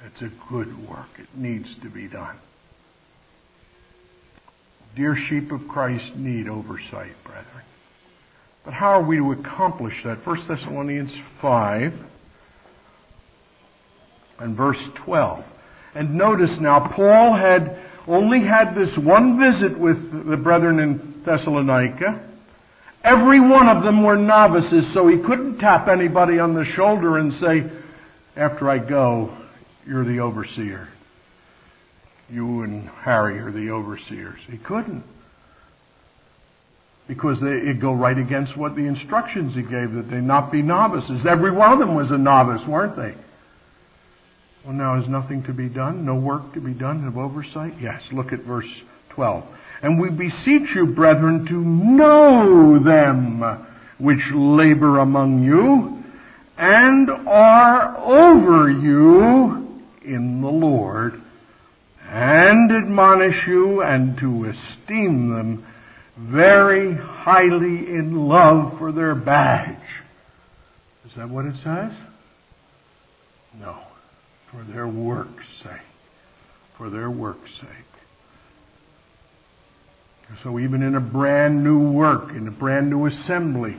It's 0.05 0.21
a 0.21 0.31
good 0.49 0.87
work. 0.87 1.07
It 1.17 1.27
needs 1.35 1.75
to 1.77 1.89
be 1.89 2.07
done. 2.07 2.35
Dear 4.95 5.15
sheep 5.15 5.51
of 5.51 5.67
Christ 5.67 6.15
need 6.15 6.47
oversight, 6.47 7.15
brethren. 7.23 7.63
But 8.63 8.73
how 8.73 8.99
are 8.99 9.03
we 9.03 9.17
to 9.17 9.31
accomplish 9.31 10.03
that? 10.03 10.25
1 10.25 10.47
Thessalonians 10.47 11.13
5 11.41 11.93
and 14.39 14.55
verse 14.55 14.89
12. 14.95 15.45
And 15.95 16.15
notice 16.15 16.59
now, 16.59 16.89
Paul 16.89 17.33
had 17.33 17.79
only 18.05 18.41
had 18.41 18.75
this 18.75 18.95
one 18.97 19.39
visit 19.39 19.79
with 19.79 20.27
the 20.27 20.37
brethren 20.37 20.79
in 20.79 21.23
Thessalonica. 21.23 22.21
Every 23.03 23.39
one 23.39 23.69
of 23.69 23.83
them 23.83 24.03
were 24.03 24.17
novices, 24.17 24.91
so 24.93 25.07
he 25.07 25.17
couldn't 25.17 25.59
tap 25.59 25.87
anybody 25.87 26.37
on 26.39 26.53
the 26.53 26.65
shoulder 26.65 27.17
and 27.17 27.33
say, 27.33 27.69
after 28.35 28.69
I 28.69 28.79
go, 28.79 29.35
you're 29.87 30.03
the 30.03 30.19
overseer. 30.19 30.89
You 32.29 32.63
and 32.63 32.89
Harry 32.89 33.39
are 33.39 33.51
the 33.51 33.71
overseers. 33.71 34.39
He 34.49 34.57
couldn't. 34.57 35.03
Because 37.07 37.39
they, 37.39 37.57
it'd 37.57 37.79
go 37.79 37.93
right 37.93 38.17
against 38.17 38.57
what 38.57 38.75
the 38.75 38.87
instructions 38.87 39.53
he 39.53 39.61
gave 39.61 39.93
that 39.93 40.09
they 40.09 40.19
not 40.19 40.51
be 40.51 40.63
novices. 40.63 41.25
Every 41.25 41.51
one 41.51 41.71
of 41.71 41.79
them 41.79 41.93
was 41.93 42.09
a 42.11 42.17
novice, 42.17 42.67
weren't 42.67 42.95
they? 42.95 43.13
Well, 44.65 44.73
now 44.73 44.99
is 44.99 45.07
nothing 45.07 45.43
to 45.43 45.53
be 45.53 45.69
done? 45.69 46.05
No 46.05 46.15
work 46.15 46.53
to 46.53 46.59
be 46.59 46.73
done 46.73 47.05
of 47.05 47.19
oversight? 47.19 47.75
Yes, 47.79 48.11
look 48.11 48.33
at 48.33 48.39
verse 48.39 48.81
12. 49.09 49.45
And 49.83 50.01
we 50.01 50.09
beseech 50.09 50.73
you, 50.73 50.87
brethren, 50.87 51.45
to 51.47 51.53
know 51.53 52.79
them 52.79 53.43
which 53.99 54.31
labor 54.33 54.97
among 54.97 55.43
you 55.43 56.03
and 56.57 57.11
are 57.11 57.95
over 57.97 58.71
you 58.71 59.83
in 60.03 60.41
the 60.41 60.49
Lord 60.49 61.21
and 62.09 62.71
admonish 62.71 63.45
you 63.45 63.83
and 63.83 64.17
to 64.17 64.45
esteem 64.45 65.29
them 65.29 65.65
very 66.17 66.95
highly 66.95 67.87
in 67.87 68.27
love 68.27 68.79
for 68.79 68.91
their 68.91 69.13
badge. 69.13 69.77
Is 71.05 71.13
that 71.17 71.29
what 71.29 71.45
it 71.45 71.55
says? 71.57 71.93
No. 73.59 73.77
For 74.55 74.63
their 74.71 74.87
work's 74.87 75.47
sake. 75.63 75.71
For 76.77 76.89
their 76.89 77.09
work's 77.09 77.51
sake. 77.55 77.69
So 80.43 80.59
even 80.59 80.81
in 80.81 80.95
a 80.95 81.01
brand 81.01 81.63
new 81.63 81.91
work, 81.91 82.31
in 82.31 82.47
a 82.47 82.51
brand 82.51 82.89
new 82.89 83.05
assembly, 83.05 83.75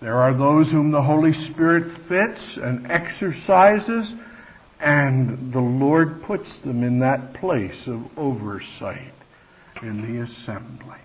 there 0.00 0.20
are 0.20 0.34
those 0.34 0.70
whom 0.70 0.90
the 0.90 1.02
Holy 1.02 1.32
Spirit 1.32 1.96
fits 2.08 2.56
and 2.56 2.90
exercises 2.90 4.12
and 4.80 5.52
the 5.52 5.60
Lord 5.60 6.22
puts 6.24 6.58
them 6.58 6.82
in 6.82 6.98
that 7.00 7.34
place 7.34 7.86
of 7.86 8.18
oversight 8.18 9.12
in 9.80 10.02
the 10.02 10.22
assembly. 10.22 10.98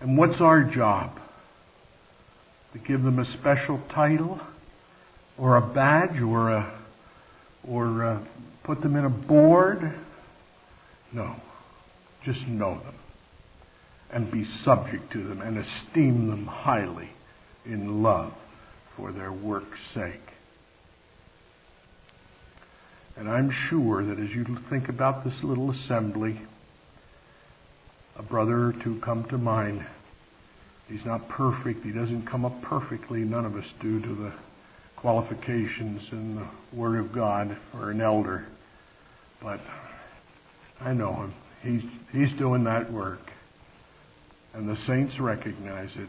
And 0.00 0.18
what's 0.18 0.40
our 0.40 0.62
job? 0.64 1.18
To 2.72 2.78
give 2.78 3.02
them 3.02 3.18
a 3.18 3.24
special 3.24 3.80
title 3.90 4.40
or 5.38 5.56
a 5.56 5.62
badge 5.62 6.20
or 6.20 6.50
a 6.50 6.83
or 7.68 8.04
uh, 8.04 8.20
put 8.62 8.80
them 8.80 8.96
in 8.96 9.04
a 9.04 9.10
board? 9.10 9.92
No. 11.12 11.36
Just 12.24 12.46
know 12.46 12.78
them 12.78 12.94
and 14.10 14.30
be 14.30 14.44
subject 14.44 15.12
to 15.12 15.22
them 15.22 15.42
and 15.42 15.58
esteem 15.58 16.28
them 16.28 16.46
highly 16.46 17.10
in 17.66 18.02
love 18.02 18.32
for 18.96 19.12
their 19.12 19.32
work's 19.32 19.80
sake. 19.92 20.20
And 23.16 23.28
I'm 23.28 23.50
sure 23.50 24.04
that 24.04 24.18
as 24.18 24.34
you 24.34 24.44
think 24.68 24.88
about 24.88 25.24
this 25.24 25.42
little 25.42 25.70
assembly, 25.70 26.40
a 28.16 28.22
brother 28.22 28.68
or 28.68 28.72
two 28.72 29.00
come 29.00 29.24
to 29.24 29.38
mind. 29.38 29.84
He's 30.88 31.04
not 31.04 31.28
perfect. 31.28 31.84
He 31.84 31.92
doesn't 31.92 32.26
come 32.26 32.44
up 32.44 32.62
perfectly. 32.62 33.20
None 33.20 33.44
of 33.44 33.56
us 33.56 33.66
do 33.80 34.00
to 34.00 34.14
the 34.14 34.32
qualifications 35.04 36.10
in 36.12 36.34
the 36.34 36.46
Word 36.72 36.98
of 36.98 37.12
God 37.12 37.54
for 37.70 37.90
an 37.90 38.00
elder. 38.00 38.46
But 39.38 39.60
I 40.80 40.94
know 40.94 41.12
him. 41.12 41.34
He's, 41.62 41.82
he's 42.10 42.32
doing 42.32 42.64
that 42.64 42.90
work. 42.90 43.20
And 44.54 44.66
the 44.66 44.76
saints 44.76 45.20
recognize 45.20 45.94
it. 45.94 46.08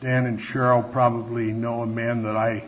Dan 0.00 0.26
and 0.26 0.38
Cheryl 0.38 0.92
probably 0.92 1.46
know 1.46 1.82
a 1.82 1.86
man 1.86 2.22
that 2.22 2.36
I 2.36 2.62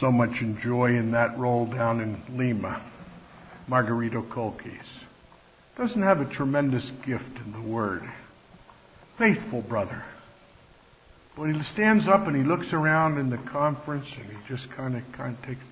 so 0.00 0.10
much 0.10 0.40
enjoy 0.40 0.96
in 0.96 1.10
that 1.10 1.38
role 1.38 1.66
down 1.66 2.00
in 2.00 2.16
Lima, 2.34 2.80
Margarito 3.68 4.26
Colkis. 4.26 4.86
Doesn't 5.76 6.00
have 6.00 6.22
a 6.22 6.24
tremendous 6.24 6.90
gift 7.04 7.36
in 7.44 7.52
the 7.52 7.60
Word. 7.60 8.08
Faithful 9.18 9.60
brother. 9.60 10.02
But 11.36 11.54
he 11.54 11.62
stands 11.64 12.08
up 12.08 12.26
and 12.26 12.34
he 12.34 12.42
looks 12.42 12.72
around 12.72 13.18
in 13.18 13.28
the 13.28 13.36
conference 13.36 14.06
and 14.16 14.24
he 14.24 14.36
just 14.48 14.70
kind 14.70 14.96
of 14.96 15.12
kind 15.12 15.36
of 15.36 15.46
takes 15.46 15.62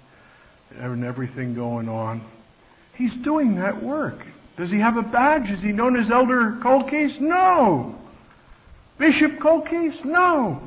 and 0.79 1.05
everything 1.05 1.55
going 1.55 1.89
on. 1.89 2.23
He's 2.95 3.15
doing 3.15 3.57
that 3.57 3.83
work. 3.83 4.25
Does 4.57 4.71
he 4.71 4.79
have 4.79 4.97
a 4.97 5.03
badge? 5.03 5.51
Is 5.51 5.61
he 5.61 5.73
known 5.73 5.97
as 5.97 6.11
Elder 6.11 6.59
Colcase? 6.62 7.19
No. 7.19 7.99
Bishop 8.99 9.41
Colcase? 9.41 9.97
No. 10.05 10.61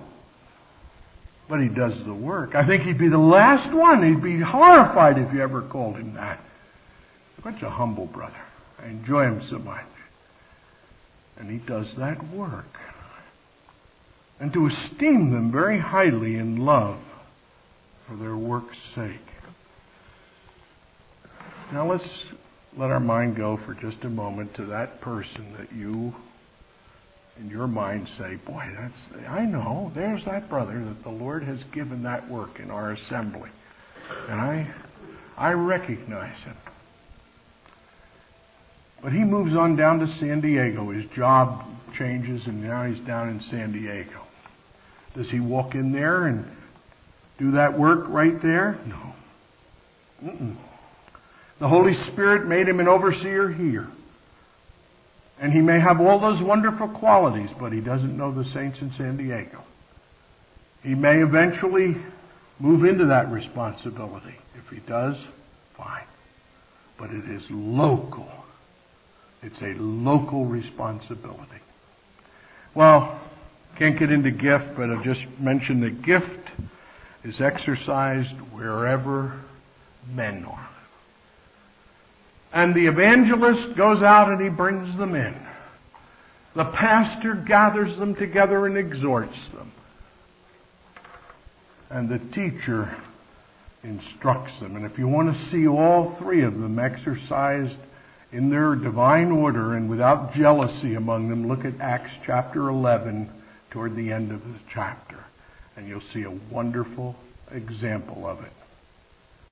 But 1.48 1.62
he 1.62 1.70
does 1.70 2.04
the 2.04 2.14
work. 2.14 2.56
I 2.56 2.66
think 2.66 2.84
he'd 2.84 2.98
be 2.98 3.08
the 3.08 3.18
last 3.18 3.72
one. 3.72 4.04
He'd 4.04 4.22
be 4.22 4.40
horrified 4.40 5.18
if 5.18 5.32
you 5.34 5.42
ever 5.42 5.62
called 5.62 5.96
him 5.96 6.16
that. 6.16 6.40
Such 7.44 7.62
a 7.62 7.70
humble 7.70 8.08
brother. 8.08 8.34
I 8.82 8.88
enjoy 8.88 9.24
him 9.24 9.42
so 9.44 9.60
much. 9.60 9.86
And 11.38 11.50
he 11.50 11.58
does 11.58 11.96
that 11.96 12.22
work. 12.30 12.66
And 14.40 14.54
to 14.54 14.68
esteem 14.68 15.32
them 15.32 15.52
very 15.52 15.80
highly 15.80 16.36
in 16.36 16.58
love 16.66 17.00
for 18.08 18.16
their 18.16 18.36
work's 18.36 18.78
sake. 18.94 19.20
Now 21.72 21.90
let's 21.90 22.24
let 22.78 22.92
our 22.92 23.00
mind 23.00 23.36
go 23.36 23.58
for 23.58 23.74
just 23.74 24.04
a 24.04 24.10
moment 24.10 24.54
to 24.56 24.66
that 24.68 25.02
person 25.02 25.54
that 25.58 25.72
you 25.74 26.14
in 27.40 27.50
your 27.50 27.68
mind 27.68 28.10
say, 28.18 28.36
boy, 28.36 28.64
that's, 28.76 29.28
I 29.28 29.46
know, 29.46 29.92
there's 29.94 30.26
that 30.26 30.50
brother 30.50 30.84
that 30.84 31.04
the 31.04 31.10
Lord 31.10 31.44
has 31.44 31.64
given 31.66 32.04
that 32.04 32.30
work 32.30 32.60
in 32.60 32.72
our 32.72 32.92
assembly. 32.92 33.50
And 34.28 34.40
I, 34.40 34.68
I 35.38 35.54
recognize 35.54 36.38
him. 36.40 36.58
But 39.02 39.14
he 39.14 39.24
moves 39.24 39.56
on 39.56 39.76
down 39.76 40.00
to 40.00 40.08
San 40.08 40.42
Diego. 40.42 40.90
His 40.90 41.06
job 41.12 41.66
changes 41.96 42.48
and 42.48 42.64
now 42.64 42.86
he's 42.86 43.00
down 43.00 43.30
in 43.30 43.42
San 43.42 43.72
Diego. 43.72 44.27
Does 45.18 45.32
he 45.32 45.40
walk 45.40 45.74
in 45.74 45.92
there 45.92 46.28
and 46.28 46.46
do 47.40 47.52
that 47.52 47.78
work 47.78 48.06
right 48.08 48.40
there? 48.40 48.78
No. 48.86 49.14
Mm-mm. 50.24 50.56
The 51.58 51.68
Holy 51.68 51.96
Spirit 51.96 52.46
made 52.46 52.70
him 52.70 52.80
an 52.80 52.88
overseer 52.88 53.50
here. 53.50 53.88
And 55.40 55.52
he 55.52 55.60
may 55.60 55.80
have 55.80 56.00
all 56.00 56.20
those 56.20 56.40
wonderful 56.40 56.88
qualities, 56.88 57.50
but 57.60 57.74
he 57.74 57.80
doesn't 57.80 58.16
know 58.16 58.32
the 58.32 58.46
saints 58.46 58.80
in 58.82 58.92
San 58.92 59.18
Diego. 59.18 59.64
He 60.84 60.94
may 60.94 61.24
eventually 61.24 61.98
move 62.60 62.86
into 62.86 63.08
that 63.08 63.32
responsibility. 63.32 64.36
If 64.56 64.70
he 64.70 64.80
does, 64.82 65.18
fine. 65.76 66.06
But 67.00 67.10
it 67.10 67.26
is 67.26 67.50
local. 67.50 68.32
It's 69.42 69.62
a 69.62 69.74
local 69.74 70.46
responsibility. 70.46 71.62
Well, 72.76 73.20
can't 73.78 74.00
get 74.00 74.12
into 74.12 74.32
gift, 74.32 74.76
but 74.76 74.90
I'll 74.90 75.04
just 75.04 75.24
mentioned 75.40 75.84
that 75.84 76.02
gift 76.02 76.50
is 77.24 77.40
exercised 77.40 78.34
wherever 78.52 79.34
men 80.14 80.46
are. 80.46 80.70
And 82.52 82.74
the 82.74 82.88
evangelist 82.88 83.76
goes 83.76 84.02
out 84.02 84.30
and 84.30 84.42
he 84.42 84.50
brings 84.50 84.98
them 84.98 85.14
in. 85.14 85.36
The 86.56 86.66
pastor 86.66 87.36
gathers 87.36 87.98
them 87.98 88.16
together 88.16 88.66
and 88.66 88.78
exhorts 88.78 89.38
them. 89.54 89.72
And 91.92 92.10
the 92.10 92.18
teacher 92.18 92.96
instructs 93.84 94.60
them. 94.60 94.76
And 94.76 94.86
if 94.86 94.98
you 94.98 95.08
want 95.08 95.36
to 95.36 95.50
see 95.50 95.68
all 95.68 96.16
three 96.16 96.42
of 96.42 96.60
them 96.60 96.80
exercised 96.80 97.76
in 98.32 98.50
their 98.50 98.74
divine 98.74 99.32
order 99.32 99.76
and 99.76 99.88
without 99.88 100.34
jealousy 100.34 100.96
among 100.96 101.30
them, 101.30 101.48
look 101.48 101.64
at 101.64 101.80
Acts 101.80 102.12
chapter 102.26 102.70
11 102.70 103.30
toward 103.72 103.96
the 103.96 104.12
end 104.12 104.32
of 104.32 104.44
the 104.44 104.60
chapter. 104.72 105.24
And 105.76 105.88
you'll 105.88 106.02
see 106.02 106.24
a 106.24 106.32
wonderful 106.32 107.16
example 107.52 108.26
of 108.26 108.44
it. 108.44 108.52